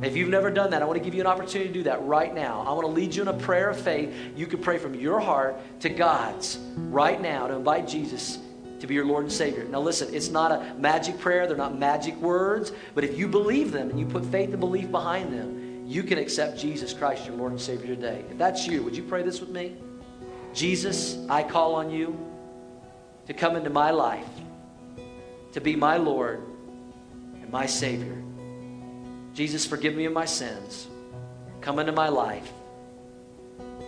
If 0.00 0.16
you've 0.16 0.30
never 0.30 0.50
done 0.50 0.70
that, 0.70 0.82
I 0.82 0.84
want 0.84 0.98
to 0.98 1.04
give 1.04 1.14
you 1.14 1.20
an 1.20 1.26
opportunity 1.26 1.68
to 1.68 1.74
do 1.74 1.82
that 1.84 2.02
right 2.02 2.34
now. 2.34 2.64
I 2.66 2.72
want 2.72 2.86
to 2.86 2.92
lead 2.92 3.14
you 3.14 3.22
in 3.22 3.28
a 3.28 3.34
prayer 3.34 3.70
of 3.70 3.80
faith. 3.80 4.14
You 4.34 4.46
can 4.46 4.60
pray 4.60 4.78
from 4.78 4.94
your 4.94 5.20
heart 5.20 5.60
to 5.80 5.88
God's 5.88 6.58
right 6.76 7.20
now 7.20 7.46
to 7.46 7.54
invite 7.54 7.86
Jesus 7.86 8.38
to 8.80 8.86
be 8.88 8.94
your 8.94 9.04
Lord 9.04 9.24
and 9.24 9.32
Savior. 9.32 9.64
Now, 9.64 9.80
listen, 9.80 10.12
it's 10.12 10.28
not 10.28 10.50
a 10.50 10.74
magic 10.74 11.20
prayer, 11.20 11.46
they're 11.46 11.56
not 11.56 11.78
magic 11.78 12.16
words, 12.16 12.72
but 12.96 13.04
if 13.04 13.16
you 13.16 13.28
believe 13.28 13.70
them 13.70 13.90
and 13.90 14.00
you 14.00 14.06
put 14.06 14.24
faith 14.24 14.50
and 14.50 14.58
belief 14.58 14.90
behind 14.90 15.32
them, 15.32 15.84
you 15.86 16.02
can 16.02 16.18
accept 16.18 16.58
Jesus 16.58 16.92
Christ, 16.92 17.26
your 17.26 17.36
Lord 17.36 17.52
and 17.52 17.60
Savior, 17.60 17.94
today. 17.94 18.24
If 18.28 18.38
that's 18.38 18.66
you, 18.66 18.82
would 18.82 18.96
you 18.96 19.04
pray 19.04 19.22
this 19.22 19.40
with 19.40 19.50
me? 19.50 19.76
Jesus, 20.52 21.16
I 21.28 21.44
call 21.44 21.76
on 21.76 21.90
you 21.90 22.18
to 23.26 23.34
come 23.34 23.54
into 23.54 23.70
my 23.70 23.92
life 23.92 24.26
to 25.52 25.60
be 25.60 25.76
my 25.76 25.96
Lord 25.96 26.42
and 27.40 27.50
my 27.50 27.66
Savior. 27.66 28.22
Jesus, 29.34 29.64
forgive 29.66 29.94
me 29.94 30.04
of 30.04 30.12
my 30.12 30.24
sins. 30.24 30.88
Come 31.60 31.78
into 31.78 31.92
my 31.92 32.08
life. 32.08 32.50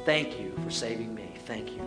Thank 0.04 0.38
you 0.40 0.52
for 0.64 0.70
saving 0.70 1.14
me. 1.14 1.32
Thank 1.46 1.72
you. 1.72 1.82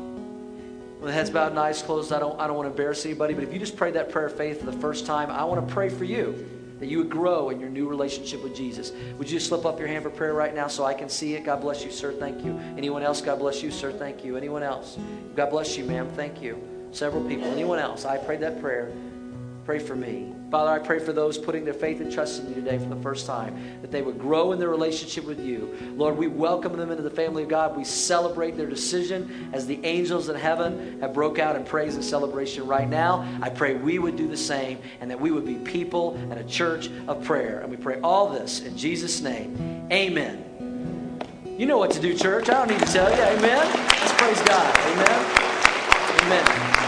With 0.99 1.13
heads 1.13 1.29
bowed 1.29 1.51
and 1.51 1.59
eyes 1.59 1.81
closed, 1.81 2.11
I 2.11 2.19
don't, 2.19 2.39
I 2.39 2.47
don't 2.47 2.55
want 2.55 2.65
to 2.67 2.71
embarrass 2.71 3.05
anybody, 3.05 3.33
but 3.33 3.43
if 3.43 3.53
you 3.53 3.59
just 3.59 3.77
prayed 3.77 3.93
that 3.93 4.11
prayer 4.11 4.27
of 4.27 4.35
faith 4.35 4.59
for 4.59 4.65
the 4.65 4.77
first 4.79 5.05
time, 5.05 5.29
I 5.29 5.43
want 5.43 5.65
to 5.67 5.73
pray 5.73 5.89
for 5.89 6.03
you 6.03 6.49
that 6.79 6.87
you 6.87 6.99
would 6.99 7.09
grow 7.09 7.49
in 7.49 7.59
your 7.59 7.69
new 7.69 7.87
relationship 7.87 8.43
with 8.43 8.55
Jesus. 8.55 8.91
Would 9.17 9.29
you 9.29 9.37
just 9.37 9.47
slip 9.47 9.65
up 9.65 9.79
your 9.79 9.87
hand 9.87 10.03
for 10.03 10.09
prayer 10.09 10.33
right 10.33 10.53
now 10.53 10.67
so 10.67 10.85
I 10.85 10.93
can 10.93 11.09
see 11.09 11.33
it? 11.33 11.43
God 11.43 11.61
bless 11.61 11.83
you, 11.83 11.91
sir. 11.91 12.11
Thank 12.13 12.43
you. 12.45 12.57
Anyone 12.77 13.03
else? 13.03 13.21
God 13.21 13.39
bless 13.39 13.63
you, 13.63 13.71
sir. 13.71 13.91
Thank 13.91 14.23
you. 14.23 14.37
Anyone 14.37 14.63
else? 14.63 14.97
God 15.35 15.49
bless 15.49 15.77
you, 15.77 15.85
ma'am. 15.85 16.09
Thank 16.09 16.41
you. 16.41 16.61
Several 16.91 17.23
people. 17.27 17.45
Anyone 17.45 17.79
else? 17.79 18.05
I 18.05 18.17
prayed 18.17 18.41
that 18.41 18.61
prayer. 18.61 18.91
Pray 19.65 19.79
for 19.79 19.95
me. 19.95 20.33
Father, 20.49 20.71
I 20.71 20.79
pray 20.79 20.99
for 20.99 21.11
those 21.11 21.37
putting 21.37 21.65
their 21.65 21.73
faith 21.73 21.99
and 21.99 22.09
trust 22.09 22.41
in 22.41 22.47
you 22.47 22.55
today 22.55 22.77
for 22.77 22.85
the 22.85 23.01
first 23.01 23.25
time, 23.25 23.81
that 23.81 23.91
they 23.91 24.01
would 24.01 24.17
grow 24.17 24.53
in 24.53 24.59
their 24.59 24.69
relationship 24.69 25.25
with 25.25 25.41
you. 25.41 25.75
Lord, 25.97 26.17
we 26.17 26.27
welcome 26.27 26.77
them 26.77 26.89
into 26.89 27.03
the 27.03 27.09
family 27.09 27.43
of 27.43 27.49
God. 27.49 27.75
We 27.75 27.83
celebrate 27.83 28.55
their 28.55 28.67
decision 28.67 29.49
as 29.51 29.67
the 29.67 29.83
angels 29.83 30.29
in 30.29 30.37
heaven 30.37 31.01
have 31.01 31.13
broke 31.13 31.37
out 31.37 31.57
in 31.57 31.65
praise 31.65 31.95
and 31.95 32.03
celebration 32.03 32.65
right 32.65 32.89
now. 32.89 33.27
I 33.41 33.49
pray 33.49 33.73
we 33.73 33.99
would 33.99 34.15
do 34.15 34.29
the 34.29 34.37
same 34.37 34.79
and 35.01 35.11
that 35.11 35.19
we 35.19 35.31
would 35.31 35.45
be 35.45 35.55
people 35.55 36.15
and 36.15 36.33
a 36.33 36.45
church 36.45 36.89
of 37.09 37.25
prayer. 37.25 37.59
And 37.59 37.69
we 37.69 37.75
pray 37.75 37.99
all 38.01 38.29
this 38.29 38.61
in 38.61 38.77
Jesus' 38.77 39.19
name. 39.19 39.87
Amen. 39.91 40.45
You 41.57 41.65
know 41.65 41.77
what 41.77 41.91
to 41.91 41.99
do, 41.99 42.13
church. 42.13 42.49
I 42.49 42.53
don't 42.53 42.69
need 42.69 42.79
to 42.79 42.93
tell 42.93 43.09
you. 43.09 43.21
Amen. 43.21 43.67
Let's 43.67 44.13
praise 44.13 44.41
God. 44.43 44.77
Amen. 44.77 45.47
Amen. 46.23 46.86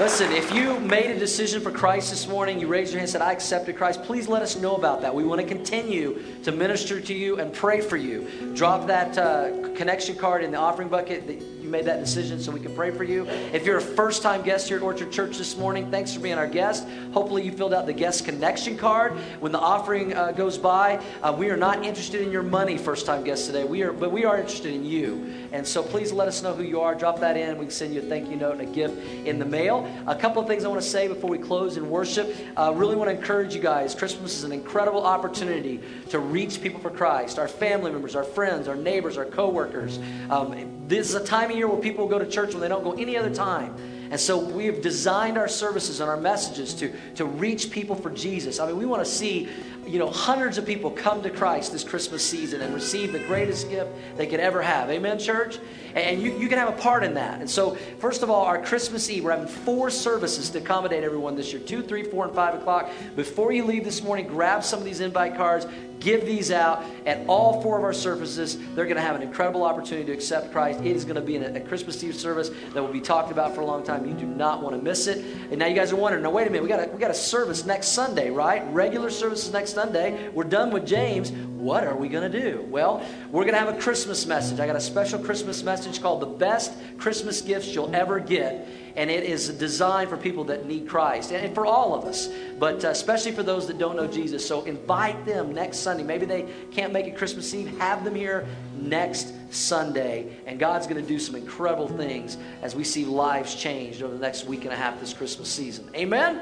Listen, 0.00 0.32
if 0.32 0.50
you 0.54 0.80
made 0.80 1.10
a 1.10 1.18
decision 1.18 1.60
for 1.60 1.70
Christ 1.70 2.08
this 2.08 2.26
morning, 2.26 2.58
you 2.58 2.68
raised 2.68 2.90
your 2.90 3.00
hand 3.00 3.08
and 3.08 3.10
said, 3.10 3.20
I 3.20 3.32
accepted 3.32 3.76
Christ, 3.76 4.02
please 4.02 4.28
let 4.28 4.40
us 4.40 4.56
know 4.56 4.74
about 4.74 5.02
that. 5.02 5.14
We 5.14 5.24
want 5.24 5.42
to 5.42 5.46
continue 5.46 6.22
to 6.42 6.52
minister 6.52 7.02
to 7.02 7.12
you 7.12 7.38
and 7.38 7.52
pray 7.52 7.82
for 7.82 7.98
you. 7.98 8.54
Drop 8.54 8.86
that 8.86 9.18
uh, 9.18 9.74
connection 9.76 10.16
card 10.16 10.42
in 10.42 10.52
the 10.52 10.56
offering 10.56 10.88
bucket 10.88 11.26
made 11.70 11.84
that 11.86 12.00
decision 12.00 12.40
so 12.40 12.52
we 12.52 12.60
can 12.60 12.74
pray 12.74 12.90
for 12.90 13.04
you. 13.04 13.26
If 13.52 13.64
you're 13.64 13.78
a 13.78 13.82
first 13.82 14.22
time 14.22 14.42
guest 14.42 14.68
here 14.68 14.76
at 14.76 14.82
Orchard 14.82 15.12
Church 15.12 15.38
this 15.38 15.56
morning, 15.56 15.90
thanks 15.90 16.12
for 16.12 16.20
being 16.20 16.38
our 16.38 16.46
guest. 16.46 16.86
Hopefully, 17.12 17.42
you 17.42 17.52
filled 17.52 17.72
out 17.72 17.86
the 17.86 17.92
guest 17.92 18.24
connection 18.24 18.76
card. 18.76 19.12
When 19.40 19.52
the 19.52 19.58
offering 19.58 20.14
uh, 20.14 20.32
goes 20.32 20.58
by, 20.58 21.02
uh, 21.22 21.34
we 21.36 21.50
are 21.50 21.56
not 21.56 21.84
interested 21.84 22.20
in 22.20 22.30
your 22.30 22.42
money, 22.42 22.76
first 22.76 23.06
time 23.06 23.24
guests 23.24 23.46
today, 23.46 23.64
we 23.64 23.82
are, 23.82 23.92
but 23.92 24.12
we 24.12 24.24
are 24.24 24.38
interested 24.38 24.74
in 24.74 24.84
you. 24.84 25.32
And 25.52 25.66
so 25.66 25.82
please 25.82 26.12
let 26.12 26.28
us 26.28 26.42
know 26.42 26.54
who 26.54 26.62
you 26.62 26.80
are. 26.80 26.94
Drop 26.94 27.20
that 27.20 27.36
in. 27.36 27.58
We 27.58 27.66
can 27.66 27.70
send 27.70 27.94
you 27.94 28.00
a 28.00 28.04
thank 28.04 28.30
you 28.30 28.36
note 28.36 28.58
and 28.58 28.62
a 28.62 28.72
gift 28.72 28.96
in 29.26 29.38
the 29.38 29.44
mail. 29.44 29.90
A 30.06 30.14
couple 30.14 30.40
of 30.40 30.48
things 30.48 30.64
I 30.64 30.68
want 30.68 30.80
to 30.80 30.88
say 30.88 31.08
before 31.08 31.30
we 31.30 31.38
close 31.38 31.76
in 31.76 31.88
worship. 31.88 32.34
I 32.56 32.66
uh, 32.66 32.72
really 32.72 32.96
want 32.96 33.10
to 33.10 33.16
encourage 33.16 33.54
you 33.54 33.60
guys. 33.60 33.94
Christmas 33.94 34.36
is 34.36 34.44
an 34.44 34.52
incredible 34.52 35.04
opportunity 35.04 35.80
to 36.10 36.18
reach 36.18 36.60
people 36.62 36.80
for 36.80 36.90
Christ 36.90 37.38
our 37.38 37.48
family 37.48 37.90
members, 37.90 38.14
our 38.14 38.24
friends, 38.24 38.68
our 38.68 38.76
neighbors, 38.76 39.16
our 39.16 39.24
coworkers. 39.24 39.98
Um, 40.28 40.79
this 40.90 41.08
is 41.08 41.14
a 41.14 41.24
time 41.24 41.50
of 41.50 41.56
year 41.56 41.68
where 41.68 41.80
people 41.80 42.06
go 42.08 42.18
to 42.18 42.26
church 42.26 42.52
when 42.52 42.60
they 42.60 42.68
don't 42.68 42.84
go 42.84 42.92
any 42.92 43.16
other 43.16 43.32
time. 43.32 43.74
And 44.10 44.18
so 44.18 44.36
we 44.38 44.66
have 44.66 44.82
designed 44.82 45.38
our 45.38 45.46
services 45.46 46.00
and 46.00 46.10
our 46.10 46.16
messages 46.16 46.74
to, 46.74 46.92
to 47.14 47.24
reach 47.24 47.70
people 47.70 47.94
for 47.94 48.10
Jesus. 48.10 48.58
I 48.58 48.66
mean, 48.66 48.76
we 48.76 48.84
want 48.84 49.04
to 49.04 49.10
see, 49.10 49.48
you 49.86 50.00
know, 50.00 50.10
hundreds 50.10 50.58
of 50.58 50.66
people 50.66 50.90
come 50.90 51.22
to 51.22 51.30
Christ 51.30 51.70
this 51.70 51.84
Christmas 51.84 52.28
season 52.28 52.60
and 52.60 52.74
receive 52.74 53.12
the 53.12 53.20
greatest 53.20 53.70
gift 53.70 53.90
they 54.16 54.26
could 54.26 54.40
ever 54.40 54.62
have. 54.62 54.90
Amen, 54.90 55.20
church? 55.20 55.60
And 55.94 56.20
you, 56.20 56.36
you 56.36 56.48
can 56.48 56.58
have 56.58 56.68
a 56.68 56.80
part 56.82 57.04
in 57.04 57.14
that. 57.14 57.40
And 57.40 57.48
so, 57.48 57.76
first 58.00 58.24
of 58.24 58.30
all, 58.30 58.44
our 58.44 58.60
Christmas 58.60 59.08
Eve, 59.08 59.22
we're 59.22 59.30
having 59.30 59.46
four 59.46 59.90
services 59.90 60.50
to 60.50 60.58
accommodate 60.58 61.04
everyone 61.04 61.36
this 61.36 61.52
year 61.52 61.62
two, 61.62 61.80
three, 61.80 62.02
four, 62.02 62.26
and 62.26 62.34
five 62.34 62.54
o'clock. 62.54 62.90
Before 63.14 63.52
you 63.52 63.64
leave 63.64 63.84
this 63.84 64.02
morning, 64.02 64.26
grab 64.26 64.64
some 64.64 64.80
of 64.80 64.84
these 64.84 64.98
invite 64.98 65.36
cards, 65.36 65.68
give 66.00 66.26
these 66.26 66.50
out 66.50 66.84
at 67.06 67.26
all 67.28 67.62
four 67.62 67.78
of 67.78 67.84
our 67.84 67.92
services. 67.92 68.58
They're 68.74 68.86
going 68.86 68.96
to 68.96 69.02
have 69.02 69.16
an 69.16 69.22
incredible 69.22 69.62
opportunity 69.62 70.06
to 70.06 70.12
accept 70.12 70.50
Christ. 70.52 70.80
It 70.80 70.96
is 70.96 71.04
going 71.04 71.16
to 71.16 71.20
be 71.20 71.36
a, 71.36 71.60
Christmas 71.60 72.02
Eve 72.02 72.16
service 72.16 72.50
that 72.74 72.82
will 72.82 72.92
be 72.92 73.00
talked 73.00 73.30
about 73.30 73.54
for 73.54 73.60
a 73.60 73.66
long 73.66 73.84
time. 73.84 74.06
You 74.06 74.14
do 74.14 74.26
not 74.26 74.62
want 74.62 74.74
to 74.74 74.82
miss 74.82 75.06
it. 75.06 75.24
And 75.50 75.58
now 75.58 75.66
you 75.66 75.74
guys 75.74 75.92
are 75.92 75.96
wondering, 75.96 76.22
now 76.24 76.30
wait 76.30 76.46
a 76.46 76.50
minute, 76.50 76.62
we 76.62 76.68
got 76.68 76.88
a, 76.88 76.90
we 76.90 76.98
got 76.98 77.10
a 77.10 77.14
service 77.14 77.64
next 77.64 77.88
Sunday, 77.88 78.30
right? 78.30 78.66
Regular 78.72 79.10
services 79.10 79.52
next 79.52 79.74
Sunday. 79.74 80.28
We're 80.30 80.44
done 80.44 80.70
with 80.70 80.86
James. 80.86 81.30
What 81.30 81.84
are 81.84 81.96
we 81.96 82.08
going 82.08 82.30
to 82.30 82.40
do? 82.40 82.66
Well, 82.70 83.04
we're 83.30 83.42
going 83.42 83.54
to 83.54 83.60
have 83.60 83.68
a 83.68 83.78
Christmas 83.78 84.24
message. 84.26 84.60
I 84.60 84.66
got 84.66 84.76
a 84.76 84.80
special 84.80 85.18
Christmas 85.18 85.62
message 85.62 86.00
called 86.00 86.20
The 86.20 86.26
Best 86.26 86.72
Christmas 86.96 87.42
Gifts 87.42 87.74
You'll 87.74 87.94
Ever 87.94 88.18
Get 88.18 88.66
and 88.96 89.10
it 89.10 89.24
is 89.24 89.48
designed 89.48 90.10
for 90.10 90.16
people 90.16 90.44
that 90.44 90.66
need 90.66 90.88
Christ 90.88 91.32
and 91.32 91.54
for 91.54 91.66
all 91.66 91.94
of 91.94 92.04
us, 92.04 92.28
but 92.58 92.84
uh, 92.84 92.88
especially 92.88 93.32
for 93.32 93.42
those 93.42 93.66
that 93.66 93.78
don't 93.78 93.96
know 93.96 94.06
Jesus. 94.06 94.46
So 94.46 94.62
invite 94.64 95.24
them 95.24 95.52
next 95.52 95.78
Sunday. 95.78 96.02
Maybe 96.02 96.26
they 96.26 96.46
can't 96.70 96.92
make 96.92 97.06
it 97.06 97.16
Christmas 97.16 97.52
Eve. 97.54 97.76
Have 97.78 98.04
them 98.04 98.14
here 98.14 98.46
next 98.76 99.32
Sunday, 99.52 100.36
and 100.46 100.58
God's 100.58 100.86
going 100.86 101.00
to 101.00 101.06
do 101.06 101.18
some 101.18 101.34
incredible 101.34 101.88
things 101.88 102.36
as 102.62 102.74
we 102.74 102.84
see 102.84 103.04
lives 103.04 103.54
changed 103.54 104.02
over 104.02 104.14
the 104.14 104.20
next 104.20 104.46
week 104.46 104.64
and 104.64 104.72
a 104.72 104.76
half 104.76 105.00
this 105.00 105.12
Christmas 105.12 105.48
season. 105.48 105.88
Amen. 105.94 106.40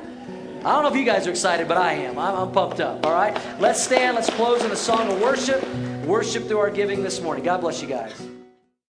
I 0.65 0.73
don't 0.73 0.83
know 0.83 0.89
if 0.89 0.97
you 0.97 1.05
guys 1.05 1.27
are 1.27 1.31
excited, 1.31 1.69
but 1.69 1.77
I 1.77 1.93
am. 1.93 2.19
I'm, 2.19 2.35
I'm 2.35 2.53
pumped 2.53 2.81
up. 2.81 3.07
All 3.07 3.13
right, 3.13 3.35
let's 3.61 3.83
stand. 3.83 4.17
Let's 4.17 4.31
close 4.31 4.65
in 4.65 4.71
a 4.71 4.77
song 4.77 5.11
of 5.11 5.21
worship. 5.21 5.65
Worship 6.05 6.49
through 6.49 6.59
our 6.59 6.71
giving 6.71 7.03
this 7.03 7.21
morning. 7.21 7.45
God 7.45 7.61
bless 7.61 7.81
you 7.81 7.89
guys. 7.89 8.28